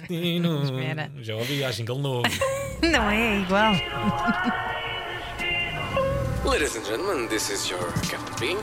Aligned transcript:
Destino. 0.00 0.62
Espera. 0.64 1.10
Já 1.20 1.36
ouvi, 1.36 1.64
há 1.64 1.70
jingle 1.70 1.98
novo. 1.98 2.22
Não 2.82 3.10
é 3.10 3.40
igual. 3.40 3.72
Ladies 6.44 6.76
and 6.76 6.84
gentlemen, 6.84 7.28
this 7.28 7.48
is 7.50 7.70
your 7.70 7.80
Captain 8.08 8.34
Bean. 8.38 8.58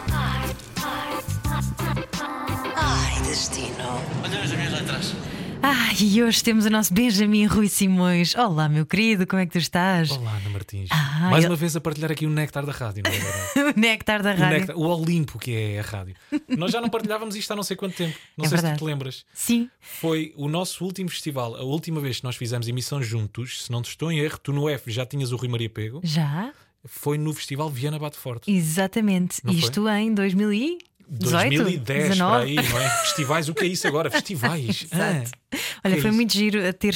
Ai, 2.75 3.21
destino. 3.23 4.01
Olha 4.23 4.41
as 4.43 4.51
minhas 4.51 4.73
letras. 4.73 5.15
Ah, 5.63 5.93
e 5.99 6.23
hoje 6.23 6.43
temos 6.43 6.65
o 6.65 6.69
nosso 6.69 6.91
Benjamin 6.93 7.45
Rui 7.45 7.67
Simões. 7.67 8.35
Olá, 8.35 8.67
meu 8.67 8.85
querido, 8.85 9.27
como 9.27 9.41
é 9.41 9.45
que 9.45 9.51
tu 9.51 9.57
estás? 9.59 10.09
Olá, 10.11 10.31
Ana 10.37 10.49
Martins. 10.49 10.89
Ah, 10.91 11.27
Mais 11.29 11.43
eu- 11.43 11.49
uma 11.51 11.55
vez 11.55 11.75
a 11.75 11.81
partilhar 11.81 12.11
aqui 12.11 12.25
o 12.25 12.29
néctar 12.29 12.65
da 12.65 12.71
rádio, 12.71 13.03
não 13.05 13.11
é 13.11 13.19
verdade? 13.19 13.77
o 13.77 13.79
néctar 13.79 14.23
da 14.23 14.31
O, 14.33 14.37
rádio. 14.37 14.57
néctar- 14.59 14.75
o 14.77 14.81
Olimpo 14.81 15.37
que 15.37 15.55
é 15.55 15.79
a 15.79 15.83
rádio. 15.83 16.15
Nós 16.47 16.71
já 16.71 16.81
não 16.81 16.89
partilhávamos 16.89 17.35
isto 17.35 17.51
há 17.51 17.55
não 17.55 17.63
sei 17.63 17.75
quanto 17.77 17.95
tempo. 17.95 18.17
Não 18.37 18.45
É 18.45 18.47
sei 18.49 18.57
se 18.57 18.61
verdade. 18.63 18.79
tu 18.79 18.85
te 18.85 18.87
lembras. 18.87 19.25
Sim, 19.33 19.69
Foi 19.79 20.33
o 20.35 20.47
nosso 20.47 20.83
último 20.83 21.09
festival, 21.09 21.55
a 21.55 21.63
última 21.63 21.99
vez 21.99 22.17
que 22.19 22.23
nós 22.23 22.35
fizemos 22.35 22.67
emissão 22.67 23.01
juntos, 23.03 23.63
se 23.65 23.71
não 23.71 23.81
te 23.81 23.89
estou 23.89 24.11
em 24.11 24.19
erro, 24.19 24.39
tu 24.41 24.51
no 24.51 24.67
F 24.69 24.89
já 24.91 25.05
tinhas 25.05 25.31
o 25.31 25.35
Rui 25.35 25.47
Maria 25.47 25.69
Pego, 25.69 26.01
já? 26.03 26.51
foi 26.85 27.17
no 27.19 27.31
Festival 27.33 27.69
Viana 27.69 27.99
Bate 27.99 28.17
Forte. 28.17 28.51
Exatamente. 28.51 29.39
Não 29.43 29.53
foi? 29.53 29.61
Isto 29.61 29.87
em 29.89 30.13
2018? 30.13 30.91
2010 31.11 32.09
19? 32.11 32.31
para 32.31 32.43
aí, 32.45 32.55
não 32.55 32.79
é? 32.81 32.89
Festivais, 33.01 33.49
o 33.49 33.53
que 33.53 33.65
é 33.65 33.67
isso 33.67 33.85
agora? 33.87 34.09
Festivais. 34.11 34.87
Ah, 34.91 35.23
Olha, 35.83 35.95
Que 35.95 36.01
foi 36.01 36.11
muito 36.11 36.33
giro 36.33 36.67
a 36.67 36.73
ter 36.73 36.93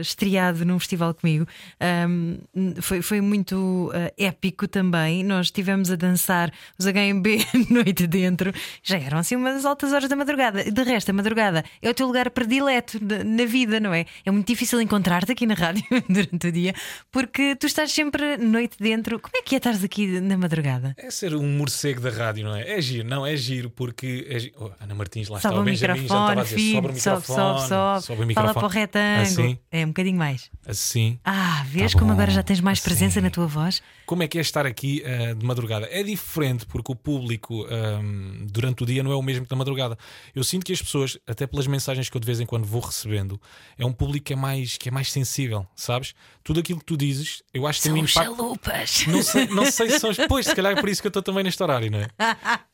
estreado 0.00 0.64
num 0.64 0.78
festival 0.78 1.14
comigo. 1.14 1.46
Ahm, 1.80 2.38
foi, 2.80 3.02
foi 3.02 3.20
muito 3.20 3.90
ah, 3.94 4.12
épico 4.16 4.68
também. 4.68 5.24
Nós 5.24 5.46
estivemos 5.46 5.90
a 5.90 5.96
dançar 5.96 6.52
os 6.78 6.86
HMB 6.86 7.26
noite 7.70 8.06
dentro. 8.06 8.52
Já 8.82 8.98
eram 8.98 9.18
assim 9.18 9.36
umas 9.36 9.64
altas 9.64 9.92
horas 9.92 10.08
da 10.08 10.16
madrugada. 10.16 10.64
De 10.70 10.82
resto, 10.82 11.10
a 11.10 11.12
madrugada 11.12 11.64
é 11.82 11.90
o 11.90 11.94
teu 11.94 12.06
lugar 12.06 12.30
predileto 12.30 12.98
na, 13.02 13.44
vida, 13.44 13.80
não 13.80 13.94
é? 13.94 14.06
É 14.24 14.30
muito 14.30 14.46
difícil 14.46 14.80
encontrar-te 14.80 15.32
aqui 15.32 15.46
na 15.46 15.54
rádio 15.54 15.84
durante 16.08 16.48
o 16.48 16.52
dia 16.52 16.74
porque 17.10 17.56
tu 17.56 17.66
estás 17.66 17.92
sempre 17.92 18.36
noite 18.36 18.76
dentro. 18.78 19.18
Como 19.18 19.36
é 19.36 19.42
que 19.42 19.54
é 19.54 19.58
estar 19.58 19.74
aqui 19.74 20.20
na 20.20 20.36
madrugada? 20.36 20.94
é 20.96 21.10
ser 21.10 21.34
um 21.34 21.46
morcego 21.56 22.00
da 22.00 22.10
rádio, 22.10 22.44
não 22.44 22.54
é? 22.54 22.78
É 22.78 22.80
giro, 22.80 23.08
não, 23.08 23.26
é 23.26 23.36
giro, 23.36 23.70
porque. 23.70 24.26
É 24.28 24.38
giro. 24.38 24.54
Oh, 24.58 24.70
Ana 24.80 24.94
Martins, 24.94 25.28
lá 25.28 25.40
Sobe 25.40 25.54
está 25.54 25.58
o 25.58 25.62
o 25.62 25.64
Benjamin, 25.64 25.96
já 25.96 26.02
estava 26.02 26.32
a 26.32 26.36
microfone, 26.36 26.42
dizer, 26.42 26.58
sobe 26.58 26.62
o 26.62 26.90
filho, 26.90 27.00
sobe, 27.00 27.18
microfone. 27.20 27.58
sobe, 27.60 27.68
sobe, 28.00 28.18
sobe 28.20 28.32
o 28.32 28.34
Fala 28.34 28.54
para 28.54 28.64
o 28.64 28.68
retângulo. 28.68 29.22
Assim, 29.22 29.58
É 29.70 29.84
um 29.84 29.88
bocadinho 29.88 30.16
mais. 30.18 30.50
assim. 30.66 31.18
Ah, 31.24 31.64
vês 31.66 31.92
Tá 31.92 31.98
como 31.98 32.12
agora 32.12 32.30
já 32.30 32.42
tens 32.42 32.60
mais 32.60 32.78
assim. 32.78 32.84
presença 32.88 33.20
na 33.20 33.30
tua 33.30 33.46
voz? 33.46 33.82
Como 34.06 34.22
é 34.22 34.28
que 34.28 34.38
é 34.38 34.40
estar 34.40 34.64
aqui 34.66 35.02
ah, 35.04 35.34
de 35.34 35.44
madrugada? 35.44 35.88
É 35.90 36.02
diferente 36.02 36.64
porque 36.66 36.90
o 36.92 36.94
público 36.96 37.66
ahm, 37.70 38.46
durante 38.50 38.82
o 38.82 38.86
dia 38.86 39.02
não 39.02 39.12
é 39.12 39.16
o 39.16 39.22
mesmo 39.22 39.44
que 39.44 39.50
na 39.50 39.56
madrugada. 39.56 39.96
Eu 40.34 40.44
sinto 40.44 40.64
que 40.64 40.72
as 40.72 40.80
pessoas, 40.82 41.18
até 41.26 41.46
pelas 41.46 41.66
mensagens 41.66 42.08
que 42.08 42.16
eu 42.16 42.20
de 42.20 42.26
vez 42.26 42.40
em 42.40 42.46
quando 42.46 42.64
vou 42.64 42.80
recebendo, 42.80 43.40
é 43.78 43.84
um 43.84 43.92
público 43.92 44.26
que 44.26 44.32
é 44.32 44.36
mais, 44.36 44.76
que 44.76 44.88
é 44.88 44.92
mais 44.92 45.10
sensível, 45.12 45.66
sabes? 45.76 46.14
Tudo 46.44 46.60
aquilo 46.60 46.78
que 46.78 46.84
tu 46.86 46.96
dizes, 46.96 47.42
eu 47.52 47.66
acho 47.66 47.80
que 47.82 47.88
tem 47.88 47.92
um 48.02 48.06
São 48.06 48.22
impacto. 48.22 48.36
chalupas. 48.36 49.06
Não 49.06 49.22
sei, 49.22 49.46
não 49.48 49.70
sei 49.70 49.90
se 49.90 50.00
são. 50.00 50.10
Pois, 50.28 50.46
se 50.46 50.54
calhar 50.54 50.72
é 50.72 50.80
por 50.80 50.88
isso 50.88 51.00
que 51.00 51.06
eu 51.06 51.10
estou 51.10 51.22
também 51.22 51.44
neste 51.44 51.62
horário, 51.62 51.90
não 51.90 51.98
é? 52.00 52.08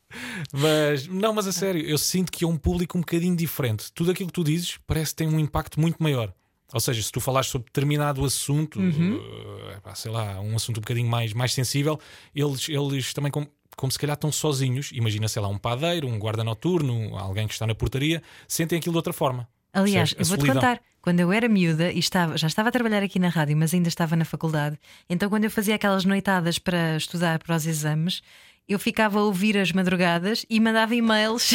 Mas, 0.51 1.07
não, 1.07 1.33
mas 1.33 1.47
a 1.47 1.51
sério, 1.51 1.81
eu 1.81 1.97
sinto 1.97 2.31
que 2.31 2.43
é 2.45 2.47
um 2.47 2.57
público 2.57 2.97
um 2.97 3.01
bocadinho 3.01 3.35
diferente. 3.35 3.91
Tudo 3.91 4.11
aquilo 4.11 4.27
que 4.27 4.33
tu 4.33 4.43
dizes 4.43 4.77
parece 4.85 5.11
que 5.11 5.17
tem 5.17 5.27
um 5.27 5.39
impacto 5.39 5.79
muito 5.79 6.01
maior. 6.01 6.33
Ou 6.73 6.79
seja, 6.79 7.01
se 7.01 7.11
tu 7.11 7.21
falares 7.21 7.47
sobre 7.47 7.67
determinado 7.67 8.23
assunto, 8.25 8.79
eh, 8.81 9.79
pá, 9.83 9.93
sei 9.95 10.11
lá, 10.11 10.41
um 10.41 10.55
assunto 10.55 10.77
um 10.77 10.81
bocadinho 10.81 11.07
mais, 11.07 11.31
mais 11.31 11.53
sensível, 11.53 11.99
eles, 12.33 12.67
eles 12.67 13.13
também, 13.13 13.31
como, 13.31 13.47
como 13.77 13.91
se 13.91 13.99
calhar 13.99 14.15
estão 14.15 14.31
sozinhos, 14.31 14.89
imagina, 14.91 15.27
sei 15.27 15.41
lá, 15.41 15.47
um 15.47 15.57
padeiro, 15.57 16.07
um 16.07 16.17
guarda 16.17 16.43
noturno, 16.43 17.15
alguém 17.17 17.47
que 17.47 17.53
está 17.53 17.67
na 17.67 17.75
portaria, 17.75 18.21
sentem 18.47 18.79
aquilo 18.79 18.93
de 18.93 18.97
outra 18.97 19.13
forma. 19.13 19.47
Aliás, 19.71 20.15
eu 20.17 20.25
vou-te 20.25 20.45
contar. 20.45 20.81
Quando 21.01 21.19
eu 21.19 21.31
era 21.31 21.47
miúda 21.47 21.91
e 21.91 21.99
estava, 21.99 22.35
já 22.35 22.47
estava 22.47 22.69
a 22.69 22.71
trabalhar 22.71 23.03
aqui 23.03 23.19
na 23.19 23.29
rádio, 23.29 23.55
mas 23.55 23.73
ainda 23.73 23.87
estava 23.87 24.15
na 24.15 24.25
faculdade, 24.25 24.79
então 25.07 25.29
quando 25.29 25.43
eu 25.43 25.51
fazia 25.51 25.75
aquelas 25.75 26.03
noitadas 26.03 26.57
para 26.57 26.97
estudar 26.97 27.37
para 27.37 27.55
os 27.55 27.67
exames, 27.67 28.23
eu 28.67 28.79
ficava 28.79 29.19
a 29.19 29.23
ouvir 29.23 29.57
as 29.57 29.71
madrugadas 29.71 30.45
e 30.49 30.59
mandava 30.59 30.95
e-mails 30.95 31.51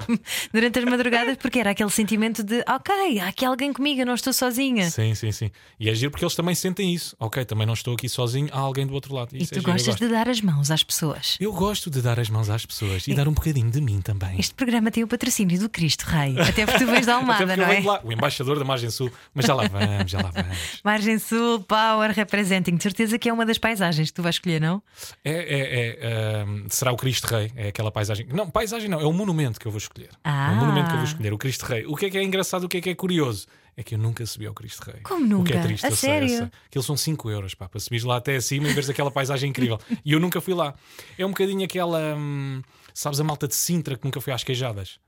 durante 0.52 0.78
as 0.78 0.84
madrugadas, 0.84 1.36
porque 1.36 1.58
era 1.58 1.70
aquele 1.70 1.90
sentimento 1.90 2.42
de 2.42 2.64
ok, 2.68 3.20
há 3.20 3.28
aqui 3.28 3.44
alguém 3.44 3.72
comigo, 3.72 4.00
eu 4.00 4.06
não 4.06 4.14
estou 4.14 4.32
sozinha. 4.32 4.90
Sim, 4.90 5.14
sim, 5.14 5.30
sim. 5.30 5.50
E 5.78 5.90
é 5.90 5.94
giro 5.94 6.10
porque 6.10 6.24
eles 6.24 6.34
também 6.34 6.54
sentem 6.54 6.94
isso. 6.94 7.14
Ok, 7.18 7.44
também 7.44 7.66
não 7.66 7.74
estou 7.74 7.94
aqui 7.94 8.08
sozinho, 8.08 8.48
há 8.52 8.58
alguém 8.58 8.86
do 8.86 8.94
outro 8.94 9.14
lado. 9.14 9.34
E 9.34 9.42
Isso 9.42 9.52
tu 9.52 9.58
é 9.58 9.62
gostas 9.62 9.96
de 9.96 10.08
dar 10.08 10.28
as 10.28 10.40
mãos 10.40 10.70
às 10.70 10.82
pessoas. 10.82 11.36
Eu 11.38 11.52
gosto 11.52 11.90
de 11.90 12.00
dar 12.00 12.18
as 12.18 12.30
mãos 12.30 12.48
às 12.48 12.64
pessoas 12.64 13.06
e 13.06 13.14
dar 13.14 13.28
um 13.28 13.32
bocadinho 13.32 13.70
de 13.70 13.80
mim 13.80 14.00
também. 14.00 14.38
Este 14.38 14.54
programa 14.54 14.90
tem 14.90 15.02
o 15.04 15.08
patrocínio 15.08 15.58
do 15.58 15.68
Cristo 15.68 16.04
Rei, 16.04 16.38
até 16.40 16.64
porque 16.64 16.84
tu 16.84 16.90
vens 16.90 17.06
da 17.06 17.16
Almada, 17.16 17.56
não 17.56 17.64
é? 17.64 17.80
lá, 17.80 18.00
o 18.02 18.12
embaixador 18.12 18.58
da 18.58 18.64
Margem 18.64 18.90
Sul. 18.90 19.12
Mas 19.34 19.44
já 19.44 19.54
lá 19.54 19.68
vamos, 19.68 20.10
já 20.10 20.20
lá 20.22 20.30
vamos. 20.30 20.56
Margem 20.82 21.18
Sul, 21.18 21.60
Power, 21.60 22.10
Representing. 22.10 22.76
De 22.76 22.82
certeza 22.82 23.18
que 23.18 23.28
é 23.28 23.32
uma 23.32 23.44
das 23.44 23.58
paisagens 23.58 24.08
que 24.08 24.14
tu 24.14 24.22
vais 24.22 24.36
escolher, 24.36 24.60
não? 24.60 24.82
É, 25.24 25.32
é, 25.32 25.60
é, 25.60 26.44
será 26.68 26.92
o 26.92 26.96
Cristo 26.96 27.24
Rei, 27.26 27.52
é 27.56 27.68
aquela 27.68 27.90
paisagem. 27.90 28.26
Não, 28.32 28.48
paisagem 28.50 28.88
não, 28.88 29.00
é 29.00 29.06
o 29.06 29.12
monumento 29.12 29.58
que 29.60 29.66
eu 29.66 29.72
vou 29.72 29.78
escolher. 29.78 30.10
Ah. 30.22 30.50
É 30.50 30.54
o 30.54 30.56
monumento 30.56 30.86
que 30.88 30.92
eu 30.94 30.98
vou 30.98 31.06
escolher, 31.06 31.32
o 31.32 31.38
Cristo 31.38 31.62
Rei. 31.64 31.86
O 31.86 31.94
que 31.96 32.06
é 32.06 32.10
que 32.10 32.18
é 32.18 32.22
engraçado, 32.22 32.64
o 32.64 32.68
que 32.68 32.76
é 32.78 32.80
que 32.80 32.90
é 32.90 32.94
curioso? 32.94 33.46
É 33.76 33.82
que 33.82 33.94
eu 33.94 33.98
nunca 33.98 34.24
subi 34.24 34.46
ao 34.46 34.54
Cristo 34.54 34.82
Rei. 34.84 35.00
Como 35.02 35.40
O 35.40 35.44
que 35.44 35.52
é 35.52 35.56
nunca? 35.56 35.66
triste, 35.68 35.84
A 35.84 35.88
eu 35.90 35.96
sei, 35.96 36.10
sério? 36.10 36.28
eu 36.30 36.38
sei. 36.38 36.50
Aqueles 36.66 36.86
são 36.86 36.96
5 36.96 37.30
euros 37.30 37.54
pá, 37.54 37.68
para 37.68 37.80
subir 37.80 38.04
lá 38.04 38.16
até 38.18 38.36
acima 38.36 38.68
e 38.68 38.72
veres 38.72 38.88
aquela 38.88 39.10
paisagem 39.10 39.50
incrível. 39.50 39.78
E 40.04 40.12
eu 40.12 40.20
nunca 40.20 40.40
fui 40.40 40.54
lá. 40.54 40.74
É 41.18 41.26
um 41.26 41.30
bocadinho 41.30 41.64
aquela. 41.64 42.14
hum, 42.16 42.62
sabes, 42.92 43.18
a 43.18 43.24
malta 43.24 43.48
de 43.48 43.54
Sintra 43.54 43.96
que 43.96 44.04
nunca 44.04 44.20
foi 44.20 44.32
às 44.32 44.44
queijadas. 44.44 44.98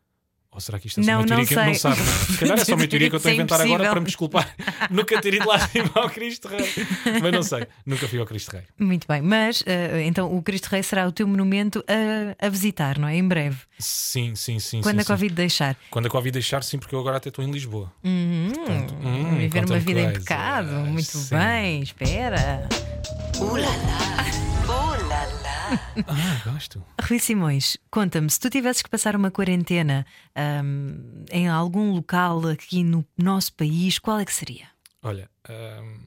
Ou 0.57 0.61
será 0.61 0.79
que 0.79 0.87
isto 0.87 1.01
é 1.01 1.03
só 1.03 1.11
Não, 1.11 1.19
uma 1.19 1.27
não 1.27 1.45
teoria 1.45 1.47
que 1.47 1.55
não 1.55 1.65
sei. 1.65 1.75
sabe? 1.75 1.97
não 2.01 2.07
é? 2.07 2.17
Se 2.17 2.39
calhar 2.39 2.59
é 2.59 2.65
só 2.65 2.75
uma 2.77 2.89
teoria 2.89 3.09
que 3.11 3.15
eu 3.15 3.19
estou 3.19 3.29
a 3.29 3.33
é 3.33 3.35
inventar 3.35 3.61
agora 3.61 3.91
para 3.91 4.01
me 4.01 4.07
desculpar. 4.07 4.55
nunca 4.91 5.21
ter 5.21 5.35
ido 5.35 5.47
lá 5.47 5.57
acima 5.57 5.91
ao 5.95 6.09
Cristo 6.09 6.49
Rei. 6.49 6.67
Mas 7.21 7.31
não 7.33 7.43
sei, 7.43 7.67
nunca 7.85 8.09
fui 8.09 8.19
ao 8.19 8.25
Cristo 8.25 8.53
Rei. 8.53 8.63
Muito 8.79 9.07
bem, 9.07 9.21
mas 9.21 9.63
eh, 9.67 10.05
então 10.07 10.35
o 10.35 10.43
Cristo 10.43 10.69
Rei 10.69 10.83
será 10.83 11.07
o 11.07 11.13
teu 11.13 11.29
monumento 11.29 11.85
a, 11.87 12.47
a 12.47 12.49
visitar, 12.49 12.99
não 12.99 13.07
é? 13.07 13.17
Em 13.17 13.29
breve, 13.29 13.59
Sim, 13.79 14.35
sim, 14.35 14.59
sim. 14.59 14.81
quando 14.81 14.95
sim, 14.95 15.01
a 15.01 15.05
sim. 15.05 15.13
Covid 15.13 15.35
deixar. 15.35 15.77
Quando 15.91 16.07
a 16.07 16.09
Covid 16.09 16.33
deixar, 16.33 16.65
sim, 16.65 16.79
porque 16.79 16.95
eu 16.95 17.01
agora 17.01 17.19
até 17.19 17.29
estou 17.29 17.45
em 17.45 17.51
Lisboa. 17.51 17.93
Hum, 18.03 18.51
hum, 19.05 19.37
viver 19.37 19.67
uma 19.67 19.79
vida 19.79 20.01
coisas. 20.01 20.17
impecável, 20.17 20.81
muito 20.87 21.05
Sim. 21.19 21.37
bem, 21.37 21.83
espera. 21.83 22.67
Uh 23.39 23.57
lá 23.57 23.69
lá. 23.69 24.26
Ah, 26.07 26.51
gosto. 26.51 26.83
Rui 27.09 27.19
Simões, 27.19 27.77
conta-me, 27.91 28.31
se 28.31 28.39
tu 28.41 28.49
tivesses 28.51 28.83
que 28.83 28.89
passar 28.91 29.17
uma 29.17 29.31
quarentena 29.31 30.07
ahm, 30.35 31.25
em 31.31 31.49
algum 31.49 31.93
local 31.93 32.47
aqui 32.49 32.83
no 32.85 33.05
nosso 33.17 33.53
país, 33.55 33.99
qual 33.99 34.19
é 34.19 34.25
que 34.25 34.33
seria? 34.33 34.67
Olha, 35.03 35.29
hum, 35.49 36.01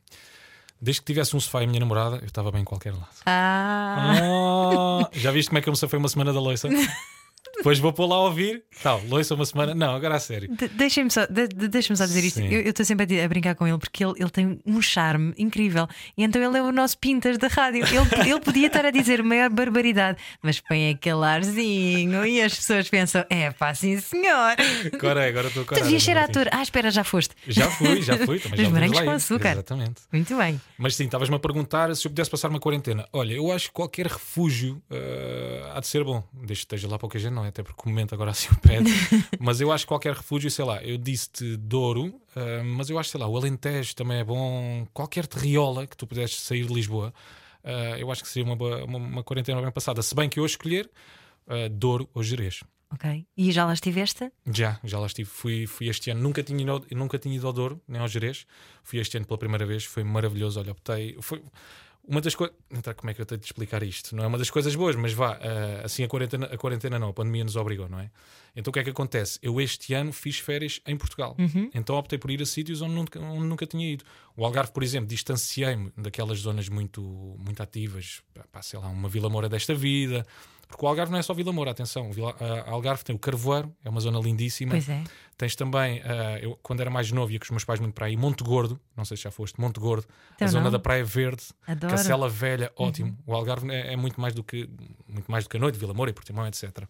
desde 0.81 1.01
que 1.01 1.07
tivesse 1.07 1.35
um 1.35 1.39
sofá 1.39 1.61
e 1.61 1.65
a 1.65 1.67
minha 1.67 1.79
namorada, 1.79 2.17
eu 2.17 2.25
estava 2.25 2.51
bem 2.51 2.61
em 2.61 2.65
qualquer 2.65 2.93
lado. 2.93 3.07
Ah, 3.25 4.13
Oh, 4.21 5.07
já 5.17 5.31
viste 5.31 5.49
como 5.49 5.57
é 5.57 5.61
que 5.61 5.69
eu 5.69 5.73
me 5.73 5.77
safei 5.77 5.97
uma 5.99 6.09
semana 6.09 6.31
da 6.33 6.39
loiça? 6.39 6.69
Depois 7.59 7.77
vou 7.79 7.91
pôr 7.93 8.05
lá 8.07 8.15
a 8.15 8.21
ouvir. 8.21 8.63
Tal, 8.81 9.01
loiça 9.07 9.35
uma 9.35 9.45
semana. 9.45 9.75
Não, 9.75 9.93
agora 9.93 10.15
a 10.15 10.19
sério. 10.19 10.49
de- 10.55 10.67
deixa-me 10.69 11.11
só, 11.11 11.25
de- 11.25 11.47
de- 11.47 11.67
deixa-me 11.67 11.97
só 11.97 12.05
dizer 12.05 12.23
isto. 12.23 12.37
Sim. 12.39 12.47
Eu 12.47 12.61
estou 12.61 12.85
sempre 12.85 13.19
a 13.21 13.25
a, 13.25 13.27
brincar 13.27 13.53
com 13.55 13.67
ele 13.67 13.77
porque 13.77 14.03
ele, 14.03 14.13
ele 14.17 14.29
tem 14.29 14.59
um 14.65 14.81
charme 14.81 15.33
incrível. 15.37 15.87
E 16.17 16.23
então 16.23 16.41
ele 16.41 16.57
é 16.57 16.61
o 16.61 16.71
nosso 16.71 16.97
Pintas 16.97 17.37
da 17.37 17.47
rádio. 17.47 17.85
Ele, 17.85 18.29
ele 18.31 18.39
podia 18.39 18.67
estar 18.67 18.85
a 18.85 18.91
dizer 18.91 19.19
a 19.19 19.23
maior 19.23 19.49
barbaridade, 19.49 20.17
mas 20.41 20.59
põe 20.59 20.89
aquele 20.91 21.23
arzinho 21.25 22.25
e 22.25 22.41
as 22.41 22.55
pessoas 22.55 22.89
pensam: 22.89 23.25
é 23.29 23.51
pá, 23.51 23.73
sim 23.73 23.99
senhor. 23.99 24.55
Agora, 24.93 25.27
agora 25.27 25.47
estou 25.47 25.65
com 25.65 25.75
Tu 25.75 25.81
devias 25.81 26.03
ser 26.03 26.17
ator. 26.17 26.47
Ah, 26.51 26.61
espera, 26.63 26.89
já 26.91 27.03
foste. 27.03 27.35
Já 27.47 27.69
fui, 27.71 28.01
já 28.01 28.17
fui. 28.17 28.39
Também 28.39 28.57
Dos 28.57 28.65
já 28.67 28.69
morangos 28.71 28.99
com 29.01 29.11
açúcar. 29.11 29.51
Exatamente. 29.51 30.01
Muito 30.11 30.35
bem. 30.37 30.59
Mas 30.77 30.95
sim, 30.95 31.05
estavas-me 31.05 31.35
a 31.35 31.39
perguntar 31.39 31.93
se 31.95 32.07
eu 32.07 32.11
pudesse 32.11 32.29
passar 32.29 32.49
uma 32.49 32.59
quarentena. 32.59 33.05
Olha, 33.11 33.33
eu 33.33 33.51
acho 33.51 33.67
que 33.67 33.73
qualquer 33.73 34.07
refúgio 34.07 34.81
eh, 34.89 35.71
há 35.73 35.79
de 35.79 35.87
ser 35.87 36.03
bom. 36.03 36.23
Desde 36.33 36.47
que 36.65 36.75
esteja 36.75 36.87
lá 36.87 36.97
pouca 36.97 37.19
gente, 37.19 37.33
não 37.33 37.45
é? 37.45 37.48
Até 37.49 37.61
porque 37.63 37.81
o 37.85 37.89
momento 37.89 38.13
agora 38.15 38.31
assim 38.31 38.47
o 38.51 38.55
pede. 38.59 38.89
mas 39.39 39.59
eu 39.61 39.71
acho 39.71 39.83
que 39.85 39.89
qualquer 39.89 40.13
refúgio, 40.13 40.49
sei 40.49 40.63
lá, 40.65 40.81
eu 40.83 40.97
disse-te 40.97 41.57
Douro, 41.57 42.13
eh, 42.35 42.63
mas 42.63 42.89
eu 42.89 42.97
acho, 42.97 43.09
sei 43.09 43.19
lá, 43.19 43.27
o 43.27 43.35
Alentejo 43.37 43.95
também 43.95 44.17
é 44.19 44.23
bom. 44.23 44.87
Qualquer 44.93 45.27
terriola 45.27 45.85
que 45.85 45.97
tu 45.97 46.07
pudesses 46.07 46.39
sair 46.41 46.65
de 46.65 46.73
Lisboa, 46.73 47.13
eh, 47.63 47.97
eu 47.99 48.11
acho 48.11 48.21
que 48.23 48.29
seria 48.29 48.45
uma, 48.47 48.55
boa- 48.55 48.83
uma, 48.85 48.97
uma 48.97 49.23
quarentena 49.23 49.61
bem 49.61 49.71
passada. 49.71 50.01
Se 50.01 50.15
bem 50.15 50.29
que 50.29 50.39
eu 50.39 50.45
escolher 50.45 50.89
eh, 51.47 51.67
Douro 51.69 52.09
ou 52.13 52.23
Jerez. 52.23 52.63
Ok. 52.91 53.25
E 53.37 53.51
já 53.51 53.65
lá 53.65 53.73
estiveste? 53.73 54.31
Já, 54.51 54.79
já 54.83 54.97
lá 54.99 55.05
estive. 55.05 55.29
Fui, 55.29 55.67
fui 55.67 55.89
este 55.89 56.09
ano. 56.09 56.21
Nunca 56.21 56.41
tinha, 56.41 56.59
ido, 56.61 56.71
ao- 56.71 56.85
nunca 56.91 57.19
tinha 57.19 57.35
ido 57.35 57.45
ao 57.45 57.53
Douro, 57.53 57.79
nem 57.87 58.01
ao 58.01 58.07
Jerez. 58.07 58.47
Fui 58.83 58.97
este 58.99 59.15
ano 59.17 59.27
pela 59.27 59.37
primeira 59.37 59.63
vez. 59.65 59.85
Foi 59.85 60.03
maravilhoso. 60.03 60.59
Olha, 60.59 60.71
optei. 60.71 61.15
Foi 61.21 61.39
uma 62.07 62.21
das 62.21 62.35
coisas. 62.35 62.55
Como 62.95 63.09
é 63.09 63.13
que 63.13 63.21
eu 63.21 63.25
tenho 63.25 63.39
de 63.39 63.45
explicar 63.45 63.83
isto? 63.83 64.15
Não 64.15 64.23
é 64.23 64.27
uma 64.27 64.37
das 64.37 64.49
coisas 64.49 64.75
boas, 64.75 64.95
mas 64.95 65.13
vá. 65.13 65.39
ah, 65.41 65.85
assim, 65.85 66.03
a 66.03 66.07
quarentena, 66.07 66.47
a 66.47 66.57
quarentena 66.57 66.97
não. 66.99 67.09
A 67.09 67.13
pandemia 67.13 67.43
nos 67.43 67.55
obrigou, 67.55 67.87
não 67.87 67.99
é? 67.99 68.09
Então 68.55 68.71
o 68.71 68.73
que 68.73 68.79
é 68.79 68.83
que 68.83 68.89
acontece? 68.89 69.37
Eu 69.41 69.61
este 69.61 69.93
ano 69.93 70.11
fiz 70.11 70.39
férias 70.39 70.81
em 70.85 70.97
Portugal. 70.97 71.35
Então 71.73 71.95
optei 71.95 72.17
por 72.17 72.31
ir 72.31 72.41
a 72.41 72.45
sítios 72.45 72.81
onde 72.81 72.95
nunca, 72.95 73.19
onde 73.19 73.45
nunca 73.45 73.65
tinha 73.67 73.93
ido. 73.93 74.03
O 74.35 74.43
Algarve, 74.43 74.71
por 74.71 74.83
exemplo, 74.83 75.07
distanciei-me 75.07 75.91
daquelas 75.95 76.39
zonas 76.39 76.67
muito, 76.67 77.01
muito 77.37 77.61
ativas. 77.61 78.21
Pá, 78.51 78.61
sei 78.61 78.79
lá, 78.79 78.87
uma 78.87 79.07
Vila 79.07 79.29
Moura 79.29 79.47
desta 79.47 79.75
vida. 79.75 80.25
Porque 80.69 80.85
o 80.85 80.87
Algarve 80.87 81.11
não 81.11 81.17
é 81.17 81.21
só 81.23 81.33
Vila 81.33 81.51
Moura, 81.51 81.71
atenção. 81.71 82.09
o 82.09 82.13
Vila, 82.13 82.35
a 82.39 82.69
Algarve 82.69 83.03
tem 83.03 83.15
o 83.15 83.19
Carvoeiro, 83.19 83.75
é 83.83 83.89
uma 83.89 83.99
zona 83.99 84.19
lindíssima. 84.19 84.71
Pois 84.71 84.87
é. 84.87 85.03
Tens 85.35 85.55
também, 85.55 85.99
ah, 86.05 86.37
eu 86.39 86.57
quando 86.61 86.79
era 86.81 86.91
mais 86.91 87.11
novo 87.11 87.31
ia 87.31 87.39
com 87.39 87.45
os 87.45 87.49
meus 87.49 87.65
pais 87.65 87.79
muito 87.79 87.93
para 87.93 88.05
aí, 88.05 88.15
Monte 88.15 88.43
Gordo, 88.43 88.79
não 88.95 89.03
sei 89.03 89.17
se 89.17 89.23
já 89.23 89.31
foste, 89.31 89.59
Monte 89.59 89.79
Gordo, 89.79 90.05
Então 90.35 90.47
a 90.47 90.51
zona 90.51 90.65
não. 90.65 90.71
da 90.71 90.79
Praia 90.79 91.03
Verde, 91.03 91.43
Adoro. 91.65 91.91
Uhum. 91.91 91.97
Cacela 91.97 92.29
Velha, 92.29 92.71
ótimo. 92.77 93.17
O 93.25 93.33
Algarve 93.33 93.69
é, 93.71 93.93
é 93.93 93.95
muito 93.95 94.21
mais 94.21 94.33
do 94.33 94.43
que 94.43 94.69
muito 95.07 95.29
mais 95.29 95.43
do 95.43 95.49
que 95.49 95.57
a 95.57 95.59
noite, 95.59 95.79
Vila 95.79 95.93
Moura 95.93 96.11
e 96.11 96.13
Portimão, 96.13 96.45
etc. 96.47 96.83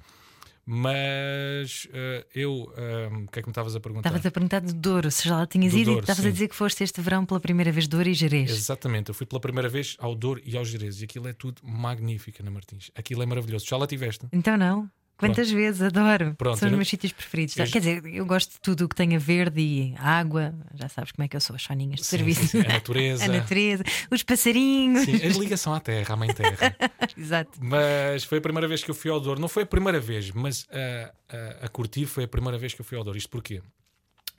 Mas 0.71 1.87
ah, 1.91 2.23
eu, 2.35 2.71
ah, 2.77 3.23
o 3.23 3.31
que 3.31 3.39
é 3.39 3.41
que 3.41 3.47
me 3.47 3.51
estavas 3.51 3.75
a 3.75 3.79
perguntar? 3.79 4.09
Estavas 4.09 4.23
a 4.23 4.29
perguntar 4.29 4.59
do 4.59 4.71
Douro, 4.71 5.09
se 5.09 5.27
já 5.27 5.37
lá 5.37 5.47
tinhas 5.47 5.73
Do 5.73 5.79
ido 5.79 5.81
e 5.81 5.93
Douro, 5.93 6.01
estavas 6.01 6.23
a 6.23 6.29
dizer 6.29 6.47
que 6.47 6.55
foste 6.55 6.83
este 6.83 7.01
verão 7.01 7.25
pela 7.25 7.39
primeira 7.39 7.71
vez 7.71 7.87
Douro 7.87 8.07
e 8.07 8.13
Jerez. 8.13 8.51
Exatamente, 8.51 9.09
eu 9.09 9.15
fui 9.15 9.25
pela 9.25 9.41
primeira 9.41 9.67
vez 9.67 9.97
ao 9.97 10.13
Douro 10.13 10.39
e 10.45 10.55
ao 10.55 10.63
Jerez 10.63 11.01
e 11.01 11.05
aquilo 11.05 11.27
é 11.27 11.33
tudo 11.33 11.63
magnífico, 11.63 12.43
Ana 12.43 12.51
Martins. 12.51 12.91
Aquilo 12.93 13.23
é 13.23 13.25
maravilhoso. 13.25 13.65
Já 13.65 13.77
lá 13.77 13.87
tiveste? 13.87 14.27
Então 14.31 14.55
não? 14.55 14.87
Quantas 15.19 15.51
vezes? 15.51 15.81
Adoro. 15.81 16.33
Pronto, 16.37 16.57
São 16.57 16.67
os 16.67 16.71
não- 16.71 16.77
meus 16.77 16.87
sítios 16.89 17.11
preferidos. 17.11 17.55
Eu- 17.57 17.67
Quer 17.67 17.79
dizer, 17.79 18.05
eu 18.05 18.25
gosto 18.25 18.53
de 18.53 18.59
tudo 18.61 18.85
o 18.85 18.89
que 18.89 18.95
tenha 18.95 19.19
verde 19.19 19.59
e 19.61 19.93
água. 19.97 20.53
Já 20.75 20.87
sabes 20.89 21.11
como 21.11 21.25
é 21.25 21.27
que 21.27 21.35
eu 21.35 21.41
sou, 21.41 21.55
as 21.55 21.61
soninhas 21.61 21.99
de 21.99 22.05
Sim, 22.05 22.17
serviço. 22.17 22.41
sim, 22.41 22.47
sim. 22.47 22.59
A 22.61 22.73
natureza. 22.73 23.23
A 23.25 23.27
natureza, 23.27 23.83
os 24.09 24.23
passarinhos. 24.23 25.03
Sim, 25.05 25.15
a 25.15 25.27
ligação 25.39 25.73
à 25.73 25.79
terra, 25.79 26.13
à 26.13 26.17
mãe 26.17 26.33
terra. 26.33 26.75
Exato. 27.17 27.51
Mas 27.61 28.23
foi 28.23 28.37
a 28.37 28.41
primeira 28.41 28.67
vez 28.67 28.83
que 28.83 28.89
eu 28.89 28.95
fui 28.95 29.11
ao 29.11 29.19
Douro. 29.19 29.39
Não 29.41 29.47
foi 29.49 29.63
a 29.63 29.65
primeira 29.65 29.99
vez, 29.99 30.31
mas 30.31 30.65
ah, 30.71 31.11
ah, 31.29 31.57
a 31.63 31.67
curtir 31.67 32.05
foi 32.05 32.23
a 32.23 32.27
primeira 32.27 32.57
vez 32.57 32.73
que 32.73 32.81
eu 32.81 32.85
fui 32.85 32.97
ao 32.97 33.03
Douro. 33.03 33.17
Isto 33.17 33.29
porquê? 33.29 33.61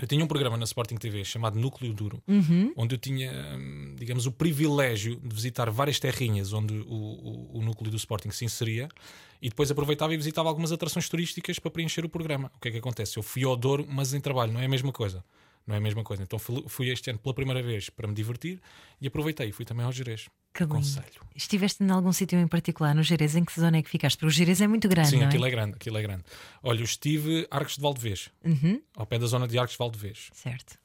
Eu 0.01 0.07
tinha 0.07 0.25
um 0.25 0.27
programa 0.27 0.57
na 0.57 0.65
Sporting 0.65 0.97
TV 0.97 1.25
chamado 1.25 1.59
Núcleo 1.59 1.93
Duro, 1.93 2.23
onde 2.77 2.95
eu 2.95 2.99
tinha, 2.99 3.31
hum, 3.59 3.95
digamos, 3.99 4.25
o 4.27 4.33
privilégio 4.33 5.17
de 5.17 5.35
visitar 5.35 5.69
várias 5.71 5.99
terrinhas 6.01 6.53
onde 6.53 6.73
o, 6.75 6.85
o- 6.93 7.59
o 7.59 7.63
núcleo 7.63 7.91
do 7.91 7.97
Sporting 7.99 8.31
se 8.31 8.45
inseria 8.45 8.89
e 9.43 9.49
depois 9.51 9.71
aproveitava 9.71 10.15
e 10.15 10.17
visitava 10.17 10.49
algumas 10.49 10.73
atrações 10.73 11.09
turísticas 11.09 11.59
para 11.59 11.71
preencher 11.71 12.05
o 12.05 12.09
programa. 12.09 12.51
O 12.57 12.61
que 12.61 12.69
é 12.69 12.71
que 12.71 12.79
acontece? 12.79 13.19
Eu 13.19 13.23
fui 13.23 13.45
ao 13.45 13.57
Douro, 13.57 13.87
mas 13.89 14.15
em 14.15 14.21
trabalho, 14.21 14.53
não 14.53 14.61
é 14.61 14.65
a 14.65 14.69
mesma 14.69 14.91
coisa. 14.93 15.23
Não 15.67 15.75
é 15.75 15.79
a 15.79 15.81
mesma 15.81 16.03
coisa. 16.03 16.23
Então 16.23 16.39
fui 16.39 16.65
fui 16.67 16.89
este 16.89 17.11
ano 17.11 17.19
pela 17.19 17.35
primeira 17.35 17.63
vez 17.63 17.91
para 17.91 18.09
me 18.09 18.15
divertir 18.15 18.59
e 19.01 19.07
aproveitei. 19.07 19.53
Fui 19.53 19.65
também 19.67 19.85
ao 19.85 19.93
Jerez. 19.93 20.29
Que. 20.53 20.65
Aconselho. 20.65 21.07
Estiveste 21.35 21.83
em 21.83 21.91
algum 21.91 22.13
sítio 22.13 22.39
em 22.39 22.47
particular 22.49 22.95
no 22.95 23.03
Jerez? 23.03 23.35
Em 23.37 23.45
que 23.45 23.59
zona 23.59 23.79
é 23.79 23.83
que 23.83 23.89
ficaste? 23.89 24.17
Porque 24.17 24.27
o 24.27 24.31
Jerez 24.31 24.61
é 24.61 24.67
muito 24.67 24.89
grande, 24.89 25.11
Sim, 25.11 25.23
é? 25.23 25.27
aquilo 25.27 25.47
é 25.47 25.51
grande, 25.51 25.75
aquilo 25.77 25.97
é 25.97 26.03
grande. 26.03 26.25
Olha, 26.63 26.81
eu 26.81 26.85
estive 26.85 27.47
Arcos 27.51 27.77
de 27.77 27.81
Valdevez, 27.83 28.31
Uhum, 28.45 28.83
ao 28.97 29.07
pé 29.07 29.19
da 29.19 29.27
zona 29.27 29.47
de 29.49 29.59
Arcos 29.59 29.73
de 29.75 29.79
Valdevez. 29.79 30.29
certo. 30.33 30.79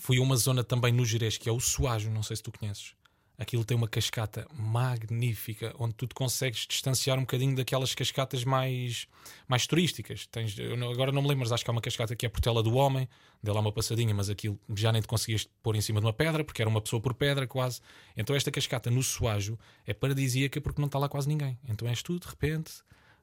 Fui 0.00 0.18
a 0.18 0.20
uma 0.22 0.36
zona 0.36 0.64
também 0.64 0.92
no 0.92 1.06
Jerez, 1.06 1.38
que 1.38 1.48
é 1.48 1.52
o 1.52 1.60
Suajo, 1.60 2.10
não 2.10 2.22
sei 2.24 2.34
se 2.36 2.42
tu 2.42 2.50
conheces. 2.50 2.94
Aquilo 3.36 3.64
tem 3.64 3.76
uma 3.76 3.88
cascata 3.88 4.46
magnífica, 4.52 5.74
onde 5.78 5.92
tu 5.94 6.06
te 6.06 6.14
consegues 6.14 6.66
distanciar 6.68 7.18
um 7.18 7.22
bocadinho 7.22 7.56
daquelas 7.56 7.92
cascatas 7.94 8.44
mais, 8.44 9.08
mais 9.48 9.66
turísticas. 9.66 10.26
Tens, 10.26 10.56
não- 10.78 10.90
agora 10.90 11.10
não 11.10 11.20
me 11.20 11.28
lembro, 11.28 11.40
mas 11.40 11.50
acho 11.52 11.64
que 11.64 11.70
há 11.70 11.72
uma 11.72 11.80
cascata 11.80 12.14
que 12.14 12.24
é 12.24 12.28
Portela 12.28 12.62
do 12.62 12.74
Homem, 12.74 13.08
dela 13.42 13.58
há 13.58 13.60
uma 13.60 13.72
passadinha, 13.72 14.14
mas 14.14 14.30
aquilo 14.30 14.58
já 14.76 14.92
nem 14.92 15.02
te 15.02 15.08
conseguias 15.08 15.48
pôr 15.62 15.74
em 15.74 15.80
cima 15.80 16.00
de 16.00 16.06
uma 16.06 16.12
pedra, 16.12 16.44
porque 16.44 16.62
era 16.62 16.68
uma 16.68 16.80
pessoa 16.80 17.02
por 17.02 17.12
pedra 17.14 17.46
quase. 17.46 17.80
Então 18.16 18.36
esta 18.36 18.50
cascata 18.52 18.88
no 18.90 19.02
Suajo 19.02 19.58
é 19.84 19.92
paradisíaca 19.92 20.60
porque 20.60 20.80
não 20.80 20.86
está 20.86 20.98
lá 20.98 21.08
quase 21.08 21.26
ninguém. 21.28 21.58
Então 21.68 21.88
és 21.88 22.02
tu, 22.02 22.20
de 22.20 22.26
repente, 22.28 22.72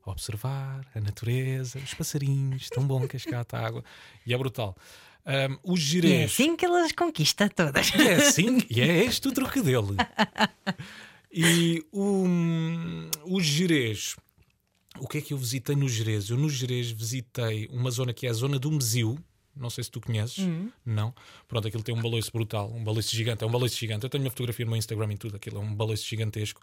a 0.06 0.12
observar 0.12 0.86
a 0.94 1.00
natureza, 1.00 1.80
os 1.80 1.94
passarinhos, 1.94 2.68
tão 2.69 2.86
bom 2.86 3.08
cascata, 3.08 3.58
a 3.58 3.66
água, 3.66 3.84
e 4.25 4.34
é 4.34 4.38
brutal. 4.38 4.75
Ahm, 5.25 5.57
o 5.63 5.77
E 5.77 6.13
é 6.13 6.23
assim 6.23 6.56
que 6.56 6.65
elas 6.65 6.91
conquista 6.91 7.50
todas. 7.50 7.91
É 7.94 8.15
assim, 8.15 8.59
e 8.69 8.81
é 8.81 9.03
este 9.06 9.27
o 9.27 9.31
truque 9.31 9.62
dele. 9.62 9.95
E 11.31 11.85
o, 11.91 12.25
o 13.25 13.39
Jerez, 13.39 14.15
o 15.00 15.07
que 15.07 15.19
é 15.19 15.21
que 15.21 15.33
eu 15.33 15.38
visitei 15.38 15.75
no 15.75 15.88
Jerez? 15.88 16.29
Eu 16.29 16.38
no 16.38 16.50
Jerez 16.50 16.91
visitei 16.91 17.68
uma 17.71 17.91
zona 17.91 18.13
que 18.13 18.27
é 18.27 18.29
a 18.29 18.33
zona 18.33 18.59
do 18.59 18.71
Mesil. 18.71 19.18
Não 19.56 19.69
sei 19.69 19.83
se 19.83 19.91
tu 19.91 20.01
conheces. 20.01 20.45
Não. 20.85 21.13
Pronto, 21.47 21.67
aquilo 21.67 21.83
tem 21.83 21.94
um 21.94 22.01
baloiço 22.01 22.31
brutal, 22.31 22.71
um 22.74 22.83
baloiço 22.83 23.15
gigante. 23.15 23.44
É 23.44 23.47
um 23.47 23.51
baloiço 23.51 23.77
gigante. 23.77 24.03
Eu 24.03 24.09
tenho 24.09 24.24
uma 24.24 24.29
fotografia 24.29 24.65
no 24.65 24.71
meu 24.71 24.77
Instagram 24.77 25.13
e 25.13 25.17
tudo. 25.17 25.35
Aquilo 25.35 25.57
é 25.57 25.59
um 25.59 25.74
baloiço 25.75 26.06
gigantesco. 26.07 26.62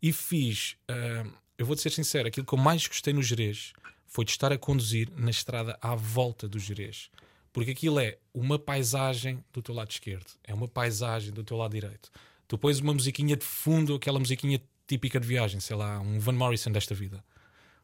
E 0.00 0.12
fiz, 0.12 0.76
ah, 0.88 1.26
eu 1.58 1.66
vou-te 1.66 1.82
ser 1.82 1.90
sincero, 1.90 2.28
aquilo 2.28 2.46
que 2.46 2.52
eu 2.52 2.58
mais 2.58 2.86
gostei 2.86 3.12
no 3.12 3.22
Jerez 3.22 3.72
foi 4.06 4.24
de 4.24 4.30
estar 4.30 4.52
a 4.52 4.56
conduzir 4.58 5.10
na 5.16 5.30
estrada 5.30 5.76
à 5.82 5.94
volta 5.94 6.48
do 6.48 6.58
Jerez. 6.58 7.10
Porque 7.52 7.70
aquilo 7.70 7.98
é 7.98 8.18
uma 8.32 8.58
paisagem 8.58 9.42
do 9.52 9.62
teu 9.62 9.74
lado 9.74 9.90
esquerdo, 9.90 10.26
é 10.44 10.54
uma 10.54 10.68
paisagem 10.68 11.32
do 11.32 11.42
teu 11.42 11.56
lado 11.56 11.72
direito. 11.72 12.10
Tu 12.46 12.56
pões 12.56 12.78
uma 12.80 12.94
musiquinha 12.94 13.36
de 13.36 13.44
fundo, 13.44 13.94
aquela 13.94 14.18
musiquinha 14.18 14.60
típica 14.86 15.20
de 15.20 15.26
viagem, 15.26 15.60
sei 15.60 15.76
lá, 15.76 16.00
um 16.00 16.18
Van 16.18 16.32
Morrison 16.32 16.70
desta 16.72 16.94
vida. 16.94 17.22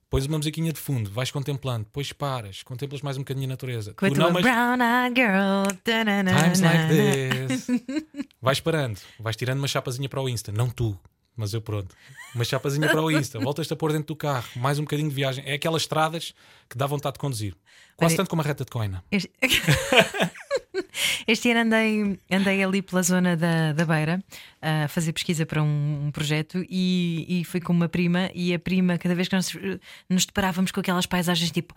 Pões 0.08 0.26
uma 0.26 0.38
musiquinha 0.38 0.72
de 0.72 0.78
fundo, 0.78 1.10
vais 1.10 1.30
contemplando, 1.30 1.84
depois 1.84 2.12
paras, 2.12 2.62
contemplas 2.62 3.02
mais 3.02 3.16
um 3.16 3.20
bocadinho 3.20 3.46
a 3.46 3.48
natureza. 3.48 3.94
Com 3.94 4.08
Tu 4.08 4.14
não, 4.16 4.30
mas 4.30 4.42
brown 4.42 4.78
eyed 4.80 5.20
girl. 5.20 5.66
times 5.84 6.60
like 6.60 6.88
this. 6.88 7.66
Vais 8.40 8.60
parando, 8.60 9.00
vais 9.18 9.36
tirando 9.36 9.58
uma 9.58 9.66
chapazinha 9.68 10.08
para 10.08 10.22
o 10.22 10.28
Insta, 10.28 10.52
não 10.52 10.70
tu, 10.70 10.98
mas 11.36 11.52
eu 11.54 11.60
pronto. 11.60 11.94
Uma 12.34 12.44
chapazinha 12.44 12.88
para 12.88 13.02
o 13.02 13.10
Insta, 13.10 13.38
voltas-te 13.38 13.72
a 13.72 13.76
pôr 13.76 13.92
dentro 13.92 14.08
do 14.08 14.16
carro, 14.16 14.48
mais 14.56 14.78
um 14.78 14.82
bocadinho 14.82 15.08
de 15.08 15.14
viagem. 15.14 15.44
É 15.46 15.54
aquelas 15.54 15.82
estradas 15.82 16.34
que 16.68 16.76
dá 16.76 16.86
vontade 16.86 17.14
de 17.14 17.18
conduzir. 17.20 17.54
Quase 17.96 18.14
Olha- 18.14 18.16
tanto 18.18 18.30
como 18.30 18.42
a 18.42 18.44
reta 18.44 18.64
de 18.64 18.70
coina. 18.70 19.04
Este... 19.10 19.30
Este 21.26 21.50
ano 21.50 21.60
andei, 21.60 22.18
andei 22.30 22.62
ali 22.62 22.82
pela 22.82 23.02
zona 23.02 23.36
da, 23.36 23.72
da 23.72 23.84
Beira 23.84 24.22
a 24.62 24.88
fazer 24.88 25.12
pesquisa 25.12 25.44
para 25.44 25.62
um, 25.62 26.06
um 26.06 26.10
projeto 26.10 26.64
e, 26.70 27.26
e 27.40 27.44
fui 27.44 27.60
com 27.60 27.72
uma 27.72 27.88
prima. 27.88 28.30
E 28.34 28.54
a 28.54 28.58
prima, 28.58 28.96
cada 28.98 29.14
vez 29.14 29.28
que 29.28 29.34
nós 29.36 29.52
nos 30.08 30.24
deparávamos 30.24 30.70
com 30.72 30.80
aquelas 30.80 31.04
paisagens 31.06 31.50
tipo, 31.50 31.74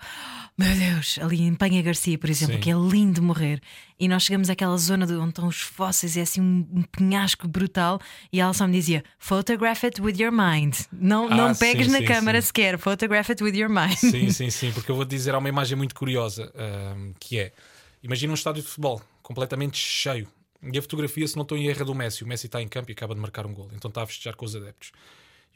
meu 0.58 0.74
Deus, 0.76 1.20
ali 1.22 1.42
em 1.42 1.54
Penha 1.54 1.82
Garcia, 1.82 2.18
por 2.18 2.30
exemplo, 2.30 2.56
Sim. 2.56 2.62
que 2.62 2.72
é 2.72 2.74
lindo 2.76 3.22
morrer, 3.22 3.62
e 4.00 4.08
nós 4.08 4.24
chegamos 4.24 4.50
àquela 4.50 4.78
zona 4.78 5.06
de 5.06 5.14
onde 5.14 5.30
estão 5.30 5.48
os 5.48 5.60
fósseis 5.60 6.16
e 6.16 6.20
é 6.20 6.24
assim 6.24 6.40
um, 6.42 6.66
um 6.72 6.82
penhasco 6.84 7.48
brutal. 7.48 8.00
E 8.32 8.40
ela 8.40 8.54
só 8.54 8.66
me 8.68 8.74
dizia: 8.74 9.04
Photograph 9.20 9.84
it 9.84 10.02
with 10.02 10.16
your 10.22 10.32
mind. 10.32 10.76
Não, 10.92 11.28
Ah, 11.28 11.36
não 11.36 11.56
pegues 11.56 11.88
sim, 11.88 11.92
na 11.92 12.00
sim, 12.00 12.06
câmara 12.06 12.42
sim. 12.42 12.48
sequer, 12.48 12.78
photograph 12.78 13.30
it 13.30 13.44
with 13.44 13.56
your 13.56 13.70
mind. 13.70 13.96
Sim, 13.98 14.30
sim, 14.32 14.50
sim, 14.50 14.72
porque 14.72 14.90
eu 14.92 14.96
vou 14.96 15.06
te 15.06 15.10
dizer, 15.10 15.34
há 15.34 15.38
uma 15.38 15.50
imagem 15.50 15.76
muito 15.78 15.94
curiosa 15.96 16.52
ahm, 16.56 17.12
que 17.20 17.38
é: 17.40 17.52
imagina 18.04 18.32
um 18.32 18.36
estádio 18.36 18.62
de 18.62 18.68
futebol 18.68 19.02
completamente 19.22 19.78
cheio. 19.78 20.28
E 20.62 20.78
a 20.78 20.82
fotografia, 20.82 21.28
se 21.28 21.36
não 21.36 21.44
estou 21.44 21.58
em 21.58 21.68
erro, 21.68 21.82
é 21.82 21.86
do 21.86 21.94
Messi. 21.94 22.24
O 22.24 22.28
Messi 22.28 22.48
está 22.48 22.62
em 22.62 22.68
campo 22.68 22.90
e 22.92 22.94
acaba 22.94 23.14
de 23.14 23.22
marcar 23.22 23.46
um 23.46 23.54
gol, 23.54 23.70
então 23.74 23.90
está 23.90 24.04
a 24.04 24.06
festejar 24.06 24.36
com 24.36 24.46
os 24.46 24.56
adeptos. 24.56 24.92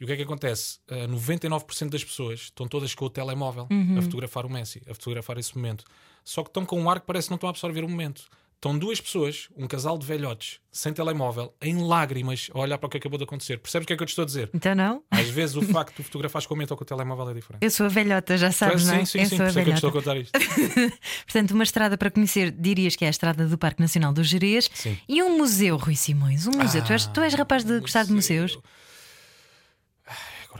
E 0.00 0.04
o 0.04 0.06
que 0.06 0.12
é 0.14 0.16
que 0.16 0.22
acontece? 0.22 0.78
Ah, 0.88 1.06
99% 1.06 1.90
das 1.90 2.02
pessoas 2.02 2.40
estão 2.40 2.66
todas 2.66 2.94
com 2.94 3.04
o 3.04 3.10
telemóvel 3.10 3.68
a 3.98 4.02
fotografar 4.02 4.46
o 4.46 4.50
Messi, 4.50 4.82
a 4.88 4.94
fotografar 4.94 5.38
esse 5.38 5.56
momento. 5.56 5.84
Só 6.24 6.42
que 6.42 6.50
estão 6.50 6.64
com 6.64 6.80
um 6.80 6.88
ar 6.88 7.00
que 7.00 7.06
parece 7.06 7.28
que 7.28 7.30
não 7.30 7.36
estão 7.36 7.48
a 7.48 7.50
absorver 7.50 7.84
o 7.84 7.88
momento. 7.88 8.24
Estão 8.62 8.78
duas 8.78 9.00
pessoas, 9.00 9.48
um 9.56 9.66
casal 9.66 9.98
de 9.98 10.06
velhotes, 10.06 10.60
sem 10.70 10.92
telemóvel, 10.92 11.52
em 11.60 11.84
lágrimas, 11.84 12.48
a 12.54 12.60
olhar 12.60 12.78
para 12.78 12.86
o 12.86 12.90
que 12.90 12.96
acabou 12.96 13.18
de 13.18 13.24
acontecer. 13.24 13.58
Percebes 13.58 13.82
o 13.82 13.86
que 13.88 13.92
é 13.92 13.96
que 13.96 14.02
eu 14.04 14.06
te 14.06 14.10
estou 14.10 14.22
a 14.22 14.26
dizer? 14.26 14.50
Então 14.54 14.72
não? 14.72 15.02
Às 15.10 15.28
vezes 15.28 15.56
o 15.56 15.62
facto 15.62 15.90
de 15.90 15.96
tu 15.96 16.04
fotografares 16.04 16.46
com 16.46 16.54
o 16.54 16.56
momento 16.56 16.70
ou 16.70 16.76
com 16.76 16.84
o 16.84 16.86
telemóvel 16.86 17.28
é 17.30 17.34
diferente. 17.34 17.60
Eu 17.60 17.70
sou 17.72 17.86
a 17.86 17.88
velhota, 17.88 18.38
já 18.38 18.52
sabes, 18.52 18.86
não 18.86 18.94
é? 18.94 18.98
sim, 19.00 19.06
sim, 19.06 19.18
eu 19.18 19.24
sim, 19.24 19.36
sou 19.36 19.46
por 19.46 19.48
isso 19.48 19.58
é 19.58 19.64
que 19.64 19.68
eu 19.68 19.74
te 19.74 19.76
estou 19.78 19.90
a 19.90 19.92
contar 19.94 20.16
isto. 20.16 20.38
Portanto, 21.26 21.50
uma 21.50 21.64
estrada 21.64 21.98
para 21.98 22.08
conhecer, 22.08 22.52
dirias 22.52 22.94
que 22.94 23.04
é 23.04 23.08
a 23.08 23.10
estrada 23.10 23.48
do 23.48 23.58
Parque 23.58 23.80
Nacional 23.80 24.12
do 24.12 24.22
Jerez 24.22 24.70
Sim. 24.72 24.96
e 25.08 25.20
um 25.24 25.36
museu, 25.38 25.76
Rui 25.76 25.96
Simões. 25.96 26.46
Um 26.46 26.56
museu. 26.56 26.84
tu, 26.84 26.92
és, 26.92 27.06
tu 27.06 27.20
és 27.20 27.34
rapaz 27.34 27.64
de 27.64 27.80
gostar 27.80 28.04
de 28.04 28.12
museus? 28.12 28.56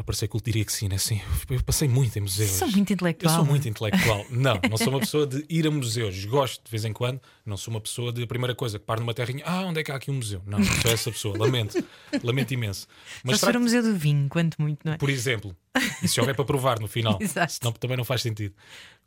Parecei 0.04 0.26
que 0.28 0.36
eu 0.36 0.40
diria 0.40 0.64
que 0.64 0.72
sim, 0.72 0.88
né? 0.88 0.98
Sim, 0.98 1.20
eu 1.48 1.62
passei 1.62 1.88
muito 1.88 2.16
em 2.18 2.20
museus. 2.22 2.50
Sou 2.50 2.68
muito 2.68 2.90
Eu 2.90 2.94
intelectual. 2.94 3.34
sou 3.36 3.44
muito 3.44 3.68
intelectual. 3.68 4.26
Não, 4.30 4.60
não 4.70 4.76
sou 4.76 4.88
uma 4.88 4.98
pessoa 5.00 5.26
de 5.26 5.44
ir 5.48 5.66
a 5.66 5.70
museus. 5.70 6.24
Gosto 6.24 6.64
de 6.64 6.70
vez 6.70 6.84
em 6.84 6.92
quando. 6.92 7.20
Não 7.46 7.56
sou 7.56 7.72
uma 7.72 7.80
pessoa 7.80 8.12
de 8.12 8.22
a 8.22 8.26
primeira 8.26 8.54
coisa 8.54 8.78
que 8.78 8.84
paro 8.84 9.00
numa 9.00 9.14
terrinha. 9.14 9.42
Ah, 9.46 9.62
onde 9.62 9.80
é 9.80 9.84
que 9.84 9.90
há 9.92 9.96
aqui 9.96 10.10
um 10.10 10.14
museu? 10.14 10.42
Não, 10.46 10.58
não 10.58 10.64
sou 10.64 10.90
essa 10.90 11.10
pessoa. 11.10 11.36
Lamento. 11.38 11.82
Lamento 12.22 12.52
imenso. 12.54 12.82
Só 12.82 13.20
Mas 13.24 13.36
se 13.36 13.40
for 13.40 13.46
o 13.46 13.50
trago- 13.52 13.62
Museu 13.64 13.82
do 13.82 13.94
Vinho, 13.96 14.28
quanto 14.28 14.60
muito, 14.60 14.80
não 14.84 14.92
é? 14.94 14.96
por 14.98 15.08
exemplo, 15.10 15.56
e 16.02 16.08
se 16.08 16.18
houver 16.20 16.34
para 16.34 16.44
provar 16.44 16.78
no 16.80 16.88
final, 16.88 17.16
Exato. 17.22 17.52
senão 17.52 17.72
também 17.72 17.96
não 17.96 18.04
faz 18.04 18.22
sentido. 18.22 18.54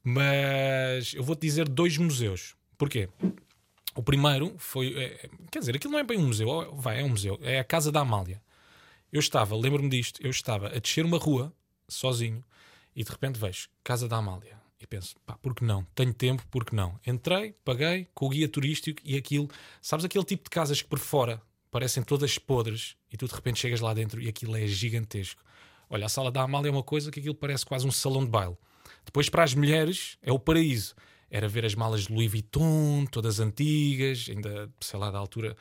Mas 0.03 1.13
eu 1.13 1.23
vou-te 1.23 1.41
dizer 1.41 1.67
dois 1.67 1.97
museus. 1.97 2.55
Porquê? 2.77 3.09
O 3.95 4.03
primeiro 4.03 4.53
foi. 4.57 4.93
é, 4.97 5.29
quer 5.51 5.59
dizer, 5.59 5.75
aquilo 5.75 5.93
não 5.93 5.99
é 5.99 6.03
bem 6.03 6.17
um 6.17 6.27
museu, 6.27 6.73
vai, 6.75 7.01
é 7.01 7.03
um 7.03 7.09
museu. 7.09 7.39
É 7.41 7.59
a 7.59 7.63
Casa 7.63 7.91
da 7.91 8.01
Amália. 8.01 8.41
Eu 9.15 9.19
estava, 9.19 9.55
lembro-me 9.55 9.87
disto, 9.87 10.19
eu 10.21 10.29
estava 10.29 10.67
a 10.67 10.77
descer 10.77 11.05
uma 11.05 11.17
rua, 11.17 11.53
sozinho, 11.87 12.43
e 12.93 13.01
de 13.01 13.09
repente 13.09 13.39
vejo 13.39 13.69
Casa 13.81 14.09
da 14.09 14.17
Amália. 14.17 14.59
E 14.77 14.85
penso, 14.85 15.15
pá, 15.25 15.37
por 15.37 15.55
que 15.55 15.63
não? 15.63 15.87
Tenho 15.95 16.13
tempo, 16.13 16.45
por 16.51 16.65
que 16.65 16.75
não? 16.75 16.99
Entrei, 17.07 17.55
paguei 17.63 18.09
com 18.13 18.25
o 18.25 18.29
guia 18.29 18.49
turístico 18.49 19.01
e 19.05 19.15
aquilo. 19.15 19.49
Sabes 19.81 20.03
aquele 20.03 20.25
tipo 20.25 20.43
de 20.43 20.49
casas 20.49 20.81
que 20.81 20.89
por 20.89 20.99
fora 20.99 21.41
parecem 21.71 22.03
todas 22.03 22.37
podres 22.37 22.97
e 23.09 23.15
tu 23.15 23.25
de 23.25 23.33
repente 23.33 23.57
chegas 23.57 23.79
lá 23.79 23.93
dentro 23.93 24.19
e 24.19 24.27
aquilo 24.27 24.57
é 24.57 24.67
gigantesco. 24.67 25.41
Olha, 25.89 26.07
a 26.07 26.09
sala 26.09 26.29
da 26.29 26.41
Amália 26.41 26.67
é 26.67 26.71
uma 26.73 26.83
coisa 26.83 27.09
que 27.09 27.21
aquilo 27.21 27.35
parece 27.35 27.65
quase 27.65 27.87
um 27.87 27.91
salão 27.91 28.25
de 28.25 28.29
baile. 28.29 28.57
Depois, 29.05 29.29
para 29.29 29.45
as 29.45 29.55
mulheres, 29.55 30.17
é 30.21 30.33
o 30.33 30.37
paraíso. 30.37 30.93
Era 31.31 31.47
ver 31.47 31.63
as 31.63 31.73
malas 31.73 32.07
de 32.07 32.13
Louis 32.13 32.29
Vuitton, 32.29 33.05
todas 33.09 33.39
antigas, 33.39 34.27
ainda, 34.29 34.69
sei 34.81 34.99
lá, 34.99 35.09
da 35.09 35.19
altura, 35.19 35.55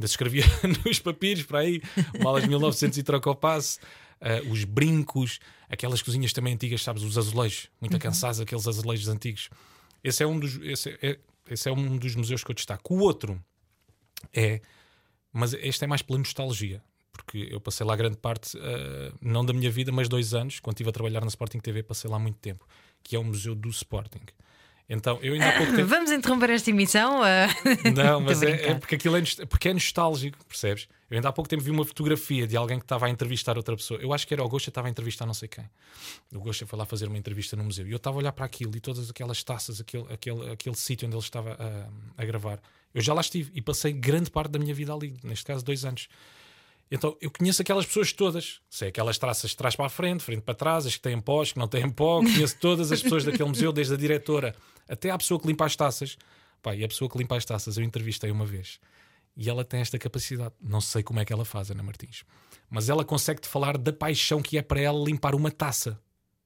ainda 0.00 0.08
se 0.08 0.12
escrevia 0.12 0.44
nos 0.84 0.98
papiros 0.98 1.44
para 1.44 1.60
aí, 1.60 1.82
malas 2.22 2.42
de 2.42 2.48
1900 2.48 2.98
e 2.98 3.02
troca 3.02 3.30
o 3.30 3.34
passe. 3.34 3.78
ah, 4.20 4.40
os 4.50 4.64
brincos, 4.64 5.38
aquelas 5.68 6.02
cozinhas 6.02 6.32
também 6.32 6.54
antigas, 6.54 6.82
sabes, 6.82 7.02
os 7.02 7.16
azulejos, 7.16 7.68
muito 7.80 7.98
cansados, 7.98 8.40
aqueles 8.40 8.66
azulejos 8.66 9.08
antigos. 9.08 9.50
Esse 10.02 10.22
é 10.22 10.26
um 10.26 10.38
dos, 10.38 10.56
esse 10.62 10.98
é, 11.02 11.18
esse 11.48 11.68
é 11.68 11.72
um 11.72 11.96
dos 11.96 12.14
museus 12.16 12.42
que 12.42 12.50
eu 12.50 12.54
destaco. 12.54 12.94
O 12.94 13.00
outro 13.00 13.42
é, 14.32 14.60
mas 15.32 15.52
este 15.54 15.84
é 15.84 15.86
mais 15.86 16.02
pela 16.02 16.18
nostalgia, 16.18 16.82
porque 17.12 17.48
eu 17.50 17.60
passei 17.60 17.86
lá 17.86 17.94
grande 17.94 18.16
parte, 18.16 18.58
ah, 18.58 19.12
não 19.20 19.44
da 19.44 19.52
minha 19.52 19.70
vida, 19.70 19.92
mas 19.92 20.08
dois 20.08 20.32
anos, 20.34 20.60
quando 20.60 20.74
estive 20.74 20.90
a 20.90 20.92
trabalhar 20.92 21.20
na 21.20 21.28
Sporting 21.28 21.60
TV, 21.60 21.82
passei 21.82 22.10
lá 22.10 22.18
muito 22.18 22.38
tempo, 22.38 22.66
que 23.02 23.14
é 23.14 23.18
o 23.18 23.24
Museu 23.24 23.54
do 23.54 23.68
Sporting. 23.68 24.24
Então, 24.92 25.20
eu 25.22 25.34
ainda 25.34 25.48
há 25.48 25.56
pouco 25.56 25.72
tempo. 25.72 25.86
Vamos 25.88 26.10
interromper 26.10 26.50
esta 26.50 26.68
emissão. 26.68 27.22
ah. 27.22 27.46
Não, 27.94 28.18
mas 28.20 28.42
é, 28.42 28.70
é 28.70 28.74
porque 28.74 28.96
aquilo 28.96 29.16
é, 29.16 29.22
porque 29.48 29.68
é 29.68 29.72
nostálgico, 29.72 30.36
percebes? 30.44 30.88
Eu 31.08 31.16
ainda 31.16 31.28
há 31.28 31.32
pouco 31.32 31.48
tempo 31.48 31.62
vi 31.62 31.70
uma 31.70 31.84
fotografia 31.84 32.44
de 32.44 32.56
alguém 32.56 32.76
que 32.76 32.84
estava 32.84 33.06
a 33.06 33.10
entrevistar 33.10 33.56
outra 33.56 33.76
pessoa. 33.76 34.00
Eu 34.00 34.12
acho 34.12 34.26
que 34.26 34.34
era 34.34 34.42
o 34.42 34.48
Gosha, 34.48 34.68
estava 34.68 34.88
a 34.88 34.90
entrevistar 34.90 35.26
não 35.26 35.34
sei 35.34 35.48
quem. 35.48 35.64
O 36.34 36.40
Gosha 36.40 36.66
foi 36.66 36.76
lá 36.76 36.84
fazer 36.84 37.06
uma 37.06 37.16
entrevista 37.16 37.54
no 37.54 37.62
museu 37.62 37.86
e 37.86 37.92
eu 37.92 37.98
estava 37.98 38.16
a 38.16 38.18
olhar 38.18 38.32
para 38.32 38.44
aquilo 38.44 38.76
e 38.76 38.80
todas 38.80 39.08
aquelas 39.08 39.44
taças, 39.44 39.80
aquele, 39.80 40.12
aquele, 40.12 40.50
aquele 40.50 40.76
sítio 40.76 41.06
onde 41.06 41.14
ele 41.14 41.22
estava 41.22 41.52
a, 41.52 42.22
a 42.22 42.24
gravar. 42.24 42.60
Eu 42.92 43.00
já 43.00 43.14
lá 43.14 43.20
estive 43.20 43.52
e 43.54 43.62
passei 43.62 43.92
grande 43.92 44.28
parte 44.28 44.50
da 44.50 44.58
minha 44.58 44.74
vida 44.74 44.92
ali, 44.92 45.16
neste 45.22 45.44
caso, 45.44 45.64
dois 45.64 45.84
anos. 45.84 46.08
Então 46.90 47.16
eu 47.20 47.30
conheço 47.30 47.62
aquelas 47.62 47.86
pessoas 47.86 48.12
todas. 48.12 48.60
Sei 48.68 48.88
aquelas 48.88 49.16
traças 49.16 49.50
de 49.50 49.56
trás 49.56 49.76
para 49.76 49.86
a 49.86 49.88
frente, 49.88 50.24
frente 50.24 50.42
para 50.42 50.54
trás, 50.54 50.86
as 50.86 50.96
que 50.96 51.02
têm 51.02 51.20
pó, 51.20 51.42
as 51.42 51.52
que 51.52 51.58
não 51.58 51.68
têm 51.68 51.88
pó. 51.88 52.18
Conheço 52.22 52.56
todas 52.58 52.90
as 52.90 53.00
pessoas 53.02 53.24
daquele 53.24 53.48
museu, 53.48 53.72
desde 53.72 53.94
a 53.94 53.96
diretora 53.96 54.54
até 54.88 55.10
à 55.10 55.16
pessoa 55.16 55.40
que 55.40 55.46
limpa 55.46 55.64
as 55.64 55.76
taças. 55.76 56.18
Pá, 56.60 56.74
e 56.74 56.84
a 56.84 56.88
pessoa 56.88 57.08
que 57.08 57.16
limpa 57.16 57.36
as 57.36 57.44
taças 57.44 57.78
eu 57.78 57.84
entrevistei 57.84 58.30
uma 58.30 58.44
vez. 58.44 58.80
E 59.36 59.48
ela 59.48 59.64
tem 59.64 59.80
esta 59.80 59.98
capacidade. 59.98 60.52
Não 60.60 60.80
sei 60.80 61.02
como 61.02 61.20
é 61.20 61.24
que 61.24 61.32
ela 61.32 61.44
faz, 61.44 61.70
Ana 61.70 61.82
Martins. 61.82 62.24
Mas 62.68 62.88
ela 62.88 63.04
consegue-te 63.04 63.48
falar 63.48 63.78
da 63.78 63.92
paixão 63.92 64.42
que 64.42 64.58
é 64.58 64.62
para 64.62 64.80
ela 64.80 65.02
limpar 65.02 65.34
uma 65.34 65.50
taça. 65.50 65.98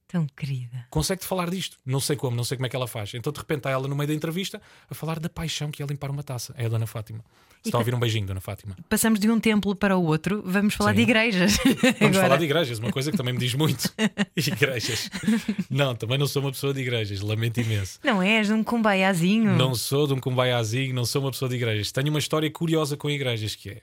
Tão 0.07 0.27
querida. 0.27 0.85
Consegue-te 0.91 1.25
falar 1.27 1.49
disto. 1.49 1.79
Não 1.83 1.99
sei 1.99 2.15
como, 2.15 2.37
não 2.37 2.43
sei 2.43 2.57
como 2.57 2.67
é 2.67 2.69
que 2.69 2.75
ela 2.75 2.87
faz. 2.87 3.13
Então 3.15 3.33
de 3.33 3.39
repente 3.39 3.57
está 3.57 3.71
ela 3.71 3.87
no 3.87 3.95
meio 3.95 4.07
da 4.07 4.13
entrevista 4.13 4.61
a 4.87 4.93
falar 4.93 5.19
da 5.19 5.27
paixão 5.27 5.71
que 5.71 5.81
é 5.81 5.85
limpar 5.85 6.11
uma 6.11 6.23
taça. 6.23 6.53
É 6.57 6.65
a 6.65 6.69
Dona 6.69 6.85
Fátima. 6.85 7.23
Está 7.65 7.77
a 7.77 7.79
ouvir 7.79 7.95
um 7.95 7.99
beijinho, 7.99 8.25
Dona 8.25 8.39
Fátima. 8.39 8.75
Passamos 8.87 9.19
de 9.19 9.29
um 9.29 9.39
templo 9.39 9.75
para 9.75 9.97
o 9.97 10.03
outro, 10.03 10.43
vamos 10.45 10.73
falar 10.75 10.91
Sim. 10.91 10.97
de 10.97 11.01
igrejas. 11.01 11.57
Vamos 11.99 12.17
Agora. 12.17 12.21
falar 12.21 12.37
de 12.37 12.45
igrejas, 12.45 12.79
uma 12.79 12.91
coisa 12.91 13.11
que 13.11 13.17
também 13.17 13.33
me 13.33 13.39
diz 13.39 13.53
muito. 13.53 13.91
igrejas. 14.35 15.09
Não, 15.69 15.95
também 15.95 16.17
não 16.17 16.27
sou 16.27 16.41
uma 16.41 16.51
pessoa 16.51 16.73
de 16.73 16.81
igrejas, 16.81 17.21
lamento 17.21 17.59
imenso. 17.59 17.99
Não 18.03 18.21
és 18.21 18.49
um 18.49 18.63
cumbaiazinho. 18.63 19.55
Não 19.55 19.73
sou 19.75 20.07
de 20.07 20.13
um 20.13 20.19
cumbaiazinho, 20.19 20.93
não 20.93 21.05
sou 21.05 21.21
uma 21.21 21.31
pessoa 21.31 21.49
de 21.49 21.55
igrejas. 21.55 21.91
Tenho 21.91 22.09
uma 22.09 22.19
história 22.19 22.49
curiosa 22.51 22.95
com 22.95 23.09
igrejas 23.09 23.55
que 23.55 23.69
é. 23.69 23.81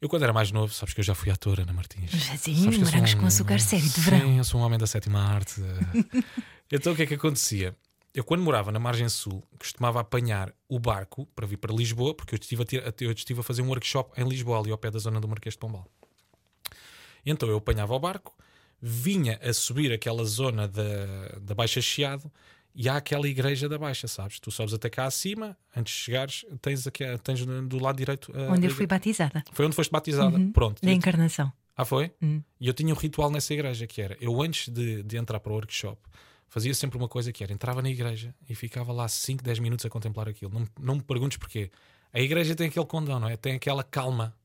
Eu, 0.00 0.08
quando 0.08 0.24
era 0.24 0.32
mais 0.32 0.50
novo, 0.50 0.72
sabes 0.74 0.92
que 0.94 1.00
eu 1.00 1.04
já 1.04 1.14
fui 1.14 1.30
ator, 1.30 1.60
Ana 1.60 1.72
Martins. 1.72 2.10
Sim, 2.10 2.54
que 2.54 2.66
eu 2.68 2.72
sou 2.72 2.84
morangos 2.84 3.14
com 3.14 3.26
açúcar 3.26 3.60
sério 3.60 3.88
de 3.88 4.00
verão. 4.00 4.20
Sim, 4.20 4.38
eu 4.38 4.44
sou 4.44 4.60
um 4.60 4.64
homem 4.64 4.78
da 4.78 4.86
sétima 4.86 5.20
arte. 5.20 5.62
então 6.72 6.92
o 6.92 6.96
que 6.96 7.02
é 7.02 7.06
que 7.06 7.14
acontecia? 7.14 7.74
Eu, 8.14 8.24
quando 8.24 8.42
morava 8.42 8.70
na 8.70 8.78
margem 8.78 9.08
sul, 9.08 9.42
costumava 9.58 10.00
apanhar 10.00 10.52
o 10.68 10.78
barco 10.78 11.24
para 11.34 11.46
vir 11.46 11.56
para 11.56 11.72
Lisboa, 11.74 12.14
porque 12.14 12.34
eu 12.34 12.38
estive 12.38 12.62
a, 12.62 12.66
ter- 12.66 12.94
eu 13.00 13.10
estive 13.12 13.40
a 13.40 13.42
fazer 13.42 13.62
um 13.62 13.68
workshop 13.68 14.20
em 14.20 14.28
Lisboa, 14.28 14.58
ali 14.60 14.70
ao 14.70 14.76
pé 14.76 14.90
da 14.90 14.98
zona 14.98 15.18
do 15.20 15.26
Marquês 15.26 15.54
de 15.54 15.58
Pombal. 15.58 15.86
Então 17.24 17.48
eu 17.48 17.56
apanhava 17.56 17.94
o 17.94 17.98
barco, 17.98 18.36
vinha 18.80 19.38
a 19.42 19.52
subir 19.54 19.92
aquela 19.92 20.24
zona 20.24 20.68
da, 20.68 21.38
da 21.40 21.54
Baixa 21.54 21.80
Chiado 21.80 22.30
e 22.74 22.88
há 22.88 22.96
aquela 22.96 23.28
igreja 23.28 23.68
da 23.68 23.78
Baixa, 23.78 24.08
sabes? 24.08 24.40
Tu 24.40 24.50
sobes 24.50 24.74
até 24.74 24.90
cá 24.90 25.06
acima, 25.06 25.56
antes 25.76 25.94
de 25.94 26.00
chegares, 26.00 26.44
tens, 26.60 26.86
aqui, 26.86 27.04
tens 27.22 27.44
do 27.46 27.78
lado 27.78 27.96
direito. 27.96 28.32
Onde 28.50 28.66
eu 28.66 28.70
fui 28.70 28.86
batizada. 28.86 29.42
Foi 29.52 29.64
onde 29.66 29.76
foste 29.76 29.90
batizada. 29.90 30.38
Pronto. 30.52 30.82
Da 30.84 30.90
encarnação. 30.92 31.52
Ah, 31.76 31.84
foi? 31.86 32.10
Hum. 32.20 32.42
E 32.60 32.66
eu 32.66 32.74
tinha 32.74 32.92
um 32.92 32.96
ritual 32.96 33.30
nessa 33.30 33.54
igreja 33.54 33.86
que 33.86 34.02
era: 34.02 34.16
eu 34.20 34.42
antes 34.42 34.68
de, 34.68 35.02
de 35.02 35.16
entrar 35.16 35.40
para 35.40 35.52
o 35.52 35.54
workshop, 35.54 35.98
fazia 36.52 36.74
sempre 36.74 36.98
uma 36.98 37.08
coisa 37.08 37.32
que 37.32 37.42
era: 37.42 37.52
entrava 37.52 37.80
na 37.80 37.88
igreja 37.88 38.34
e 38.48 38.54
ficava 38.54 38.92
lá 38.92 39.08
5, 39.08 39.42
10 39.42 39.58
minutos 39.58 39.86
a 39.86 39.88
contemplar 39.88 40.28
aquilo. 40.28 40.52
Não, 40.52 40.68
não 40.78 40.94
me 40.96 41.02
perguntes 41.02 41.38
porquê. 41.38 41.70
A 42.12 42.20
igreja 42.20 42.54
tem 42.54 42.68
aquele 42.68 42.84
condão, 42.84 43.18
não 43.18 43.28
é? 43.28 43.38
Tem 43.38 43.54
aquela 43.54 43.82
calma. 43.82 44.36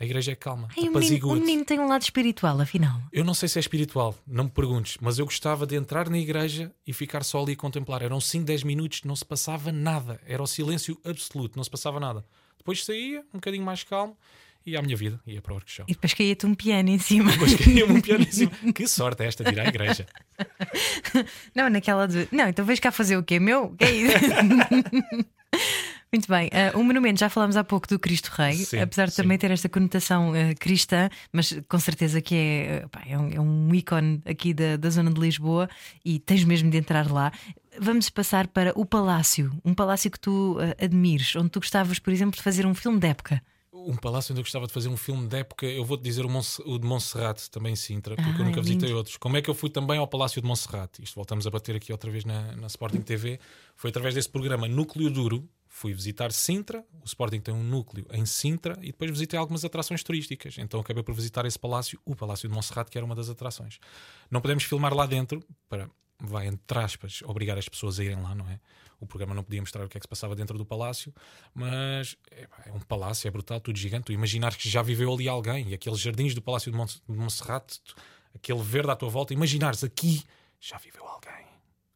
A 0.00 0.04
igreja 0.04 0.32
é 0.32 0.34
calma. 0.34 0.68
Ai, 0.76 0.88
o, 0.88 0.98
menino, 0.98 1.28
o 1.28 1.34
menino 1.34 1.64
tem 1.64 1.78
um 1.78 1.86
lado 1.86 2.02
espiritual, 2.02 2.58
afinal. 2.58 3.00
Eu 3.12 3.22
não 3.22 3.34
sei 3.34 3.48
se 3.48 3.58
é 3.58 3.60
espiritual, 3.60 4.16
não 4.26 4.44
me 4.44 4.50
perguntes, 4.50 4.96
mas 5.00 5.18
eu 5.18 5.26
gostava 5.26 5.66
de 5.66 5.76
entrar 5.76 6.08
na 6.08 6.18
igreja 6.18 6.74
e 6.86 6.92
ficar 6.94 7.22
só 7.22 7.42
ali 7.42 7.52
a 7.52 7.56
contemplar. 7.56 8.02
Eram 8.02 8.18
5, 8.18 8.44
10 8.44 8.64
minutos, 8.64 9.02
não 9.04 9.14
se 9.14 9.24
passava 9.24 9.70
nada. 9.70 10.18
Era 10.26 10.42
o 10.42 10.46
silêncio 10.46 10.98
absoluto, 11.04 11.56
não 11.56 11.62
se 11.62 11.70
passava 11.70 12.00
nada. 12.00 12.24
Depois 12.56 12.82
saía, 12.82 13.20
um 13.32 13.38
bocadinho 13.38 13.64
mais 13.64 13.84
calmo, 13.84 14.16
e 14.64 14.76
à 14.76 14.82
minha 14.82 14.96
vida, 14.96 15.20
ia 15.26 15.40
para 15.40 15.52
o 15.52 15.56
workshop. 15.56 15.90
E 15.90 15.94
depois 15.94 16.14
caía-te 16.14 16.46
um 16.46 16.54
piano 16.54 16.88
em 16.88 16.98
cima. 16.98 17.32
Depois 17.32 17.54
caiu-me 17.54 17.94
um 17.94 18.00
piano 18.00 18.24
em 18.24 18.30
cima. 18.32 18.52
Que 18.74 18.86
sorte 18.86 19.22
é 19.22 19.26
esta 19.26 19.44
de 19.44 19.52
ir 19.52 19.60
à 19.60 19.66
igreja. 19.66 20.06
Não, 21.54 21.68
naquela 21.68 22.06
de. 22.06 22.28
Não, 22.30 22.48
então 22.48 22.64
vais 22.64 22.80
cá 22.80 22.90
fazer 22.90 23.16
o 23.16 23.22
quê? 23.22 23.38
Meu? 23.40 23.70
Que 23.76 23.84
é 23.84 23.90
isso? 23.90 24.16
Muito 26.12 26.28
bem, 26.28 26.50
ah, 26.52 26.76
o 26.76 26.84
monumento, 26.84 27.20
já 27.20 27.30
falámos 27.30 27.56
há 27.56 27.64
pouco 27.64 27.88
do 27.88 27.98
Cristo 27.98 28.28
Rei, 28.34 28.52
Sim, 28.52 28.80
apesar 28.80 29.06
de 29.06 29.14
sim. 29.14 29.22
também 29.22 29.38
ter 29.38 29.50
esta 29.50 29.66
conotação 29.66 30.34
ah, 30.34 30.54
cristã, 30.54 31.08
mas 31.32 31.58
com 31.66 31.78
certeza 31.78 32.20
que 32.20 32.34
é, 32.34 32.82
ah, 32.84 32.88
pá, 32.88 33.02
é, 33.06 33.18
um, 33.18 33.30
é 33.30 33.40
um 33.40 33.74
ícone 33.74 34.20
aqui 34.26 34.52
da, 34.52 34.76
da 34.76 34.90
zona 34.90 35.10
de 35.10 35.18
Lisboa 35.18 35.70
e 36.04 36.18
tens 36.18 36.44
mesmo 36.44 36.70
de 36.70 36.76
entrar 36.76 37.10
lá. 37.10 37.32
Vamos 37.80 38.10
passar 38.10 38.46
para 38.46 38.78
o 38.78 38.84
Palácio, 38.84 39.58
um 39.64 39.72
palácio 39.72 40.10
que 40.10 40.20
tu 40.20 40.58
ah, 40.60 40.84
admires, 40.84 41.34
onde 41.34 41.48
tu 41.48 41.60
gostavas, 41.60 41.98
por 41.98 42.12
exemplo, 42.12 42.36
de 42.36 42.42
fazer 42.42 42.66
um 42.66 42.74
filme 42.74 42.98
de 42.98 43.06
época. 43.06 43.42
Um 43.86 43.96
palácio 43.96 44.32
onde 44.32 44.40
eu 44.40 44.44
gostava 44.44 44.66
de 44.66 44.72
fazer 44.72 44.88
um 44.88 44.96
filme 44.96 45.26
de 45.26 45.36
época, 45.38 45.66
eu 45.66 45.84
vou-te 45.84 46.02
dizer 46.02 46.24
o, 46.24 46.28
Monse- 46.28 46.62
o 46.64 46.78
de 46.78 46.86
Monserrate, 46.86 47.50
também 47.50 47.72
em 47.72 47.76
Sintra, 47.76 48.16
porque 48.16 48.30
Ah, 48.30 48.38
eu 48.38 48.44
nunca 48.44 48.60
é 48.60 48.62
visitei 48.62 48.88
lindo. 48.88 48.98
outros. 48.98 49.16
Como 49.16 49.36
é 49.36 49.42
que 49.42 49.50
eu 49.50 49.54
fui 49.54 49.70
também 49.70 49.98
ao 49.98 50.06
Palácio 50.06 50.40
de 50.40 50.46
Monserrate? 50.46 51.02
Isto 51.02 51.14
voltamos 51.14 51.46
a 51.46 51.50
bater 51.50 51.76
aqui 51.76 51.90
outra 51.92 52.10
vez 52.10 52.24
na, 52.24 52.54
na 52.56 52.66
Sporting 52.66 53.00
TV. 53.02 53.38
Foi 53.76 53.90
através 53.90 54.14
desse 54.14 54.28
programa 54.28 54.66
Núcleo 54.68 55.10
Duro. 55.10 55.48
Fui 55.74 55.94
visitar 55.94 56.30
Sintra, 56.32 56.84
o 57.02 57.06
Sporting 57.06 57.40
tem 57.40 57.54
um 57.54 57.62
núcleo 57.64 58.06
em 58.12 58.26
Sintra 58.26 58.78
e 58.82 58.86
depois 58.88 59.10
visitei 59.10 59.38
algumas 59.38 59.64
atrações 59.64 60.02
turísticas. 60.02 60.58
Então 60.58 60.78
acabei 60.80 61.02
por 61.02 61.14
visitar 61.14 61.46
esse 61.46 61.58
palácio, 61.58 61.98
o 62.04 62.14
Palácio 62.14 62.46
de 62.46 62.54
Monserrate, 62.54 62.90
que 62.90 62.98
era 62.98 63.04
uma 63.06 63.14
das 63.14 63.30
atrações. 63.30 63.78
Não 64.30 64.40
podemos 64.42 64.64
filmar 64.64 64.92
lá 64.92 65.06
dentro 65.06 65.42
para, 65.70 65.88
vai 66.20 66.46
entre 66.46 66.78
aspas, 66.78 67.22
obrigar 67.24 67.56
as 67.56 67.68
pessoas 67.70 67.98
a 67.98 68.04
irem 68.04 68.20
lá, 68.20 68.34
não 68.34 68.46
é? 68.50 68.60
O 69.02 69.06
programa 69.06 69.34
não 69.34 69.42
podia 69.42 69.60
mostrar 69.60 69.84
o 69.84 69.88
que 69.88 69.96
é 69.98 70.00
que 70.00 70.04
se 70.04 70.08
passava 70.08 70.36
dentro 70.36 70.56
do 70.56 70.64
palácio, 70.64 71.12
mas 71.52 72.16
é, 72.30 72.46
um 72.72 72.78
palácio, 72.78 73.26
é 73.26 73.30
brutal, 73.32 73.60
tudo 73.60 73.76
gigante. 73.76 74.04
Tu 74.04 74.12
imaginar 74.12 74.54
que 74.54 74.68
já 74.68 74.80
viveu 74.80 75.12
ali 75.12 75.28
alguém 75.28 75.70
e 75.70 75.74
aqueles 75.74 75.98
jardins 75.98 76.34
do 76.34 76.40
Palácio 76.40 76.70
de, 76.70 76.78
Mon 76.78 76.86
de 76.86 77.00
Monserrate, 77.08 77.80
tu- 77.80 77.96
aquele 78.34 78.62
verde 78.62 78.92
à 78.92 78.96
tua 78.96 79.10
volta, 79.10 79.34
imaginares 79.34 79.82
aqui 79.82 80.22
já 80.60 80.78
viveu 80.78 81.04
alguém. 81.06 81.44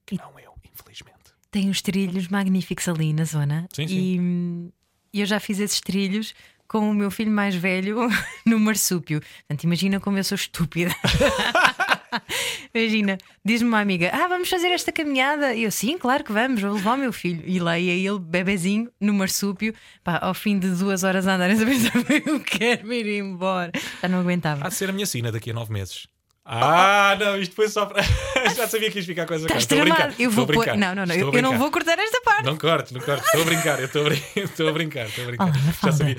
Que 0.04 0.16
não 0.16 0.36
eu, 0.38 0.52
infelizmente. 0.64 1.16
Tem 1.50 1.70
uns 1.70 1.80
trilhos 1.80 2.26
magníficos 2.26 2.88
ali 2.88 3.12
na 3.12 3.24
zona 3.24 3.68
Sim, 3.72 3.86
sim. 3.86 3.94
e 3.96 4.20
hum, 4.20 4.72
eu 5.14 5.24
já 5.26 5.38
fiz 5.38 5.60
esses 5.60 5.80
trilhos 5.80 6.34
com 6.68 6.90
o 6.90 6.94
meu 6.94 7.12
filho 7.12 7.30
mais 7.30 7.54
velho 7.54 7.98
no 8.44 8.58
marsúpio. 8.58 9.20
Portanto, 9.20 9.62
imagina 9.62 10.00
como 10.00 10.18
eu 10.18 10.24
sou 10.24 10.34
estúpida. 10.34 10.90
Imagina, 12.74 13.18
diz-me 13.44 13.68
uma 13.68 13.80
amiga: 13.80 14.10
Ah, 14.12 14.28
vamos 14.28 14.48
fazer 14.48 14.68
esta 14.68 14.92
caminhada. 14.92 15.54
E 15.54 15.64
eu, 15.64 15.70
sim, 15.70 15.98
claro 15.98 16.24
que 16.24 16.32
vamos, 16.32 16.60
vou 16.60 16.72
levar 16.72 16.94
o 16.94 16.98
meu 16.98 17.12
filho. 17.12 17.42
E 17.46 17.58
lá 17.58 17.78
ia 17.78 17.92
ele, 17.92 18.18
bebezinho, 18.18 18.90
no 19.00 19.14
marsúpio, 19.14 19.74
pá, 20.02 20.18
ao 20.20 20.34
fim 20.34 20.58
de 20.58 20.70
duas 20.70 21.04
horas 21.04 21.26
a 21.26 21.34
andar, 21.34 21.50
eu 21.54 21.58
pensava, 21.58 22.04
eu 22.26 22.40
quero 22.40 22.92
ir 22.92 23.18
embora. 23.18 23.72
Já 24.00 24.08
não 24.08 24.20
aguentava. 24.20 24.66
Há 24.66 24.68
de 24.68 24.74
ser 24.74 24.90
a 24.90 24.92
minha 24.92 25.06
sina 25.06 25.30
daqui 25.30 25.50
a 25.50 25.54
nove 25.54 25.72
meses. 25.72 26.06
Ah, 26.48 27.16
não, 27.18 27.36
isto 27.40 27.54
foi 27.56 27.68
só 27.68 27.86
para. 27.86 28.02
Já 28.54 28.68
sabia 28.68 28.88
que 28.90 28.98
ias 28.98 29.06
ficar 29.06 29.26
com 29.26 29.34
essa 29.34 29.46
cara. 29.48 29.58
Estás 29.58 29.64
Estou 29.64 29.78
a 29.80 29.82
brincar. 29.82 30.14
Eu 30.20 30.30
vou 30.30 30.46
pôr. 30.46 30.64
Não, 30.76 30.94
não, 30.94 31.04
não, 31.04 31.14
eu, 31.14 31.32
eu 31.32 31.42
não 31.42 31.58
vou 31.58 31.70
cortar 31.72 31.98
esta 31.98 32.20
parte. 32.20 32.44
Não 32.44 32.56
cortes, 32.56 32.92
não 32.92 33.00
cortes. 33.00 33.26
Estou 33.26 33.42
a 33.42 33.44
brincar, 33.44 33.78
eu 33.80 33.86
estou 33.86 34.02
a, 34.02 34.04
brin- 34.04 34.22
estou 34.36 34.68
a 34.68 34.72
brincar, 34.72 35.06
estou 35.06 35.24
a 35.24 35.26
brincar. 35.26 35.44
Olá, 35.44 35.52
já, 35.54 35.60
Mafalda. 35.66 35.96
sabia, 35.96 36.16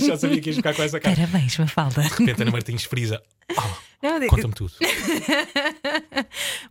já 0.00 0.16
sabia 0.16 0.40
que 0.40 0.48
ias 0.48 0.56
ficar 0.56 0.74
com 0.74 0.82
essa 0.82 0.98
cara. 0.98 1.14
Parabéns, 1.14 1.58
Mafalda. 1.58 2.00
De 2.02 2.08
repente, 2.08 2.40
Ana 2.42 2.50
Martins 2.50 2.84
frisa. 2.84 3.22
Eu- 4.02 4.26
Conta-me 4.28 4.54
tudo. 4.54 4.72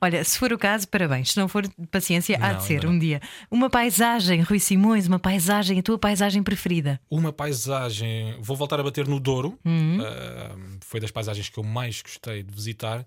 Olha, 0.01 0.23
se 0.23 0.37
for 0.37 0.51
o 0.53 0.57
caso, 0.57 0.87
parabéns. 0.87 1.31
Se 1.31 1.37
não 1.37 1.47
for, 1.47 1.67
paciência, 1.91 2.37
há 2.41 2.53
Não, 2.53 2.57
de 2.59 2.63
ser 2.65 2.73
ainda 2.75 2.87
um 2.89 2.93
não. 2.93 2.99
dia. 2.99 3.21
Uma 3.51 3.69
paisagem, 3.69 4.41
Rui 4.41 4.59
Simões, 4.59 5.07
uma 5.07 5.19
paisagem, 5.19 5.79
a 5.79 5.83
tua 5.83 5.97
paisagem 5.97 6.41
preferida. 6.41 6.99
Uma 7.09 7.33
paisagem. 7.33 8.35
Vou 8.39 8.55
voltar 8.55 8.79
a 8.79 8.83
bater 8.83 9.07
no 9.07 9.19
Douro. 9.19 9.59
Uhum. 9.65 9.99
Ah, 10.01 10.55
foi 10.81 10.99
das 10.99 11.11
paisagens 11.11 11.49
que 11.49 11.57
eu 11.57 11.63
mais 11.63 12.01
gostei 12.01 12.43
de 12.43 12.53
visitar. 12.53 13.05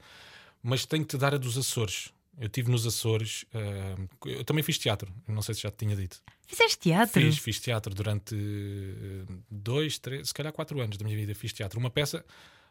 Mas 0.63 0.85
tenho 0.87 1.03
que 1.05 1.11
te 1.11 1.19
dar 1.19 1.35
a 1.35 1.39
dos 1.39 1.57
Açores. 1.59 2.11
Eu 2.39 2.47
estive 2.47 2.71
nos 2.71 2.87
Açores. 2.87 3.45
ah, 3.55 3.97
eu 4.27 4.45
também 4.45 4.63
fiz 4.63 4.79
teatro. 4.79 5.13
Não 5.27 5.43
sei 5.43 5.55
se 5.55 5.63
já 5.63 5.71
te 5.71 5.79
tinha 5.85 5.97
dito. 5.97 6.21
Fizeste 6.47 6.79
teatro? 6.79 7.21
Fiz, 7.21 7.39
fiz 7.39 7.59
teatro 7.61 7.95
durante 7.95 8.35
eh, 8.35 9.33
dois, 9.51 9.99
três, 9.99 10.29
se 10.29 10.35
calhar 10.35 10.53
quatro 10.53 10.79
anos 10.81 10.99
da 10.99 11.05
minha 11.05 11.17
vida. 11.17 11.35
Fiz 11.35 11.53
teatro. 11.53 11.81
Uma 11.81 11.89
peça. 11.91 12.23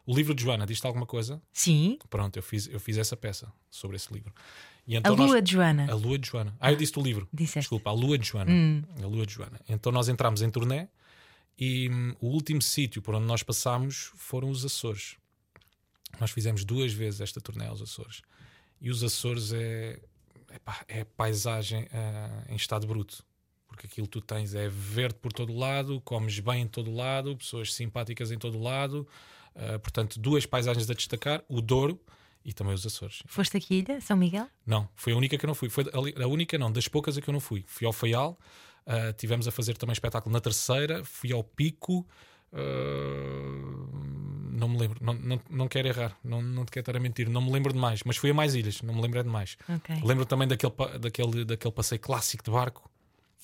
O 0.04 0.14
livro 0.14 0.34
de 0.34 0.42
Joana, 0.42 0.66
diz-te 0.66 0.86
alguma 0.86 1.06
coisa? 1.06 1.40
Sim. 1.52 1.98
Pronto, 2.10 2.36
eu 2.36 2.42
fiz, 2.42 2.66
eu 2.68 2.80
fiz 2.80 2.98
essa 2.98 3.16
peça 3.16 3.52
sobre 3.70 3.96
esse 3.96 4.12
livro. 4.12 4.32
E 4.86 4.96
A 4.96 4.98
então 4.98 5.14
Lua 5.14 5.26
nós- 5.34 5.44
de 5.44 5.52
Joana. 5.52 5.90
A 5.90 5.94
Lua 5.94 6.18
de 6.18 6.28
Joana. 6.28 6.56
Ah, 6.58 6.72
eu 6.72 6.76
disse 6.76 6.98
o 6.98 7.02
livro. 7.02 7.28
Disseste. 7.32 7.60
Desculpa, 7.60 7.90
a 7.90 7.92
Lua 7.92 8.18
de 8.18 8.26
Joana. 8.26 8.50
A 9.00 9.06
Lua 9.06 9.24
de 9.24 9.32
Joana. 9.32 9.60
Então 9.68 9.92
nós 9.92 10.08
entramos 10.08 10.42
em 10.42 10.50
turnê 10.50 10.88
e 11.56 11.88
hum, 11.88 12.14
o 12.20 12.26
último 12.28 12.60
sítio 12.60 13.00
por 13.00 13.14
onde 13.14 13.26
nós 13.26 13.42
passámos 13.44 14.10
foram 14.16 14.50
os 14.50 14.64
Açores. 14.64 15.16
Nós 16.20 16.30
fizemos 16.32 16.64
duas 16.64 16.92
vezes 16.92 17.20
esta 17.20 17.40
turnê 17.40 17.66
aos 17.66 17.80
Açores. 17.80 18.22
E 18.80 18.90
os 18.90 19.04
Açores 19.04 19.52
é, 19.52 20.00
epá, 20.52 20.84
é 20.88 21.04
paisagem 21.04 21.86
ah, 21.92 22.44
em 22.48 22.56
estado 22.56 22.86
bruto. 22.86 23.24
Porque 23.68 23.86
aquilo 23.86 24.06
que 24.06 24.12
tu 24.12 24.20
tens 24.20 24.52
é 24.54 24.68
verde 24.68 25.14
por 25.22 25.32
todo 25.32 25.54
lado, 25.54 26.00
comes 26.02 26.38
bem 26.40 26.62
em 26.62 26.66
todo 26.68 26.92
lado, 26.92 27.36
pessoas 27.36 27.72
simpáticas 27.72 28.30
em 28.32 28.38
todo 28.38 28.58
lado. 28.60 29.06
Ah, 29.54 29.78
portanto, 29.78 30.18
duas 30.18 30.46
paisagens 30.46 30.88
a 30.88 30.94
destacar: 30.94 31.42
o 31.48 31.60
Douro 31.60 32.00
e 32.44 32.52
também 32.52 32.74
os 32.74 32.84
Açores. 32.84 33.22
Foste 33.26 33.56
aqui, 33.56 33.76
Ilha, 33.76 34.00
São 34.00 34.16
Miguel? 34.16 34.48
Não, 34.66 34.88
foi 34.96 35.12
a 35.12 35.16
única 35.16 35.38
que 35.38 35.44
eu 35.44 35.48
não 35.48 35.54
fui. 35.54 35.68
Foi 35.68 35.84
a 35.92 36.26
única, 36.26 36.58
não, 36.58 36.72
das 36.72 36.88
poucas 36.88 37.16
a 37.16 37.20
que 37.20 37.28
eu 37.28 37.32
não 37.32 37.40
fui. 37.40 37.64
Fui 37.66 37.86
ao 37.86 37.92
Faial, 37.92 38.38
ah, 38.86 39.12
tivemos 39.12 39.46
a 39.46 39.50
fazer 39.50 39.76
também 39.76 39.92
espetáculo 39.92 40.32
na 40.32 40.40
terceira, 40.40 41.04
fui 41.04 41.32
ao 41.32 41.44
Pico. 41.44 42.06
ah, 42.52 44.32
não 44.62 44.68
me 44.68 44.78
lembro, 44.78 44.98
não, 45.02 45.14
não, 45.14 45.40
não 45.50 45.66
quero 45.66 45.88
errar, 45.88 46.16
não, 46.22 46.40
não 46.40 46.64
te 46.64 46.70
quero 46.70 46.82
estar 46.82 46.96
a 46.96 47.00
mentir, 47.00 47.28
não 47.28 47.42
me 47.42 47.50
lembro 47.50 47.72
de 47.72 47.78
mais, 47.78 48.02
mas 48.04 48.16
fui 48.16 48.30
a 48.30 48.34
mais 48.34 48.54
ilhas, 48.54 48.80
não 48.82 48.94
me 48.94 49.02
lembro 49.02 49.18
é 49.18 49.22
de 49.22 49.28
mais. 49.28 49.56
Ok. 49.68 49.96
Lembro 50.04 50.24
também 50.24 50.46
daquele, 50.46 50.72
daquele, 51.00 51.44
daquele 51.44 51.72
passeio 51.72 52.00
clássico 52.00 52.44
de 52.44 52.50
barco, 52.50 52.88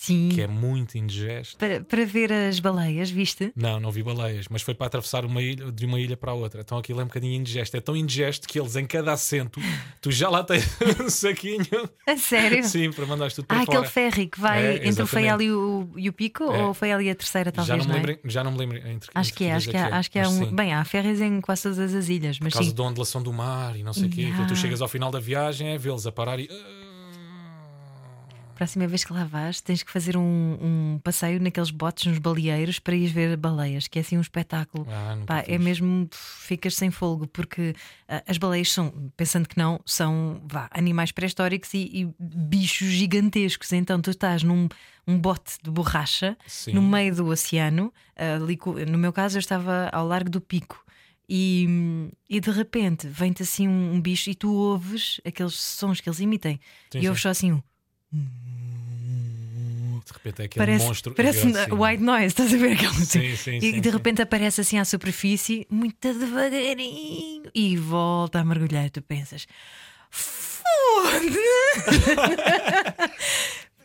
Sim. 0.01 0.29
que 0.33 0.41
é 0.41 0.47
muito 0.47 0.97
indigesto. 0.97 1.57
Para, 1.59 1.81
para 1.81 2.05
ver 2.07 2.33
as 2.33 2.61
baleias, 2.61 3.11
viste? 3.11 3.53
Não, 3.57 3.81
não 3.81 3.91
vi 3.91 4.01
baleias, 4.03 4.47
mas 4.49 4.63
foi 4.63 4.73
para 4.73 4.87
atravessar 4.87 5.25
uma 5.25 5.43
ilha, 5.43 5.73
de 5.73 5.85
uma 5.87 5.99
ilha 5.99 6.17
para 6.17 6.31
a 6.31 6.35
outra. 6.35 6.61
Então 6.61 6.79
aquilo 6.79 7.01
é 7.01 7.03
um 7.03 7.09
bocadinho 7.09 7.35
indigesto. 7.35 7.77
É 7.77 7.81
tão 7.81 7.97
indigesto 7.97 8.47
que 8.47 8.61
eles, 8.61 8.77
em 8.77 8.87
cada 8.87 9.13
assento, 9.13 9.61
tu 10.01 10.13
já 10.13 10.29
lá 10.31 10.45
tens 10.45 10.65
um 11.05 11.11
saquinho. 11.11 11.67
A 12.07 12.17
sério? 12.17 12.63
Sim, 12.63 12.93
para 12.93 13.07
mandar 13.07 13.33
tudo 13.33 13.47
para 13.47 13.59
Ah, 13.61 13.65
fora. 13.67 13.79
aquele 13.81 13.93
ferry 13.93 14.27
que 14.29 14.39
vai 14.41 14.65
É, 14.65 14.87
entre 14.89 15.03
o. 15.03 15.07
Faial 15.07 15.43
e 15.43 15.51
o, 15.51 15.91
e 15.97 16.09
o 16.09 16.13
Pico? 16.13 16.45
É. 16.45 16.63
Ou 16.65 16.73
foi 16.75 16.93
ali 16.93 17.11
a 17.11 17.15
terceira, 17.17 17.51
talvez? 17.51 17.69
já, 17.69 17.77
não 17.77 17.85
me 17.85 17.91
não 17.91 17.97
é? 17.97 18.07
lembro, 18.15 18.31
já 18.31 18.45
não 18.45 18.53
me 18.53 18.59
lembro 18.59 18.77
entre 18.79 19.11
Acho 19.13 19.31
entre 19.31 19.37
que 19.39 19.45
é, 19.45 19.49
ilhas 19.49 19.57
acho 19.63 19.71
que 19.71 19.77
é, 19.77 19.81
acho 19.83 20.11
que 20.13 20.19
é 20.21 20.29
um. 20.29 20.45
sim. 20.47 20.55
Bem, 20.55 20.73
há 20.73 20.85
ferries 20.85 21.21
em 21.21 21.41
quase 21.41 21.65
todas 21.65 21.93
as 21.93 22.09
ilhas, 22.09 22.39
mas 22.39 22.53
Por 22.53 22.59
causa 22.61 22.71
sim. 22.71 22.77
da 22.77 22.83
ondulação 22.85 23.21
do 23.21 23.33
mar 23.33 23.75
e 23.77 23.83
não 23.83 23.93
sei 23.93 24.07
o 24.07 24.11
quê. 24.11 24.23
Então 24.23 24.47
tu 24.47 24.55
chegas 24.55 24.81
ao 24.81 24.87
final 24.89 25.11
da 25.11 25.19
viagem 25.19 25.69
é 25.71 25.77
vê-los 25.79 26.07
a 26.07 26.13
parar 26.13 26.39
e. 26.39 26.49
Próxima 28.59 28.89
vez 28.89 29.05
que 29.05 29.13
lá 29.13 29.25
vais, 29.25 29.61
tens 29.61 29.85
que 29.85 29.91
fazer 29.93 30.17
um, 30.17 30.59
um 30.61 31.01
passeio 31.05 31.41
naqueles 31.41 31.71
botes, 31.71 32.07
nos 32.07 32.19
baleeiros, 32.19 32.81
para 32.81 32.97
ir 32.97 33.07
ver 33.07 33.37
baleias, 33.37 33.87
que 33.87 34.01
é 34.01 34.03
assim 34.03 34.19
um 34.19 34.21
espetáculo. 34.21 34.85
Ah, 34.91 35.17
Pá, 35.25 35.45
é 35.47 35.57
mesmo, 35.57 36.09
ficas 36.13 36.75
sem 36.75 36.91
folgo, 36.91 37.29
porque 37.29 37.73
ah, 38.09 38.21
as 38.27 38.37
baleias 38.37 38.73
são, 38.73 38.93
pensando 39.17 39.49
que 39.49 39.57
não, 39.57 39.81
são 39.87 40.43
vá, 40.45 40.69
animais 40.73 41.13
pré-históricos 41.13 41.73
e, 41.73 42.03
e 42.03 42.15
bichos 42.19 42.89
gigantescos. 42.89 43.73
Então 43.73 44.01
tu 44.03 44.11
estás 44.11 44.43
num 44.43 44.69
um 45.07 45.17
bote 45.17 45.53
de 45.63 45.71
borracha 45.71 46.37
Sim. 46.45 46.73
no 46.73 46.83
meio 46.83 47.15
do 47.15 47.27
oceano. 47.29 47.93
ali 48.17 48.57
co- 48.57 48.75
no 48.75 48.99
meu 48.99 49.13
caso, 49.13 49.37
eu 49.37 49.41
estava 49.41 49.89
ao 49.93 50.05
largo 50.05 50.29
do 50.29 50.41
pico. 50.41 50.85
E, 51.29 52.11
e 52.29 52.41
de 52.41 52.51
repente 52.51 53.07
vem-te 53.07 53.43
assim 53.43 53.69
um, 53.69 53.93
um 53.95 54.01
bicho 54.01 54.31
e 54.31 54.35
tu 54.35 54.51
ouves 54.53 55.21
aqueles 55.25 55.55
sons 55.55 56.01
que 56.01 56.09
eles 56.09 56.21
emitem 56.21 56.59
Sim, 56.91 56.99
e 56.99 57.03
sim. 57.03 57.09
ouves 57.09 57.23
só 57.23 57.29
assim 57.29 57.53
um. 57.53 57.63
De 60.07 60.13
repente 60.13 60.43
é 60.43 60.45
aquele 60.47 60.65
Parece, 60.67 60.87
monstro. 60.87 61.15
parece 61.15 61.51
grande, 61.51 61.65
sim. 61.71 61.73
white 61.73 62.03
noise, 62.03 62.27
estás 62.27 62.55
a 62.55 62.57
ver 62.57 62.73
aquele 62.73 62.95
Sim, 63.05 63.37
sim, 63.37 63.57
E 63.59 63.61
sim, 63.73 63.81
de 63.81 63.91
repente 63.91 64.23
aparece 64.23 64.61
assim 64.63 64.79
à 64.79 64.85
superfície, 64.85 65.67
muito 65.71 65.97
devagarinho, 66.01 67.51
e 67.55 67.77
volta 67.77 68.41
a 68.41 68.45
mergulhar. 68.45 68.87
E 68.87 68.91
tu 68.91 69.03
pensas, 69.03 69.47
foda 70.11 71.21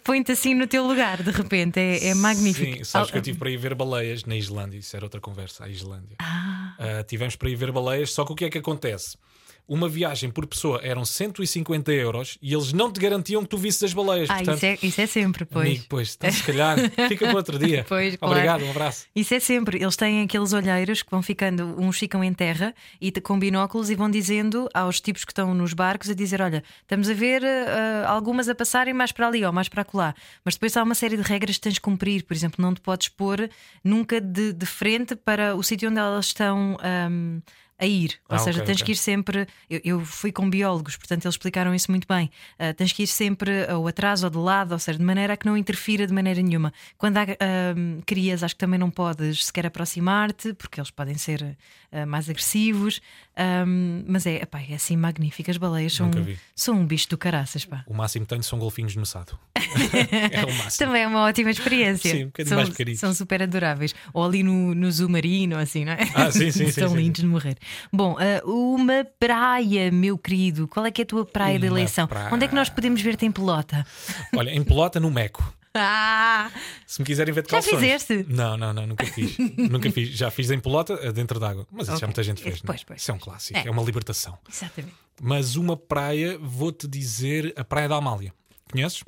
Põe-te 0.04 0.34
assim 0.34 0.54
no 0.54 0.68
teu 0.68 0.86
lugar, 0.86 1.24
de 1.24 1.32
repente, 1.32 1.80
é, 1.80 2.08
é 2.10 2.14
magnífico. 2.14 2.78
Sim, 2.78 2.84
sabes 2.84 3.10
que 3.10 3.18
eu 3.18 3.22
tive 3.22 3.38
para 3.40 3.50
ir 3.50 3.56
ver 3.58 3.74
baleias 3.74 4.26
na 4.26 4.36
Islândia. 4.36 4.78
Isso 4.78 4.94
era 4.98 5.06
outra 5.06 5.22
conversa, 5.22 5.64
a 5.64 5.70
Islândia. 5.70 6.18
Ah, 6.20 6.76
Ah, 6.78 7.04
tivemos 7.04 7.36
para 7.38 7.50
ir 7.50 7.56
ver 7.56 7.72
baleias, 7.72 8.12
só 8.12 8.26
que 8.26 8.34
o 8.34 8.36
que 8.36 8.46
é 8.46 8.50
que 8.50 8.58
acontece? 8.58 9.18
Uma 9.68 9.88
viagem 9.88 10.30
por 10.30 10.46
pessoa 10.46 10.82
eram 10.84 11.06
150 11.06 11.92
euros 11.94 12.38
e 12.42 12.54
eles 12.54 12.74
não 12.74 12.92
te 12.92 13.00
garantiam 13.00 13.42
que 13.44 13.48
tu 13.50 13.58
visses 13.58 13.82
as 13.84 13.94
baleias. 13.94 14.30
ah, 14.30 14.36
Portanto, 14.36 14.58
isso, 14.58 14.66
é, 14.66 14.78
isso 14.84 15.02
é 15.02 15.06
sempre, 15.08 15.46
pois. 15.46 15.66
amigo, 15.68 15.86
pois, 15.88 16.16
então, 16.16 16.32
se 16.32 16.44
calhar 16.44 16.78
fica 17.08 17.26
para 17.28 17.36
outro 17.36 17.58
dia. 17.58 17.86
Pois, 17.88 18.16
claro. 18.16 18.34
Obrigado, 18.34 18.66
um 18.66 18.72
abraço. 18.72 19.06
Isso 19.16 19.34
é 19.34 19.40
sempre. 19.40 19.82
Eles 19.82 19.96
têm 19.96 20.22
aqueles 20.22 20.52
olheiros 20.52 21.02
que 21.02 21.10
vão 21.10 21.22
ficando, 21.22 21.76
uns 21.80 21.98
ficam 21.98 22.24
em 22.24 22.34
terra 22.34 22.74
e 23.00 23.12
com 23.12 23.40
binóculos 23.40 23.90
e 23.90 23.96
vão 23.96 24.10
dizendo 24.10 24.68
aos 24.74 25.00
tipos 25.00 25.24
que 25.24 25.32
estão 25.32 25.54
nos 25.54 25.74
barcos 25.74 26.10
a 26.10 26.14
dizer: 26.14 26.42
Olha, 26.42 26.64
estamos 26.82 27.10
a 27.10 27.14
ver 27.14 27.44
ah, 27.46 28.06
algumas 28.08 28.50
a 28.50 28.56
passarem 28.56 28.94
mais 28.94 29.12
para 29.12 29.28
ali 29.28 29.46
ou 29.46 29.54
mais 29.54 29.70
para 29.70 29.82
acolá. 29.84 30.14
Mas 30.44 30.56
depois 30.56 30.76
há 30.76 30.84
uma 30.84 30.96
série 30.96 31.16
de 31.16 31.24
regras 31.24 31.56
que 31.56 31.62
tens 31.62 31.76
de 31.76 31.82
cumprir. 31.82 32.24
Por 32.24 32.34
exemplo, 32.34 32.62
não 32.62 32.74
te 32.74 32.82
podes 32.82 33.08
pôr 33.10 33.50
nunca 33.84 34.20
de, 34.20 34.52
de 34.54 34.66
frente 34.66 35.16
para 35.16 35.56
o 35.56 35.64
sítio 35.64 35.90
onde 35.90 36.00
elas 36.00 36.26
estão. 36.28 36.78
ahm, 36.82 37.40
a 37.84 37.86
ir, 37.88 38.20
ou 38.30 38.36
Ah, 38.36 38.40
seja, 38.40 38.60
ok, 38.62 38.66
tens 38.68 38.82
ok. 38.82 38.86
que 38.86 38.92
ir 38.94 38.96
sempre. 38.96 39.48
Eu, 39.70 39.82
eu 39.84 40.00
fui 40.06 40.32
com 40.32 40.50
biólogos, 40.50 40.96
portanto 40.96 41.26
eles 41.26 41.36
explicaram 41.36 41.76
isso 41.76 41.92
muito 41.92 42.08
bem. 42.08 42.30
Ah, 42.58 42.74
tens 42.74 42.92
que 42.92 43.04
ir 43.04 43.08
sempre 43.08 43.72
ou 43.74 43.88
atrás 43.88 44.24
ou 44.24 44.30
de 44.30 44.38
lado, 44.38 44.72
ou 44.72 44.80
seja, 44.80 44.98
de 44.98 45.04
maneira 45.06 45.34
a 45.34 45.38
que 45.38 45.46
não 45.46 45.58
interfira 45.58 46.08
de 46.08 46.14
maneira 46.14 46.42
nenhuma. 46.42 46.74
Quando 46.98 47.18
há 47.18 47.22
ahm, 47.24 48.00
crias, 48.06 48.42
acho 48.44 48.56
que 48.56 48.60
também 48.60 48.80
não 48.80 48.90
podes 48.90 49.46
sequer 49.46 49.66
aproximar-te, 49.66 50.54
porque 50.54 50.80
eles 50.80 50.90
podem 50.92 51.16
ser 51.16 51.58
ah, 51.92 52.06
mais 52.06 52.30
agressivos. 52.30 53.02
Ahm, 53.36 54.04
mas 54.08 54.26
é, 54.26 54.36
epá, 54.44 54.62
é 54.62 54.76
assim 54.76 54.96
magnífico. 54.98 55.50
As 55.52 55.58
baleias 55.58 55.94
são, 55.94 56.10
são 56.56 56.76
um 56.76 56.86
bicho 56.86 57.10
do 57.10 57.18
caraças, 57.18 57.66
pá. 57.66 57.84
O 57.88 57.94
máximo 57.94 58.26
que 58.26 58.30
tenho 58.30 58.44
são 58.44 58.58
golfinhos 58.60 58.96
no 58.96 59.06
sado. 59.06 59.38
é 60.32 60.46
o 60.46 60.54
máximo. 60.58 60.86
Também 60.88 61.02
é 61.04 61.08
uma 61.08 61.22
ótima 61.24 61.50
experiência. 61.52 62.12
Sim, 62.12 62.24
um 62.24 62.26
bocadinho 62.28 62.50
são, 62.66 62.74
mais 62.86 63.00
são 63.00 63.14
super 63.14 63.44
adoráveis. 63.44 63.94
Ou 64.14 64.24
ali 64.24 64.44
no, 64.44 64.74
no 64.76 64.92
Zoo 64.92 65.10
Marino, 65.10 65.58
assim, 65.58 65.86
não 65.86 65.94
é? 65.94 66.00
Ah, 66.16 66.32
sim, 66.32 66.52
sim, 66.52 66.66
sim, 66.72 66.72
São 66.72 66.90
sim, 66.90 66.96
lindos 66.98 67.22
de 67.22 67.28
morrer. 67.28 67.58
Bom, 67.92 68.16
ah, 68.20 68.42
uma 68.46 69.06
praia, 69.20 69.92
meu 69.92 70.18
querido. 70.18 70.68
Qual 70.68 70.86
é 70.86 70.92
que 70.92 71.02
é 71.02 71.04
a 71.04 71.08
tua 71.08 71.26
praia 71.26 71.58
de 71.60 71.66
Uma 71.68 71.74
eleição? 71.80 72.08
praia. 72.08 72.30
Onde 72.34 72.46
é 72.46 72.48
que 72.48 72.56
nós 72.56 72.70
podemos 72.70 73.02
ver-te 73.02 73.26
em 73.26 73.32
pelota? 73.32 73.86
Olha, 74.36 74.50
em 74.52 74.64
pelota 74.64 75.00
no 75.00 75.10
Meco. 75.12 75.54
Ah! 75.76 76.52
Se 76.86 77.00
me 77.02 77.06
quiserem 77.06 77.34
ver 77.34 77.42
de 77.42 77.50
Já 77.50 77.54
calções. 77.58 77.80
fizeste? 77.82 78.26
Não, 78.30 78.56
não, 78.56 78.72
não, 78.74 78.86
nunca 78.86 79.06
fiz. 79.08 79.36
nunca 79.58 79.90
fiz. 79.92 80.10
Já 80.10 80.30
fiz 80.30 80.52
em 80.52 80.60
pelota 80.60 81.00
eh, 81.02 81.12
dentro 81.12 81.40
d'água. 81.40 81.66
Mas 81.72 81.84
isso 81.88 81.94
Ok. 81.94 82.02
já 82.02 82.06
muita 82.08 82.22
gente 82.24 82.44
fez. 82.44 82.58
é? 82.58 82.62
Pois, 82.64 82.84
pois, 82.84 83.02
isso 83.02 83.10
é 83.10 83.14
um 83.16 83.18
clássico, 83.18 83.58
É. 83.58 83.68
é. 83.68 83.72
uma 83.72 83.82
libertação. 83.82 84.38
Exatamente. 84.48 84.94
Mas 85.20 85.56
uma 85.56 85.76
praia, 85.76 86.38
vou-te 86.40 86.88
dizer 86.88 87.54
a 87.58 87.64
Praia 87.64 87.90
da 87.90 87.96
Amália. 87.96 88.32
Conheces? 88.72 89.04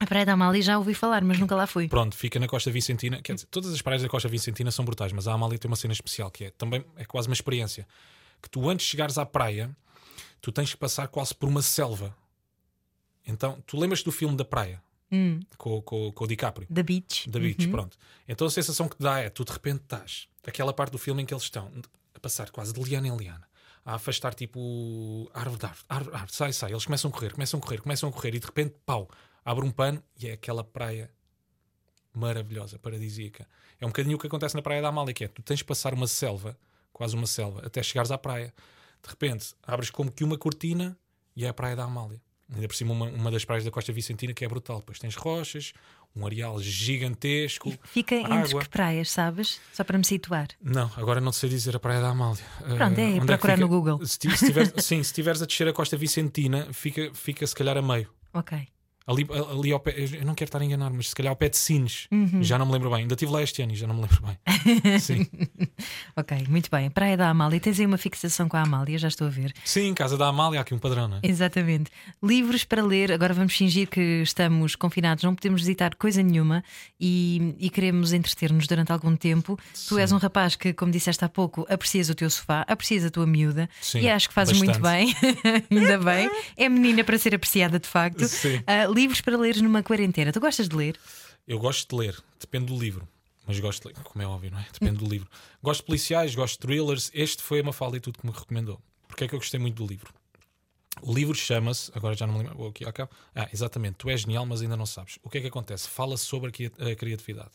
A 0.00 0.06
Praia 0.06 0.24
da 0.24 0.32
Amália 0.32 0.62
já 0.62 0.78
ouvi 0.78 0.94
falar, 0.94 1.22
mas 1.22 1.38
nunca 1.38 1.54
lá 1.54 1.66
fui. 1.66 1.86
Pronto, 1.86 2.16
fica 2.16 2.40
na 2.40 2.48
Costa 2.48 2.70
Vicentina. 2.70 3.20
Quer 3.20 3.34
dizer, 3.34 3.46
todas 3.48 3.70
as 3.72 3.82
praias 3.82 4.00
da 4.02 4.08
Costa 4.08 4.28
Vicentina 4.28 4.70
são 4.70 4.82
brutais, 4.84 5.12
mas 5.12 5.28
a 5.28 5.34
Amália 5.34 5.58
tem 5.58 5.70
uma 5.70 5.76
cena 5.76 5.92
especial 5.92 6.30
que 6.30 6.44
é 6.44 6.50
também 6.50 6.82
é 6.96 7.04
quase 7.04 7.28
uma 7.28 7.34
experiência. 7.34 7.86
Que 8.42 8.48
tu, 8.48 8.66
antes 8.70 8.86
de 8.86 8.90
chegares 8.92 9.18
à 9.18 9.26
praia, 9.26 9.70
tu 10.40 10.50
tens 10.50 10.70
que 10.70 10.76
passar 10.78 11.06
quase 11.08 11.34
por 11.34 11.48
uma 11.50 11.60
selva. 11.60 12.16
Então, 13.26 13.62
tu 13.66 13.78
lembras 13.78 14.02
do 14.02 14.10
filme 14.10 14.36
da 14.36 14.44
praia 14.44 14.82
Hum, 15.12 15.40
com, 15.58 15.82
com, 15.82 16.10
com 16.12 16.24
o 16.24 16.26
DiCaprio? 16.26 16.66
da 16.70 16.82
Beach. 16.82 17.28
da 17.28 17.38
Beach, 17.38 17.66
Uhum. 17.66 17.70
pronto. 17.72 17.98
Então 18.26 18.46
a 18.46 18.50
sensação 18.50 18.88
que 18.88 18.96
te 18.96 19.02
dá 19.02 19.18
é, 19.18 19.28
tu 19.28 19.44
de 19.44 19.52
repente 19.52 19.82
estás, 19.82 20.28
aquela 20.46 20.72
parte 20.72 20.92
do 20.92 20.98
filme 20.98 21.22
em 21.22 21.26
que 21.26 21.34
eles 21.34 21.42
estão 21.42 21.70
a 22.14 22.20
passar 22.20 22.50
quase 22.50 22.72
de 22.72 22.80
liana 22.82 23.08
em 23.08 23.16
liana, 23.16 23.46
a 23.84 23.96
afastar 23.96 24.34
tipo 24.34 25.28
árvore 25.34 25.58
de 25.58 25.66
árvore, 25.66 25.84
árvore, 25.88 26.14
árvore, 26.16 26.32
sai, 26.32 26.52
sai, 26.52 26.70
eles 26.70 26.84
começam 26.86 27.10
a 27.10 27.12
correr, 27.12 27.32
começam 27.32 27.58
a 27.58 27.62
correr, 27.62 27.80
começam 27.82 28.08
a 28.08 28.12
correr 28.12 28.34
e 28.36 28.38
de 28.38 28.46
repente, 28.46 28.76
pau, 28.86 29.10
abre 29.44 29.64
um 29.64 29.70
pano 29.70 30.02
e 30.20 30.28
é 30.28 30.32
aquela 30.32 30.62
praia 30.64 31.10
maravilhosa, 32.14 32.78
paradisíaca. 32.78 33.46
É 33.80 33.84
um 33.86 33.88
bocadinho 33.88 34.16
o 34.16 34.18
que 34.20 34.26
acontece 34.26 34.54
na 34.54 34.62
Praia 34.62 34.82
da 34.82 34.88
Amália, 34.88 35.14
que 35.14 35.24
é, 35.24 35.28
tu 35.28 35.42
tens 35.42 35.58
de 35.58 35.64
passar 35.64 35.94
uma 35.94 36.06
selva, 36.06 36.58
quase 36.92 37.14
uma 37.14 37.26
selva, 37.26 37.62
até 37.64 37.82
chegares 37.82 38.10
à 38.10 38.18
praia. 38.18 38.52
De 39.02 39.08
repente, 39.08 39.54
abres 39.62 39.90
como 39.90 40.10
que 40.10 40.24
uma 40.24 40.36
cortina 40.36 40.98
e 41.34 41.44
é 41.44 41.48
a 41.48 41.54
Praia 41.54 41.74
da 41.76 41.84
Amália. 41.84 42.20
Ainda 42.52 42.66
por 42.66 42.74
cima, 42.74 42.92
uma, 42.92 43.06
uma 43.06 43.30
das 43.30 43.44
praias 43.44 43.64
da 43.64 43.70
Costa 43.70 43.92
Vicentina 43.92 44.34
que 44.34 44.44
é 44.44 44.48
brutal. 44.48 44.80
Depois 44.80 44.98
tens 44.98 45.14
rochas, 45.14 45.72
um 46.16 46.26
areal 46.26 46.60
gigantesco. 46.60 47.72
Fica 47.84 48.16
entre 48.16 48.32
água. 48.34 48.60
que 48.62 48.68
praias, 48.68 49.08
sabes? 49.10 49.60
Só 49.72 49.84
para 49.84 49.96
me 49.96 50.04
situar. 50.04 50.48
Não, 50.60 50.90
agora 50.96 51.20
não 51.20 51.30
sei 51.32 51.48
dizer 51.48 51.76
a 51.76 51.78
Praia 51.78 52.00
da 52.00 52.08
Amália. 52.08 52.44
Pronto, 52.76 52.98
é 52.98 53.04
onde 53.04 53.24
procurar 53.24 53.54
que 53.54 53.60
no? 53.60 53.68
Google. 53.68 54.04
Se, 54.04 54.18
ti- 54.18 54.36
se 54.36 54.46
tiveres- 54.46 54.72
sim, 54.84 54.96
se 54.96 55.10
estiveres 55.10 55.40
a 55.40 55.46
descer 55.46 55.68
a 55.68 55.72
Costa 55.72 55.96
Vicentina, 55.96 56.70
fica, 56.72 57.14
fica 57.14 57.46
se 57.46 57.54
calhar 57.54 57.76
a 57.78 57.82
meio. 57.82 58.12
Ok. 58.34 58.66
Ali, 59.06 59.26
ali 59.50 59.72
ao 59.72 59.80
pé, 59.80 59.94
eu 59.96 60.24
não 60.24 60.34
quero 60.34 60.48
estar 60.48 60.60
a 60.60 60.64
enganar, 60.64 60.90
mas 60.92 61.08
se 61.08 61.14
calhar 61.14 61.30
ao 61.30 61.36
pé 61.36 61.48
de 61.48 61.56
Sines. 61.56 62.06
Uhum. 62.12 62.42
Já 62.42 62.58
não 62.58 62.66
me 62.66 62.72
lembro 62.72 62.90
bem. 62.90 63.00
Ainda 63.00 63.14
estive 63.14 63.32
lá 63.32 63.42
este 63.42 63.62
ano 63.62 63.72
e 63.72 63.76
já 63.76 63.86
não 63.86 63.94
me 63.94 64.02
lembro 64.02 64.22
bem. 64.22 64.38
Sim. 65.00 65.26
Ok, 66.16 66.46
muito 66.48 66.70
bem. 66.70 66.90
Praia 66.90 67.16
da 67.16 67.28
Amália. 67.28 67.58
Tens 67.58 67.80
aí 67.80 67.86
uma 67.86 67.98
fixação 67.98 68.48
com 68.48 68.56
a 68.56 68.62
Amália, 68.62 68.98
já 68.98 69.08
estou 69.08 69.26
a 69.26 69.30
ver. 69.30 69.52
Sim, 69.64 69.94
casa 69.94 70.16
da 70.16 70.28
Amália 70.28 70.60
há 70.60 70.62
aqui 70.62 70.74
um 70.74 70.78
padrão, 70.78 71.08
não 71.08 71.16
é? 71.16 71.20
Exatamente. 71.22 71.90
Livros 72.22 72.64
para 72.64 72.82
ler. 72.82 73.10
Agora 73.10 73.34
vamos 73.34 73.54
fingir 73.54 73.88
que 73.88 74.00
estamos 74.22 74.76
confinados, 74.76 75.24
não 75.24 75.34
podemos 75.34 75.62
visitar 75.62 75.94
coisa 75.94 76.22
nenhuma 76.22 76.62
e, 77.00 77.54
e 77.58 77.70
queremos 77.70 78.12
entreter-nos 78.12 78.66
durante 78.66 78.92
algum 78.92 79.16
tempo. 79.16 79.58
Tu 79.88 79.98
és 79.98 80.12
um 80.12 80.18
rapaz 80.18 80.54
que, 80.56 80.72
como 80.72 80.92
disseste 80.92 81.24
há 81.24 81.28
pouco, 81.28 81.66
aprecias 81.68 82.10
o 82.10 82.14
teu 82.14 82.28
sofá, 82.28 82.64
aprecias 82.68 83.04
a 83.04 83.10
tua 83.10 83.26
miúda 83.26 83.68
Sim, 83.80 84.00
e 84.00 84.10
acho 84.10 84.28
que 84.28 84.34
fazes 84.34 84.56
muito 84.58 84.78
bem. 84.80 85.12
bastante. 85.12 85.66
Ainda 85.70 85.98
bem. 85.98 86.30
É 86.56 86.68
menina 86.68 87.02
para 87.02 87.18
ser 87.18 87.34
apreciada, 87.34 87.78
de 87.78 87.88
facto. 87.88 88.24
Sim. 88.26 88.60
Ah, 88.66 88.86
livros 88.92 89.20
para 89.20 89.36
leres 89.36 89.62
numa 89.62 89.82
quarentena. 89.82 90.32
Tu 90.32 90.40
gostas 90.40 90.68
de 90.68 90.76
ler? 90.76 90.98
Eu 91.46 91.58
gosto 91.58 91.88
de 91.88 92.02
ler, 92.02 92.22
depende 92.38 92.66
do 92.66 92.78
livro. 92.78 93.08
Mas 93.46 93.58
gosto 93.58 93.82
de 93.82 93.94
ler, 93.94 94.04
como 94.04 94.22
é 94.22 94.26
óbvio, 94.26 94.50
não 94.50 94.58
é? 94.58 94.66
Depende 94.72 94.98
do 94.98 95.08
livro. 95.08 95.28
Gosto 95.62 95.80
de 95.80 95.86
policiais, 95.86 96.34
gosto 96.34 96.54
de 96.54 96.58
thrillers. 96.66 97.10
Este 97.12 97.42
foi 97.42 97.60
a 97.60 97.62
Mafalda 97.62 97.96
e 97.96 98.00
tudo 98.00 98.18
que 98.18 98.26
me 98.26 98.32
recomendou. 98.32 98.80
Porque 99.08 99.24
é 99.24 99.28
que 99.28 99.34
eu 99.34 99.38
gostei 99.38 99.58
muito 99.58 99.82
do 99.82 99.86
livro. 99.86 100.12
O 101.02 101.14
livro 101.14 101.34
chama-se, 101.34 101.90
agora 101.94 102.14
já 102.14 102.26
não 102.26 102.34
me 102.34 102.40
lembro, 102.40 102.56
vou 102.56 102.68
aqui, 102.68 102.84
acá. 102.84 103.08
Ah, 103.34 103.48
exatamente, 103.52 103.94
tu 103.94 104.10
és 104.10 104.20
genial, 104.20 104.44
mas 104.44 104.60
ainda 104.60 104.76
não 104.76 104.84
sabes. 104.86 105.18
O 105.22 105.30
que 105.30 105.38
é 105.38 105.40
que 105.40 105.46
acontece? 105.46 105.88
Fala 105.88 106.16
sobre 106.16 106.50
a 106.50 106.94
criatividade. 106.94 107.50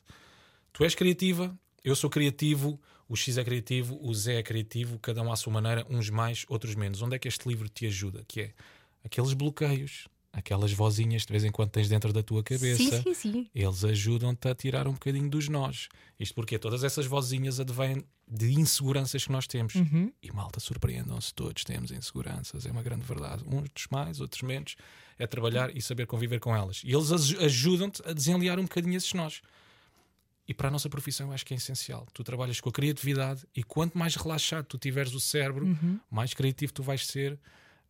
Tu 0.74 0.84
és 0.84 0.96
criativa, 0.96 1.56
eu 1.84 1.96
sou 1.96 2.10
criativo, 2.10 2.82
o 3.08 3.16
X 3.16 3.38
é 3.38 3.44
criativo, 3.44 4.00
o 4.02 4.14
Z 4.14 4.34
é 4.34 4.44
criativo, 4.44 4.98
cada 5.00 5.22
um 5.22 5.32
à 5.32 5.36
sua 5.36 5.54
maneira, 5.54 5.86
uns 5.90 6.10
mais, 6.10 6.44
outros 6.50 6.74
menos. 6.76 7.02
Onde 7.02 7.16
é 7.16 7.20
que 7.20 7.28
este 7.28 7.48
livro 7.48 7.70
te 7.70 7.86
ajuda? 7.86 8.24
Que 8.28 8.42
é 8.42 8.54
aqueles 9.04 9.34
bloqueios, 9.34 10.08
aquelas 10.38 10.72
vozinhas 10.74 11.22
que 11.24 11.28
de 11.28 11.32
vez 11.34 11.44
em 11.44 11.52
quando 11.52 11.70
tens 11.72 11.88
dentro 11.88 12.12
da 12.12 12.22
tua 12.22 12.44
cabeça. 12.44 12.78
Sim, 12.78 13.02
sim, 13.02 13.14
sim. 13.14 13.50
Eles 13.56 13.84
ajudam-te 13.86 14.48
a 14.48 14.54
tirar 14.54 14.88
um 14.88 14.94
bocadinho 14.94 15.30
dos 15.30 15.48
nós. 15.48 15.88
Isto 16.20 16.36
porque 16.36 16.60
todas 16.60 16.84
essas 16.84 17.06
vozinhas 17.06 17.60
advêm 17.60 18.04
de 18.28 18.52
inseguranças 18.60 19.24
que 19.26 19.32
nós 19.32 19.48
temos. 19.48 19.74
E 20.22 20.32
malta, 20.34 20.60
surpreendam-se 20.60 21.34
todos, 21.34 21.64
temos 21.64 21.92
inseguranças, 21.92 22.66
é 22.66 22.72
uma 22.72 22.84
grande 22.84 23.04
verdade. 23.06 23.44
Uns 23.48 23.88
mais, 23.90 24.20
outros 24.20 24.42
menos. 24.42 24.76
É 25.18 25.26
trabalhar 25.26 25.76
e 25.76 25.82
saber 25.82 26.06
conviver 26.06 26.40
com 26.42 26.54
elas. 26.56 26.82
E 26.84 26.92
eles 26.94 27.12
aj- 27.12 27.38
ajudam-te 27.44 28.02
a 28.06 28.12
desenliar 28.12 28.60
um 28.60 28.64
bocadinho 28.64 28.98
esses 28.98 29.14
nós. 29.14 29.42
E 30.48 30.54
para 30.54 30.68
a 30.68 30.72
nossa 30.72 30.90
profissão 30.90 31.28
eu 31.28 31.34
acho 31.34 31.46
que 31.46 31.54
é 31.54 31.58
essencial. 31.58 32.06
Tu 32.14 32.24
trabalhas 32.24 32.60
com 32.60 32.70
a 32.70 32.72
criatividade 32.72 33.46
e 33.56 33.64
quanto 33.64 33.98
mais 33.98 34.16
relaxado 34.16 34.66
tu 34.66 34.78
tiveres 34.78 35.14
o 35.14 35.20
cérebro, 35.20 35.66
Uhum. 35.66 36.00
mais 36.12 36.34
criativo 36.34 36.74
tu 36.74 36.84
vais 36.84 37.06
ser 37.08 37.40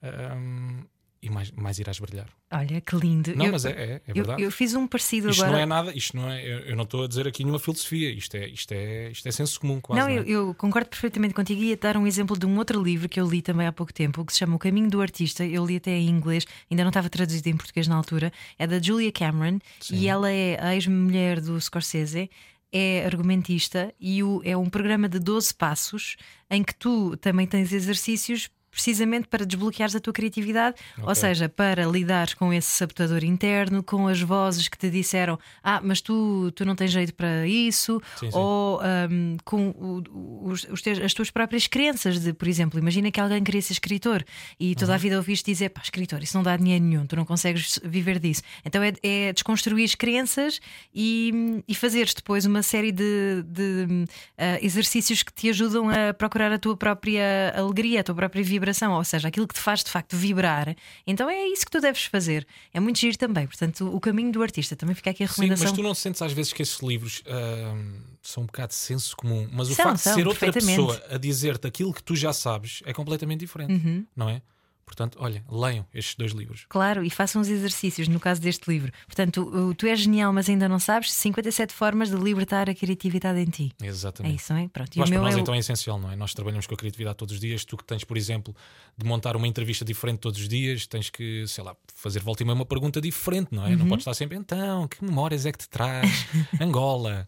ahm, 0.02 0.84
e 1.26 1.30
mais, 1.30 1.52
mais 1.52 1.80
irás 1.80 2.00
brilhar. 2.00 2.28
Olha, 2.52 2.80
que 2.80 2.96
lindo. 2.96 3.36
Não, 3.36 3.48
Eu- 3.48 3.52
mas 3.52 3.66
é, 3.66 3.72
é, 3.72 3.74
é 3.96 4.02
eu, 4.08 4.14
verdade. 4.16 4.42
eu 4.44 4.52
fiz 4.52 4.74
um 4.76 4.88
parecido 4.88 5.30
Isto 5.30 5.42
agora. 5.44 5.58
não 5.58 5.64
é 5.64 5.66
nada, 5.66 5.98
isto 5.98 6.16
não 6.16 6.30
é, 6.32 6.42
eu, 6.46 6.60
eu 6.60 6.76
não 6.76 6.84
estou 6.84 7.04
a 7.04 7.08
dizer 7.08 7.28
aqui 7.28 7.44
nenhuma 7.44 7.60
filosofia, 7.60 8.10
isto 8.12 8.36
é, 8.38 8.48
isto 8.48 8.72
é, 8.72 9.10
isto 9.12 9.28
é 9.28 9.32
senso 9.32 9.60
comum 9.60 9.82
quase. 9.82 10.00
Não, 10.00 10.08
Não, 10.08 10.16
eu, 10.16 10.24
é? 10.24 10.50
eu 10.50 10.54
concordo 10.54 10.90
perfeitamente 10.90 11.34
contigo 11.34 11.62
e 11.62 11.70
ia 11.70 11.78
dar 11.78 11.98
um 11.98 12.06
exemplo 12.08 12.38
de 12.38 12.46
um 12.46 12.56
outro 12.58 12.82
livro 12.82 13.10
que 13.10 13.20
eu 13.20 13.28
li 13.28 13.42
também 13.42 13.66
há 13.68 13.72
pouco 13.74 13.92
tempo, 13.94 14.24
que 14.24 14.32
se 14.32 14.40
chama 14.40 14.56
O 14.56 14.60
Caminho 14.60 14.90
do 14.90 15.02
Artista. 15.02 15.44
Eu 15.46 15.66
li 15.66 15.78
até 15.78 15.92
em 15.92 16.08
inglês, 16.10 16.46
ainda 16.70 16.84
não 16.84 16.90
estava 16.92 17.10
traduzido 17.10 17.50
em 17.50 17.58
português 17.58 17.88
na 17.88 17.96
altura. 17.96 18.32
É 18.60 18.68
da 18.68 18.80
Julia 18.82 19.12
Cameron 19.12 19.60
e 19.92 20.08
ela 20.08 20.32
é 20.32 20.58
a 20.62 20.76
ex-mulher 20.76 21.42
do 21.42 21.60
Scorsese. 21.60 22.30
É 22.72 23.06
argumentista 23.06 23.94
e 24.00 24.22
o- 24.22 24.42
é 24.44 24.56
um 24.58 24.70
programa 24.70 25.08
de 25.08 25.18
12 25.18 25.54
passos 25.54 26.18
em 26.52 26.62
que 26.62 26.76
tu 26.76 27.16
também 27.18 27.48
tens 27.48 27.72
exercícios 27.72 28.50
precisamente 28.76 29.30
para 29.30 29.46
desbloqueares 29.46 29.96
a 29.96 30.02
tua 30.02 30.12
criatividade, 30.12 30.76
ou 30.98 31.04
Ok. 31.06 31.16
seja, 31.16 31.48
para 31.48 31.86
lidares 31.86 32.34
com 32.34 32.52
esse 32.52 32.68
sabotador 32.68 33.24
interno, 33.24 33.82
com 33.82 34.06
as 34.10 34.20
vozes 34.20 34.68
que 34.68 34.78
te 34.78 34.90
disseram: 34.90 35.40
Ah, 35.64 35.80
mas 35.82 36.02
tu, 36.02 36.52
tu 36.52 36.66
não 36.66 36.76
tens 36.76 36.92
jeito 36.92 37.14
para 37.14 37.48
isso, 37.48 38.02
Sim, 38.20 38.30
sim. 38.30 38.38
ou 38.38 38.82
ahm, 38.82 39.38
com 39.46 39.70
o- 39.70 40.50
os- 40.50 40.66
os 40.70 40.82
teus- 40.82 41.00
as 41.00 41.14
tuas 41.14 41.32
próprias 41.32 41.68
crenças. 41.68 42.20
De, 42.20 42.34
por 42.34 42.48
exemplo, 42.50 42.78
imagina 42.78 43.10
que 43.12 43.20
alguém 43.22 43.42
queria 43.44 43.62
ser 43.62 43.72
escritor 43.74 44.26
e 44.60 44.76
toda 44.76 44.92
Uhum. 44.92 44.96
a 44.96 44.98
vida 44.98 45.16
ouviste 45.16 45.50
dizer: 45.50 45.70
pá, 45.70 45.82
escritor, 45.82 46.22
isso 46.22 46.36
não 46.36 46.44
dá 46.44 46.58
dinheiro 46.58 46.84
nenhum, 46.84 47.06
tu 47.08 47.16
não 47.16 47.24
consegues 47.26 47.80
viver 47.84 48.20
disso. 48.20 48.42
Então 48.66 48.84
é, 48.84 48.92
é 49.02 49.32
desconstruir 49.32 49.86
as 49.86 49.96
crenças 49.96 50.60
e, 50.94 51.64
e 51.66 51.74
fazeres 51.74 52.14
depois 52.14 52.46
uma 52.46 52.62
série 52.62 52.92
de, 52.92 53.42
de, 53.48 54.06
ah, 54.38 54.60
exercícios 54.62 55.24
que 55.24 55.32
te 55.34 55.50
ajudam 55.50 55.90
a 55.90 56.14
procurar 56.14 56.52
a 56.52 56.60
tua 56.60 56.76
própria 56.76 57.54
alegria, 57.56 58.02
a 58.02 58.04
tua 58.04 58.16
própria 58.16 58.44
vibração, 58.44 58.65
ou 58.98 59.04
seja, 59.04 59.28
aquilo 59.28 59.48
que 59.48 59.54
te 59.54 59.60
faz 59.60 59.84
de 59.84 59.90
facto 59.92 60.16
vibrar. 60.16 60.76
Então 61.06 61.30
é 61.30 61.48
isso 61.48 61.66
que 61.66 61.72
tu 61.72 61.80
deves 61.82 62.06
fazer. 62.06 62.46
É 62.74 62.80
muito 62.80 63.00
giro 63.00 63.18
também. 63.18 63.46
Portanto, 63.48 63.88
o 63.94 64.00
caminho 64.00 64.32
do 64.32 64.42
artista 64.42 64.76
também 64.76 64.96
fica 64.96 65.10
aqui 65.10 65.24
a 65.24 65.28
Sim, 65.28 65.34
recomendação. 65.34 65.66
mas 65.66 65.72
tu 65.74 65.84
não 65.84 65.94
sentes 65.94 66.22
às 66.22 66.32
vezes 66.32 66.54
que 66.54 66.62
esses 66.62 66.80
livros 66.82 67.22
ahm, 67.28 68.00
são 68.22 68.44
um 68.44 68.46
bocado 68.46 68.70
de 68.70 68.76
senso 68.76 69.16
comum, 69.16 69.48
mas 69.52 69.70
o 69.70 69.76
São, 69.76 69.86
facto 69.86 69.98
de 69.98 70.02
são, 70.04 70.14
ser 70.16 70.28
outra. 70.28 70.48
Uhum. 70.48 70.54
pessoa 70.54 71.04
a 71.10 71.18
dizer-te 71.18 71.68
aquilo 71.68 71.94
que 71.94 72.02
tu 72.04 72.16
já 72.16 72.32
sabes 72.34 72.82
é 72.86 72.94
completamente 72.94 73.40
diferente, 73.42 74.06
não 74.16 74.30
é? 74.30 74.42
Portanto, 74.86 75.18
olha, 75.20 75.44
leiam 75.50 75.86
estes 75.94 76.16
dois 76.16 76.32
livros. 76.32 76.66
Claro, 76.70 77.04
e 77.04 77.10
façam 77.10 77.42
os 77.42 77.48
exercícios 77.50 78.08
no 78.08 78.20
caso 78.20 78.40
deste 78.40 78.70
livro. 78.70 78.92
Portanto, 79.08 79.74
tu 79.78 79.86
és 79.88 80.00
genial, 80.00 80.32
mas 80.32 80.48
ainda 80.48 80.70
não 80.70 80.78
sabes 80.80 81.12
57 81.12 81.74
formas 81.74 82.10
de 82.12 82.16
libertar 82.16 82.70
a 82.70 82.76
criatividade 82.76 83.40
em 83.40 83.46
ti. 83.46 83.72
É 83.82 83.88
Exatamente. 83.88 84.36
isso, 84.36 84.54
não 84.54 84.60
é? 84.62 84.68
Pronto. 84.68 84.96
E 84.96 85.00
Mas 85.00 85.10
para 85.10 85.20
nós 85.20 85.34
é 85.34 85.38
o- 85.38 85.40
então 85.40 85.54
é 85.54 85.58
essencial, 85.58 86.00
não 86.00 86.12
é? 86.12 86.16
Nós 86.16 86.34
trabalhamos 86.34 86.68
com 86.68 86.74
a 86.76 86.78
criatividade 86.78 87.18
todos 87.18 87.34
os 87.34 87.40
dias. 87.42 87.66
Tu 87.66 87.76
que 87.76 87.84
tens, 87.84 88.04
por 88.04 88.16
exemplo, 88.16 88.56
de 88.98 89.06
montar 89.06 89.36
uma 89.36 89.48
entrevista 89.48 89.84
diferente 89.84 90.20
todos 90.20 90.40
os 90.40 90.48
dias, 90.48 90.86
tens 90.88 91.10
que, 91.10 91.48
sei 91.48 91.64
lá, 91.64 91.76
fazer 91.96 92.20
volta 92.22 92.44
e 92.44 92.46
meia 92.46 92.56
uma 92.56 92.66
pergunta 92.66 93.02
diferente, 93.02 93.50
não 93.52 93.66
é? 93.66 93.72
Uhum. 93.72 93.78
Não 93.78 93.88
podes 93.88 94.04
estar 94.04 94.14
sempre, 94.14 94.38
então, 94.38 94.88
que 94.88 95.04
memórias 95.04 95.46
é 95.46 95.52
que 95.52 95.58
te 95.58 95.68
traz? 95.70 96.26
Angola, 96.62 97.28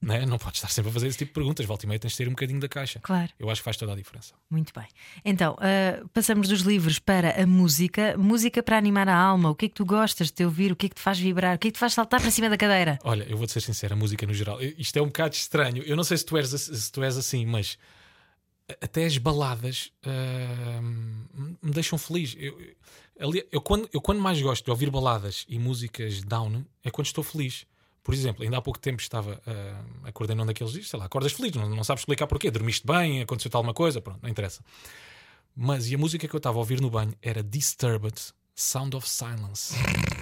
não 0.00 0.14
é? 0.14 0.26
Não 0.26 0.38
podes 0.38 0.58
estar 0.58 0.68
sempre 0.68 0.90
a 0.90 0.92
fazer 0.92 1.06
esse 1.08 1.18
tipo 1.18 1.30
de 1.30 1.34
perguntas. 1.34 1.64
Volta 1.66 1.84
e 1.86 1.88
meia 1.88 1.98
tens 1.98 2.12
de 2.12 2.16
ter 2.18 2.26
um 2.28 2.32
bocadinho 2.32 2.60
da 2.60 2.68
caixa. 2.68 3.00
Claro. 3.02 3.30
Eu 3.38 3.50
acho 3.50 3.60
que 3.60 3.64
faz 3.64 3.76
toda 3.76 3.92
a 3.92 3.96
diferença. 3.96 4.34
Muito 4.50 4.72
bem. 4.74 4.86
Então, 5.24 5.56
ah, 5.60 6.04
passamos 6.12 6.48
dos 6.48 6.60
livros 6.60 6.97
para 7.00 7.42
a 7.42 7.46
música. 7.46 8.16
Música 8.18 8.62
para 8.62 8.76
animar 8.78 9.08
a 9.08 9.16
alma. 9.16 9.50
O 9.50 9.54
que 9.54 9.66
é 9.66 9.68
que 9.68 9.74
tu 9.74 9.84
gostas 9.84 10.30
de 10.30 10.44
ouvir? 10.44 10.72
O 10.72 10.76
que 10.76 10.86
é 10.86 10.88
que 10.88 10.94
te 10.94 11.00
faz 11.00 11.18
vibrar? 11.18 11.56
O 11.56 11.58
que 11.58 11.68
é 11.68 11.70
que 11.70 11.76
te 11.76 11.80
faz 11.80 11.94
saltar 11.94 12.20
para 12.20 12.30
cima 12.30 12.48
da 12.48 12.56
cadeira? 12.56 12.98
Olha, 13.04 13.24
eu 13.24 13.36
vou-te 13.36 13.52
ser 13.52 13.60
sincero, 13.60 13.94
a 13.94 13.96
música 13.96 14.26
no 14.26 14.34
geral, 14.34 14.58
isto 14.62 14.96
é 14.98 15.02
um 15.02 15.06
bocado 15.06 15.34
estranho. 15.34 15.82
Eu 15.84 15.96
não 15.96 16.04
sei 16.04 16.16
se 16.16 16.24
tu 16.24 16.36
és, 16.36 16.48
se 16.48 16.92
tu 16.92 17.02
és 17.02 17.16
assim, 17.16 17.44
mas 17.46 17.78
até 18.82 19.04
as 19.06 19.16
baladas 19.18 19.90
ahm, 20.04 21.56
me 21.62 21.70
deixam 21.72 21.98
feliz. 21.98 22.34
Eu, 22.38 22.58
eu- 22.60 23.44
eu 23.50 23.60
quando, 23.60 23.88
eu 23.92 24.00
quando 24.00 24.20
mais 24.20 24.40
gosto 24.40 24.64
de 24.64 24.70
ouvir 24.70 24.90
baladas 24.90 25.44
e 25.48 25.58
músicas 25.58 26.22
down 26.22 26.64
é 26.84 26.90
quando 26.90 27.06
estou 27.06 27.24
feliz. 27.24 27.66
Por 28.04 28.14
exemplo, 28.14 28.42
ainda 28.42 28.56
há 28.56 28.62
pouco 28.62 28.78
tempo 28.78 29.02
estava 29.02 29.40
ah, 29.46 29.84
acordei 30.04 30.34
num 30.34 30.46
daqueles 30.46 30.72
dias, 30.72 30.88
sei 30.88 30.98
lá, 30.98 31.04
acordas 31.06 31.32
feliz, 31.32 31.52
não, 31.54 31.68
não 31.68 31.84
sabes 31.84 32.00
explicar 32.02 32.26
porquê, 32.26 32.50
dormiste 32.50 32.86
bem, 32.86 33.20
aconteceu-te 33.20 33.54
alguma 33.54 33.74
coisa, 33.74 34.00
pronto, 34.00 34.20
não 34.22 34.30
interessa. 34.30 34.62
Mas 35.60 35.90
e 35.90 35.96
a 35.96 35.98
música 35.98 36.28
que 36.28 36.32
eu 36.32 36.38
estava 36.38 36.56
a 36.56 36.60
ouvir 36.60 36.80
no 36.80 36.88
banho 36.88 37.12
era 37.20 37.42
Disturbed 37.42 38.14
Sound 38.54 38.94
of 38.94 39.08
Silence. 39.08 39.74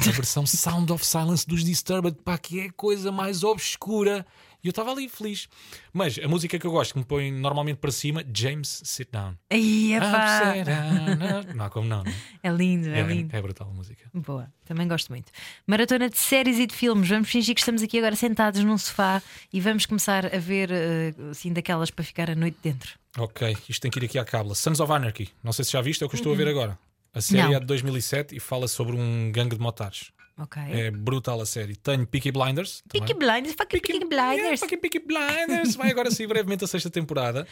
A 0.09 0.11
versão 0.11 0.46
Sound 0.46 0.90
of 0.90 1.05
Silence 1.05 1.46
dos 1.46 1.62
Disturbed, 1.62 2.16
pá, 2.25 2.38
que 2.38 2.61
é 2.61 2.64
a 2.64 2.72
coisa 2.72 3.12
mais 3.12 3.44
obscura. 3.44 4.25
E 4.67 4.69
eu 4.69 4.71
estava 4.71 4.91
ali 4.91 5.09
feliz. 5.09 5.49
Mas 5.93 6.19
a 6.19 6.27
música 6.27 6.59
que 6.59 6.67
eu 6.67 6.73
gosto, 6.73 6.95
que 6.95 6.99
me 6.99 7.05
põe 7.05 7.31
normalmente 7.31 7.77
para 7.77 7.93
cima, 7.93 8.25
James 8.35 8.83
Sit 8.85 9.09
Down. 9.13 9.37
Aí. 9.49 9.93
Upside 9.97 10.65
down. 10.65 11.55
Não 11.55 11.65
há 11.67 11.71
como 11.71 11.87
não. 11.87 12.03
não 12.03 12.11
é? 12.11 12.15
É 12.43 12.51
lindo, 12.51 12.89
é, 12.89 12.99
É, 12.99 13.03
lindo. 13.05 13.37
é 13.37 13.41
brutal 13.41 13.69
a 13.71 13.73
música. 13.73 14.11
Boa, 14.13 14.53
também 14.65 14.89
gosto 14.89 15.11
muito. 15.11 15.31
Maratona 15.69 16.11
de 16.11 16.19
séries 16.19 16.59
e 16.59 16.67
de 16.67 16.75
filmes. 16.75 17.09
Vamos 17.09 17.31
fingir 17.31 17.55
que 17.55 17.61
estamos 17.61 17.81
aqui 17.81 17.97
agora 17.99 18.17
sentados 18.17 18.61
num 18.65 18.77
sofá 18.77 19.23
e 19.53 19.61
vamos 19.61 19.87
começar 19.87 20.27
a 20.35 20.39
ver 20.41 20.69
eh, 20.73 21.15
assim 21.31 21.53
daquelas 21.53 21.93
para 21.93 22.05
ficar 22.05 22.29
a 22.29 22.35
noite 22.35 22.59
dentro. 22.61 22.99
Ok, 23.19 23.57
isto 23.69 23.81
tem 23.81 23.89
que 23.89 24.01
ir 24.01 24.05
aqui 24.07 24.19
à 24.19 24.25
cábula. 24.25 24.57
Sons 24.57 24.81
of 24.81 24.93
Anarchy. 24.93 25.29
Não 25.45 25.53
sei 25.53 25.65
se 25.65 25.71
já 25.71 25.81
viste, 25.81 26.03
é 26.03 26.07
o 26.07 26.09
que 26.11 26.17
eu 26.17 26.19
estou 26.19 26.33
a 26.33 26.37
ver 26.37 26.49
agora. 26.49 26.77
A 27.15 27.21
série 27.21 27.43
Não. 27.45 27.55
é 27.55 27.61
de 27.61 27.67
2007 27.67 28.35
e 28.35 28.41
fala 28.41 28.67
sobre 28.67 28.97
um 28.97 29.31
gangue 29.31 29.55
de 29.55 29.63
motares. 29.63 30.11
Ok. 30.38 30.62
É 30.62 30.90
brutal 30.90 31.40
a 31.40 31.46
série. 31.46 31.77
Tenho 31.77 32.07
Peaky 32.07 32.31
Blinders. 32.31 32.83
também. 32.88 33.07
Peaky 33.07 33.18
Blinders, 33.18 33.55
fucking 33.57 33.81
Peaky 33.81 33.92
Yeah, 33.92 34.35
Blinders. 34.35 34.61
fucking 34.61 34.79
Peaky 34.79 34.99
Blinders. 35.01 35.75
Vai 35.77 35.90
agora 35.90 36.11
sim 36.11 36.27
brevemente 36.27 36.64
a 36.64 36.66
sexta 36.66 36.90
temporada. 36.90 37.46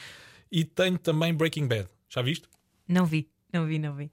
E 0.52 0.64
tenho 0.64 0.98
também 0.98 1.32
Breaking 1.32 1.66
Bad. 1.66 1.88
Já 2.08 2.20
viste? 2.22 2.46
Não 2.86 3.06
vi, 3.06 3.28
não 3.52 3.66
vi, 3.66 3.78
não 3.78 3.94
vi. 3.94 4.10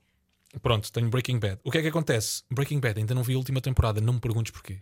Pronto, 0.62 0.92
tenho 0.92 1.10
Breaking 1.10 1.40
Bad. 1.40 1.60
O 1.64 1.72
que 1.72 1.78
é 1.78 1.82
que 1.82 1.88
acontece? 1.90 2.44
Breaking 2.50 2.80
Bad, 2.80 3.00
ainda 3.00 3.14
não 3.14 3.24
vi 3.24 3.34
a 3.34 3.38
última 3.38 3.60
temporada. 3.62 4.00
Não 4.02 4.14
me 4.14 4.20
perguntes 4.20 4.52
porquê. 4.52 4.80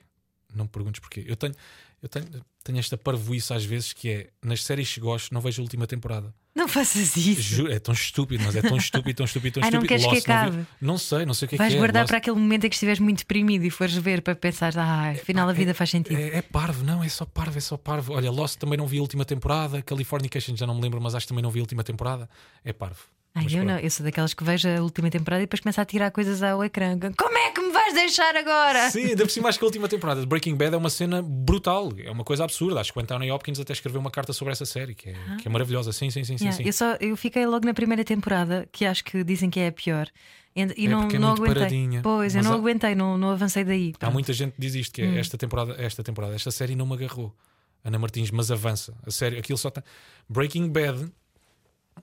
Não 0.53 0.65
me 0.65 0.69
perguntes 0.69 0.99
porquê. 0.99 1.23
Eu 1.27 1.35
tenho, 1.35 1.53
eu 2.01 2.09
tenho, 2.09 2.25
tenho 2.63 2.79
esta 2.79 2.97
parvoíce 2.97 3.53
às 3.53 3.63
vezes 3.65 3.93
que 3.93 4.09
é 4.09 4.29
nas 4.43 4.63
séries 4.63 4.91
que 4.93 4.99
gosto, 4.99 5.33
não 5.33 5.41
vejo 5.41 5.61
a 5.61 5.63
última 5.63 5.85
temporada. 5.85 6.33
Não 6.59 6.67
faças 6.67 7.15
isso. 7.15 7.41
Juro, 7.41 7.71
é 7.71 7.79
tão 7.79 7.93
estúpido, 7.93 8.43
mas 8.45 8.55
é 8.55 8.61
tão 8.61 8.75
estúpido, 8.77 9.15
tão 9.17 9.25
estúpido, 9.25 9.53
tão 9.55 9.63
Ai, 9.63 9.71
não 9.71 9.79
estúpido. 9.81 9.87
queres 9.87 10.05
que 10.05 10.11
Lost, 10.13 10.27
não, 10.27 10.35
vi- 10.35 10.41
acabe? 10.59 10.67
não 10.81 10.97
sei, 10.97 11.25
não 11.25 11.33
sei 11.33 11.45
o 11.45 11.49
que 11.49 11.55
é 11.55 11.57
Vais 11.57 11.71
que 11.71 11.75
é. 11.75 11.79
guardar 11.79 12.01
Lost- 12.03 12.09
para 12.09 12.17
aquele 12.17 12.35
momento 12.37 12.65
em 12.65 12.69
que 12.69 12.75
estiveres 12.75 12.99
muito 12.99 13.19
deprimido 13.19 13.63
e 13.63 13.69
fores 13.69 13.95
ver 13.95 14.21
para 14.21 14.35
pensar, 14.35 14.77
ah, 14.77 15.11
afinal 15.11 15.47
a 15.49 15.53
vida 15.53 15.73
faz 15.73 15.89
sentido. 15.89 16.17
É, 16.19 16.37
é 16.37 16.41
parvo, 16.41 16.83
não, 16.83 17.03
é 17.03 17.09
só 17.09 17.25
parvo, 17.25 17.57
é 17.57 17.61
só 17.61 17.77
parvo. 17.77 18.13
Olha, 18.13 18.29
Lost 18.29 18.57
também 18.59 18.77
não 18.77 18.85
vi 18.85 18.97
a 18.97 19.01
última 19.01 19.23
temporada, 19.25 19.81
Californication 19.81 20.55
já 20.55 20.67
não 20.67 20.75
me 20.75 20.81
lembro, 20.81 20.99
mas 21.01 21.15
acho 21.15 21.25
que 21.25 21.29
também 21.29 21.41
não 21.43 21.49
vi 21.51 21.59
a 21.59 21.63
última 21.63 21.83
temporada. 21.83 22.29
É 22.63 22.73
parvo. 22.73 22.99
Ai, 23.39 23.45
eu 23.45 23.49
pronto. 23.63 23.65
não, 23.67 23.79
eu 23.79 23.89
sou 23.91 24.03
daquelas 24.03 24.33
que 24.33 24.43
vejo 24.43 24.67
a 24.69 24.81
última 24.81 25.09
temporada 25.09 25.41
e 25.41 25.45
depois 25.45 25.59
começa 25.59 25.81
a 25.81 25.85
tirar 25.85 26.11
coisas 26.11 26.41
ao 26.43 26.63
ecrã. 26.63 26.97
Como 27.17 27.37
é 27.37 27.51
que 27.51 27.61
me 27.61 27.71
vais 27.71 27.93
deixar 27.93 28.35
agora? 28.35 28.89
Sim, 28.91 29.05
ainda 29.07 29.23
por 29.25 29.31
cima 29.31 29.49
acho 29.49 29.57
que 29.59 29.65
a 29.65 29.67
última 29.67 29.87
temporada 29.87 30.21
de 30.21 30.27
Breaking 30.27 30.55
Bad 30.55 30.73
é 30.73 30.77
uma 30.77 30.89
cena 30.89 31.21
brutal, 31.21 31.91
é 31.97 32.11
uma 32.11 32.23
coisa 32.23 32.43
absurda. 32.43 32.79
Acho 32.79 32.91
que 32.93 32.99
o 32.99 33.01
Anthony 33.01 33.31
Hopkins 33.31 33.59
até 33.59 33.73
escreveu 33.73 33.99
uma 34.01 34.11
carta 34.11 34.33
sobre 34.33 34.51
essa 34.51 34.65
série, 34.65 34.93
que 34.95 35.09
é, 35.09 35.15
que 35.41 35.47
é 35.47 35.51
maravilhosa. 35.51 35.91
Sim, 35.91 36.09
sim, 36.09 36.23
sim. 36.23 36.35
Ah. 36.35 36.37
Yeah, 36.39 36.57
sim. 36.57 36.63
Eu, 36.65 36.73
só, 36.73 36.95
eu 36.99 37.15
fiquei 37.17 37.45
logo 37.45 37.65
na 37.65 37.73
primeira 37.73 38.03
temporada, 38.03 38.67
que 38.71 38.85
acho 38.85 39.03
que 39.03 39.23
dizem 39.23 39.49
que 39.49 39.59
é 39.59 39.67
a 39.67 39.71
pior. 39.71 40.07
E, 40.55 40.61
e 40.61 40.85
É 40.85 40.89
não, 40.89 41.07
é 41.07 41.19
não 41.19 41.29
aguentei. 41.33 41.53
paradinha. 41.55 42.01
Pois, 42.01 42.35
eu 42.35 42.43
não 42.43 42.53
há- 42.53 42.55
aguentei, 42.55 42.95
não, 42.95 43.17
não 43.17 43.29
avancei 43.29 43.63
daí. 43.63 43.91
Há 43.95 43.99
Pronto. 43.99 44.13
muita 44.13 44.33
gente 44.33 44.53
que 44.53 44.61
diz 44.61 44.73
isto, 44.75 44.93
que 44.93 45.01
é 45.01 45.05
Hum. 45.05 45.17
esta 45.17 45.37
temporada, 45.37 45.75
esta 45.77 46.03
temporada, 46.03 46.35
esta 46.35 46.51
série 46.51 46.75
não 46.75 46.85
me 46.87 46.93
agarrou. 46.95 47.35
Ana 47.83 47.97
Martins, 47.97 48.29
mas 48.31 48.51
avança. 48.51 48.93
A 49.05 49.11
sério, 49.11 49.39
aquilo 49.39 49.57
só 49.57 49.69
está. 49.69 49.81
Breaking 50.27 50.67
Bad, 50.69 51.09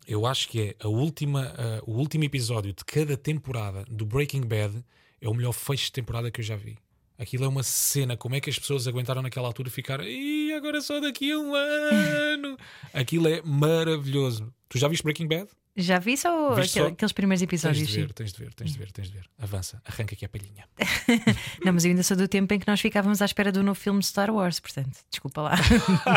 eu 0.07 0.27
acho 0.27 0.49
que 0.49 0.61
é 0.61 0.77
a 0.81 0.89
última, 0.89 1.55
ah, 1.57 1.83
o 1.87 1.93
último 1.93 2.25
episódio 2.25 2.73
de 2.73 2.85
cada 2.85 3.17
temporada 3.17 3.85
do 3.89 4.05
Breaking 4.07 4.43
Bad 4.43 4.85
é 5.21 5.29
o 5.29 5.35
melhor 5.35 5.53
fecho 5.53 5.87
de 5.87 5.93
temporada 5.93 6.31
que 6.31 6.41
eu 6.41 6.45
já 6.45 6.57
vi. 6.57 6.77
Aquilo 7.19 7.45
é 7.45 7.49
uma 7.49 7.63
cena, 7.63 8.17
como 8.17 8.35
é 8.35 8.41
que 8.41 8.51
as 8.51 8.59
pessoas 8.59 8.87
aguentaram 8.87 9.23
naquela 9.23 9.47
altura 9.47 9.71
ficar 9.71 10.01
e 10.05 10.53
agora 10.53 10.81
só 10.83 11.01
daqui 11.01 11.33
a 11.33 11.39
um 11.39 11.55
ano. 11.55 12.57
Aquilo 12.93 13.27
é 13.29 13.41
maravilhoso. 13.43 14.53
Tu 14.69 14.79
já 14.79 14.87
viste 14.89 15.03
Breaking 15.03 15.27
Bad? 15.29 15.49
Já 15.79 15.99
vi 15.99 16.17
só 16.17 16.55
Viste 16.55 16.79
aquele- 16.79 16.87
só? 16.89 16.93
aqueles 16.95 17.13
primeiros 17.13 17.41
Tens 17.41 17.49
episódios. 17.49 17.87
de 17.89 17.93
sim. 17.95 18.01
ver, 18.01 18.13
tens 18.15 18.33
de 18.33 18.39
ver, 18.43 18.55
tens 18.55 18.73
de 18.73 18.79
ver, 18.79 18.91
tens 18.93 19.09
de 19.11 19.13
ver. 19.19 19.27
Avança, 19.39 19.81
arranca 19.85 20.15
aqui 20.15 20.25
a 20.25 20.29
palhinha. 20.29 20.65
Não, 21.63 21.73
mas 21.75 21.85
eu 21.85 21.91
ainda 21.91 22.03
sou 22.03 22.17
do 22.17 22.27
tempo 22.27 22.55
em 22.55 22.59
que 22.59 22.67
nós 22.67 22.81
ficávamos 22.81 23.21
à 23.21 23.27
espera 23.27 23.53
do 23.53 23.63
novo 23.63 23.79
filme 23.79 24.01
de 24.01 24.07
Star 24.07 24.31
Wars, 24.31 24.59
portanto, 24.59 24.97
desculpa 25.11 25.43
lá. 25.43 25.53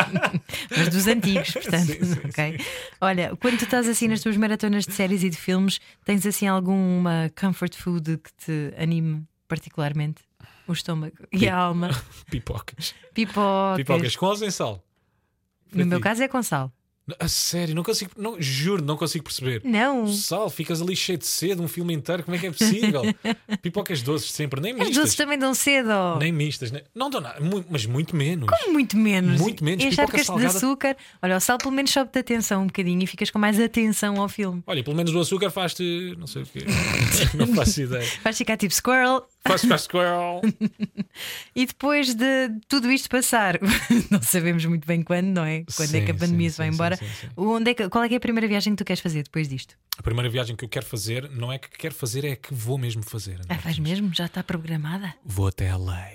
mas 0.74 0.88
dos 0.88 1.06
antigos, 1.06 1.50
portanto, 1.52 1.86
Sim, 1.92 2.04
sim, 2.04 2.20
ok. 2.24 2.60
Olha, 3.02 3.36
quando 3.36 3.58
tu 3.58 3.64
estás 3.64 3.86
assim 3.86 4.08
nas 4.08 4.22
tuas 4.22 4.36
maratonas 4.38 4.86
de 4.86 4.92
séries 4.94 5.22
e 5.22 5.28
de 5.28 5.36
filmes, 5.36 5.78
tens 6.06 6.24
assim 6.24 6.46
alguma 6.46 7.30
comfort 7.38 7.74
food 7.76 8.16
que 8.16 8.32
te 8.44 8.74
anime 8.82 9.24
particularmente? 9.46 10.22
O 10.70 10.72
estômago 10.72 11.16
e 11.32 11.48
a 11.48 11.56
alma. 11.56 11.90
Pipocas. 12.30 12.94
Pipocas. 13.12 13.76
Pipocas 13.76 14.14
com 14.16 14.26
ou 14.26 14.36
sem 14.36 14.50
sal? 14.52 14.84
No 15.72 15.78
Para 15.78 15.84
meu 15.84 15.98
ti. 15.98 16.02
caso 16.04 16.22
é 16.22 16.28
com 16.28 16.40
sal. 16.42 16.72
A 17.18 17.26
sério, 17.26 17.74
não 17.74 17.82
consigo, 17.82 18.12
não, 18.16 18.40
juro, 18.40 18.84
não 18.84 18.96
consigo 18.96 19.24
perceber. 19.24 19.62
Não. 19.64 20.06
Sal, 20.06 20.48
ficas 20.48 20.80
ali 20.80 20.94
cheio 20.94 21.18
de 21.18 21.26
sede, 21.26 21.60
um 21.60 21.66
filme 21.66 21.92
inteiro, 21.92 22.22
como 22.22 22.36
é 22.36 22.38
que 22.38 22.46
é 22.46 22.52
possível? 22.52 23.02
Pipocas 23.60 24.00
doces 24.00 24.30
sempre, 24.30 24.60
nem 24.60 24.72
As 24.74 24.78
mistas. 24.78 24.96
doces 24.96 25.14
também 25.16 25.36
dão 25.36 25.52
cedo. 25.52 25.88
Nem 26.20 26.30
mistas, 26.30 26.70
nem- 26.70 26.84
não 26.94 27.10
dão 27.10 27.20
nada, 27.20 27.40
mu- 27.40 27.64
mas 27.68 27.84
muito 27.84 28.14
menos. 28.14 28.48
Muito 28.68 28.96
menos. 28.96 29.40
Muito 29.40 29.64
menos. 29.64 29.82
E 29.84 29.88
as 29.88 29.94
charcas 29.94 30.24
de 30.26 30.46
açúcar. 30.46 30.96
Olha, 31.20 31.36
o 31.36 31.40
sal 31.40 31.58
pelo 31.58 31.72
menos 31.72 31.90
sobe-te 31.90 32.18
a 32.18 32.20
atenção 32.20 32.62
um 32.62 32.66
bocadinho 32.66 33.02
e 33.02 33.06
ficas 33.08 33.28
com 33.28 33.40
mais 33.40 33.58
atenção 33.58 34.20
ao 34.20 34.28
filme. 34.28 34.62
Olha, 34.64 34.84
pelo 34.84 34.94
menos 34.94 35.12
o 35.12 35.18
açúcar 35.18 35.50
faz-te, 35.50 36.14
não 36.16 36.28
sei 36.28 36.42
o 36.42 36.46
quê, 36.46 36.60
não 37.34 37.48
faço 37.56 37.80
ideia. 37.82 38.08
Vais 38.22 38.38
ficar 38.38 38.56
tipo 38.56 38.72
squirrel. 38.72 39.26
Faz 39.46 39.64
faz 39.64 39.82
squirrel. 39.82 40.40
E 41.54 41.66
depois 41.66 42.14
de 42.14 42.48
tudo 42.68 42.90
isto 42.90 43.08
passar, 43.08 43.58
não 44.10 44.22
sabemos 44.22 44.64
muito 44.64 44.86
bem 44.86 45.02
quando, 45.02 45.26
não 45.28 45.44
é? 45.44 45.64
Quando 45.76 45.94
é 45.94 45.98
Sim, 46.00 46.04
que 46.04 46.10
a 46.12 46.14
pandemia 46.14 46.48
sim, 46.48 46.52
se 46.52 46.58
vai 46.58 46.68
sim, 46.68 46.74
embora. 46.74 46.98
Onde 47.36 47.70
é 47.70 47.74
que- 47.74 47.88
qual 47.88 48.04
é, 48.04 48.08
que 48.08 48.14
é 48.14 48.16
a 48.16 48.20
primeira 48.20 48.46
viagem 48.46 48.72
que 48.74 48.78
tu 48.82 48.86
queres 48.86 49.00
fazer 49.00 49.22
depois 49.24 49.48
disto? 49.48 49.76
A 49.98 50.02
primeira 50.02 50.28
viagem 50.30 50.54
que 50.56 50.64
eu 50.64 50.68
quero 50.68 50.86
fazer 50.86 51.28
não 51.30 51.52
é 51.52 51.58
que 51.58 51.68
quero 51.70 51.94
fazer, 51.94 52.24
é 52.24 52.36
que 52.36 52.54
vou 52.54 52.78
mesmo 52.78 53.02
fazer. 53.02 53.34
Ana 53.34 53.46
Ah, 53.48 53.54
vais 53.56 53.78
mesmo? 53.78 54.12
Já 54.14 54.26
está 54.26 54.42
programada? 54.42 55.12
Vou 55.24 55.48
até 55.48 55.74
LA. 55.74 56.08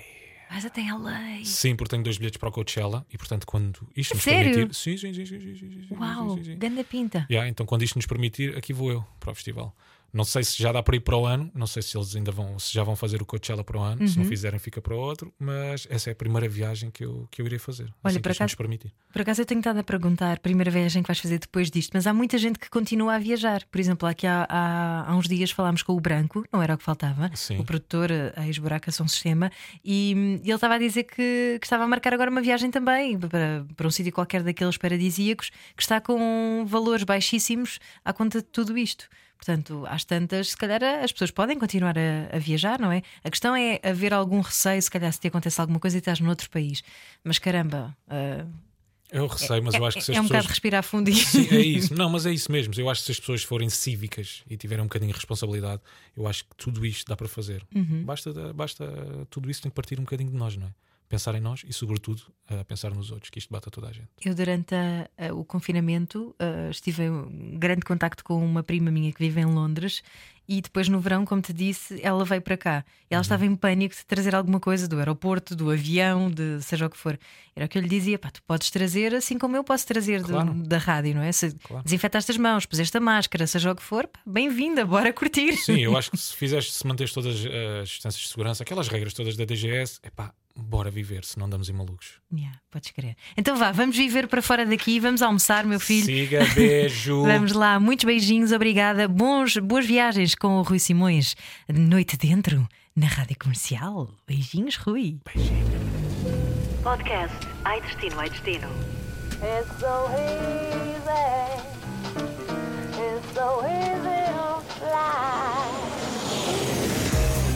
Vais 0.50 0.64
até 0.64 0.80
LA. 0.82 1.44
Sim, 1.44 1.76
porque 1.76 1.90
tenho 1.90 2.02
dois 2.02 2.16
bilhetes 2.18 2.38
para 2.38 2.48
o 2.48 2.52
Coachella 2.52 3.04
e, 3.12 3.18
portanto, 3.18 3.46
quando 3.46 3.86
isto 3.96 4.14
nos 4.14 4.22
sério? 4.22 4.50
permitir. 4.52 4.74
Sim, 4.74 4.96
sim, 4.96 5.12
sim, 5.14 5.26
sim, 5.26 5.40
sim, 5.40 5.56
sim, 5.56 5.86
sim, 5.88 5.94
Uau, 5.98 6.30
sim, 6.30 6.36
sim, 6.44 6.44
sim. 6.52 6.58
ganda 6.58 6.82
pinta. 6.84 7.26
Yeah, 7.30 7.48
então, 7.48 7.66
quando 7.66 7.82
isto 7.82 7.96
nos 7.96 8.06
permitir, 8.06 8.56
aqui 8.56 8.72
vou 8.72 8.90
eu 8.90 9.04
para 9.20 9.32
o 9.32 9.34
festival. 9.34 9.74
Não 10.12 10.24
sei 10.24 10.42
se 10.44 10.60
já 10.62 10.72
dá 10.72 10.82
para 10.82 10.96
ir 10.96 11.00
para 11.00 11.16
o 11.16 11.26
ano, 11.26 11.50
não 11.54 11.66
sei 11.66 11.82
se 11.82 11.96
eles 11.96 12.16
ainda 12.16 12.32
vão, 12.32 12.58
se 12.58 12.72
já 12.72 12.82
vão 12.82 12.96
fazer 12.96 13.20
o 13.20 13.26
Coachella 13.26 13.62
para 13.62 13.78
o 13.78 13.82
ano, 13.82 14.08
se 14.08 14.16
não 14.16 14.24
Uhum. 14.24 14.28
fizerem, 14.30 14.58
fica 14.58 14.80
para 14.80 14.94
o 14.94 14.98
outro, 14.98 15.32
mas 15.38 15.86
essa 15.90 16.08
é 16.10 16.12
a 16.12 16.16
primeira 16.16 16.48
viagem 16.48 16.90
que 16.90 17.04
eu, 17.04 17.28
que 17.30 17.42
eu 17.42 17.46
irei 17.46 17.58
fazer. 17.58 17.84
Olha, 18.02 18.12
assim 18.12 18.20
por 18.20 18.32
acaso- 18.32 18.56
permitir. 18.56 18.92
Por 19.12 19.20
acaso 19.22 19.42
eu 19.42 19.46
tenho 19.46 19.60
estado 19.60 19.78
a 19.78 19.84
perguntar, 19.84 20.38
primeira 20.38 20.70
viagem 20.70 21.02
que 21.02 21.06
vais 21.06 21.18
fazer 21.18 21.38
depois 21.38 21.70
disto, 21.70 21.90
mas 21.94 22.06
há 22.06 22.14
muita 22.14 22.38
gente 22.38 22.58
que 22.58 22.70
continua 22.70 23.14
a 23.14 23.18
viajar. 23.18 23.62
Por 23.70 23.78
exemplo, 23.80 24.08
aqui 24.08 24.26
há, 24.26 24.46
há, 24.48 25.10
há 25.10 25.16
uns 25.16 25.28
dias 25.28 25.50
falámos 25.50 25.82
com 25.82 25.92
o 25.92 26.00
Branco, 26.00 26.44
não 26.52 26.62
era 26.62 26.74
o 26.74 26.78
que 26.78 26.84
faltava, 26.84 27.30
Sim. 27.34 27.58
o 27.58 27.64
produtor, 27.64 28.10
a 28.36 28.46
ex-buraca 28.46 28.90
São 28.92 29.06
Sistema, 29.06 29.50
e 29.84 30.14
hum, 30.16 30.40
ele 30.42 30.54
estava 30.54 30.74
a 30.74 30.78
dizer 30.78 31.04
que, 31.04 31.58
que 31.60 31.66
estava 31.66 31.84
a 31.84 31.88
marcar 31.88 32.14
agora 32.14 32.30
uma 32.30 32.40
viagem 32.40 32.70
também 32.70 33.18
para, 33.18 33.66
para 33.76 33.86
um 33.86 33.90
sítio 33.90 34.12
qualquer 34.12 34.42
daqueles 34.42 34.76
paradisíacos 34.78 35.50
que 35.76 35.82
está 35.82 36.00
com 36.00 36.64
valores 36.66 37.04
baixíssimos 37.04 37.78
à 38.04 38.12
conta 38.12 38.38
de 38.40 38.46
tudo 38.46 38.76
isto. 38.78 39.08
Portanto, 39.36 39.84
às 39.88 40.04
tantas, 40.04 40.50
se 40.50 40.56
calhar 40.56 40.82
as 40.82 41.12
pessoas 41.12 41.30
podem 41.30 41.58
continuar 41.58 41.96
a, 41.98 42.34
a 42.36 42.38
viajar, 42.38 42.80
não 42.80 42.90
é? 42.90 43.02
A 43.22 43.30
questão 43.30 43.54
é 43.54 43.78
haver 43.82 44.12
algum 44.12 44.40
receio, 44.40 44.80
se 44.82 44.90
calhar 44.90 45.12
se 45.12 45.20
te 45.20 45.28
acontece 45.28 45.60
alguma 45.60 45.78
coisa 45.78 45.96
e 45.96 46.00
estás 46.00 46.18
noutro 46.20 46.48
país. 46.50 46.82
Mas 47.22 47.38
caramba, 47.38 47.96
ah, 48.08 48.44
Eu 49.12 49.26
receio, 49.28 49.62
mas 49.62 49.74
eu 49.74 49.84
acho 49.84 49.98
que 49.98 50.04
se 50.04 50.10
as 50.10 50.16
é 50.16 50.20
um 50.20 50.24
pessoas. 50.24 50.38
bocado 50.38 50.48
respirar 50.48 50.82
fundo 50.82 51.08
e. 51.10 51.14
Sim, 51.14 51.46
é 51.50 51.60
isso. 51.78 51.94
Não, 51.94 52.08
mas 52.10 52.26
é 52.26 52.32
isso 52.32 52.50
mesmo. 52.50 52.74
Eu 52.76 52.90
acho 52.90 53.02
que 53.02 53.06
se 53.06 53.12
as 53.12 53.20
pessoas 53.20 53.42
forem 53.44 53.68
cívicas 53.70 54.42
e 54.50 54.56
tiverem 54.56 54.82
um 54.82 54.88
bocadinho 54.88 55.12
de 55.12 55.16
responsabilidade, 55.16 55.80
eu 56.16 56.26
acho 56.26 56.44
que 56.44 56.56
tudo 56.56 56.84
isto 56.84 57.06
dá 57.08 57.16
para 57.16 57.28
fazer. 57.28 57.62
Uhum. 57.74 58.02
Basta, 58.04 58.52
basta 58.52 58.84
tudo 59.30 59.48
isso 59.50 59.62
tem 59.62 59.70
que 59.70 59.76
partir 59.76 60.00
um 60.00 60.02
bocadinho 60.04 60.30
de 60.30 60.36
nós, 60.36 60.56
não 60.56 60.66
é? 60.66 60.70
Pensar 61.08 61.34
em 61.36 61.40
nós 61.40 61.62
e, 61.66 61.72
sobretudo, 61.72 62.22
pensar 62.66 62.90
nos 62.92 63.10
outros, 63.12 63.30
que 63.30 63.38
isto 63.38 63.52
bata 63.52 63.70
toda 63.70 63.88
a 63.88 63.92
gente. 63.92 64.08
Eu, 64.24 64.34
durante 64.34 64.74
a- 64.74 65.08
a- 65.16 65.32
o 65.34 65.44
confinamento, 65.44 66.34
ah, 66.38 66.68
estive 66.70 67.04
em 67.04 67.56
grande 67.58 67.82
contacto 67.82 68.24
com 68.24 68.44
uma 68.44 68.62
prima 68.62 68.90
minha 68.90 69.12
que 69.12 69.18
vive 69.20 69.40
em 69.40 69.44
Londres. 69.44 70.02
E 70.48 70.60
depois, 70.60 70.88
no 70.88 71.00
verão, 71.00 71.24
como 71.24 71.42
te 71.42 71.52
disse, 71.52 72.00
ela 72.02 72.24
veio 72.24 72.40
para 72.40 72.56
cá. 72.56 72.78
E 72.78 72.80
Uhum. 72.80 73.16
ela 73.16 73.22
estava 73.22 73.44
em 73.44 73.56
pânico 73.56 73.94
de 73.96 74.04
trazer 74.06 74.32
alguma 74.34 74.60
coisa 74.60 74.86
do 74.86 74.96
aeroporto, 74.98 75.56
do 75.56 75.70
avião, 75.72 76.30
de 76.30 76.62
seja 76.62 76.86
o 76.86 76.90
que 76.90 76.96
for. 76.96 77.18
Era 77.54 77.66
o 77.66 77.68
que 77.68 77.76
eu 77.78 77.82
lhe 77.82 77.88
dizia: 77.88 78.16
pá, 78.18 78.30
tu 78.30 78.40
podes 78.44 78.70
trazer 78.70 79.12
assim 79.14 79.38
como 79.38 79.56
eu 79.56 79.64
posso 79.64 79.84
trazer 79.86 80.22
do- 80.22 80.28
Claro. 80.28 80.54
da 80.54 80.78
rádio, 80.78 81.14
não 81.16 81.22
é? 81.22 81.32
Se 81.32 81.52
Claro. 81.54 81.82
desinfetaste 81.84 82.30
as 82.30 82.36
mãos, 82.38 82.64
puseste 82.64 82.96
a 82.96 83.00
máscara, 83.00 83.44
seja 83.46 83.72
o 83.72 83.74
que 83.76 83.82
for, 83.82 84.08
bem-vinda, 84.24 84.84
bora 84.84 85.12
curtir. 85.12 85.52
Sim, 85.56 85.78
eu 85.80 85.96
acho 85.96 86.10
que 86.12 86.16
se 86.18 86.34
fizeres, 86.36 86.72
se 86.72 86.86
manteres 86.86 87.12
todas 87.12 87.34
as 87.82 87.88
distâncias 87.88 88.22
de 88.22 88.28
segurança, 88.28 88.62
aquelas 88.62 88.86
regras 88.86 89.14
todas 89.14 89.36
da 89.36 89.44
DGS, 89.44 89.98
é 90.02 90.10
pá, 90.10 90.32
bora 90.56 90.90
viver, 90.90 91.24
se 91.24 91.38
não 91.38 91.46
andamos 91.46 91.68
em 91.68 91.72
malucos. 91.72 92.20
Yeah, 92.32 92.58
podes 92.70 92.90
crer. 92.90 93.16
Então 93.36 93.56
vá, 93.56 93.72
vamos 93.72 93.96
viver 93.96 94.26
para 94.26 94.40
fora 94.40 94.64
daqui, 94.64 94.98
vamos 94.98 95.22
almoçar, 95.22 95.64
meu 95.64 95.78
filho. 95.78 96.06
Siga, 96.06 96.44
beijo. 96.54 97.22
Vamos 97.26 97.52
lá, 97.52 97.78
muitos 97.78 98.04
beijinhos, 98.04 98.52
obrigada. 98.52 99.06
Bons, 99.08 99.56
boas 99.58 99.86
viagens 99.86 100.34
com 100.34 100.58
o 100.58 100.62
Rui 100.62 100.78
Simões. 100.78 101.34
Noite 101.68 102.16
dentro, 102.16 102.66
na 102.94 103.06
rádio 103.06 103.36
comercial. 103.38 104.10
Beijinhos, 104.26 104.76
Rui. 104.76 105.18
Podcast 106.82 107.36
Ai 107.64 107.80
Destino, 107.80 108.20
Ai 108.20 108.30
Destino. 108.30 108.68
It's 109.42 110.85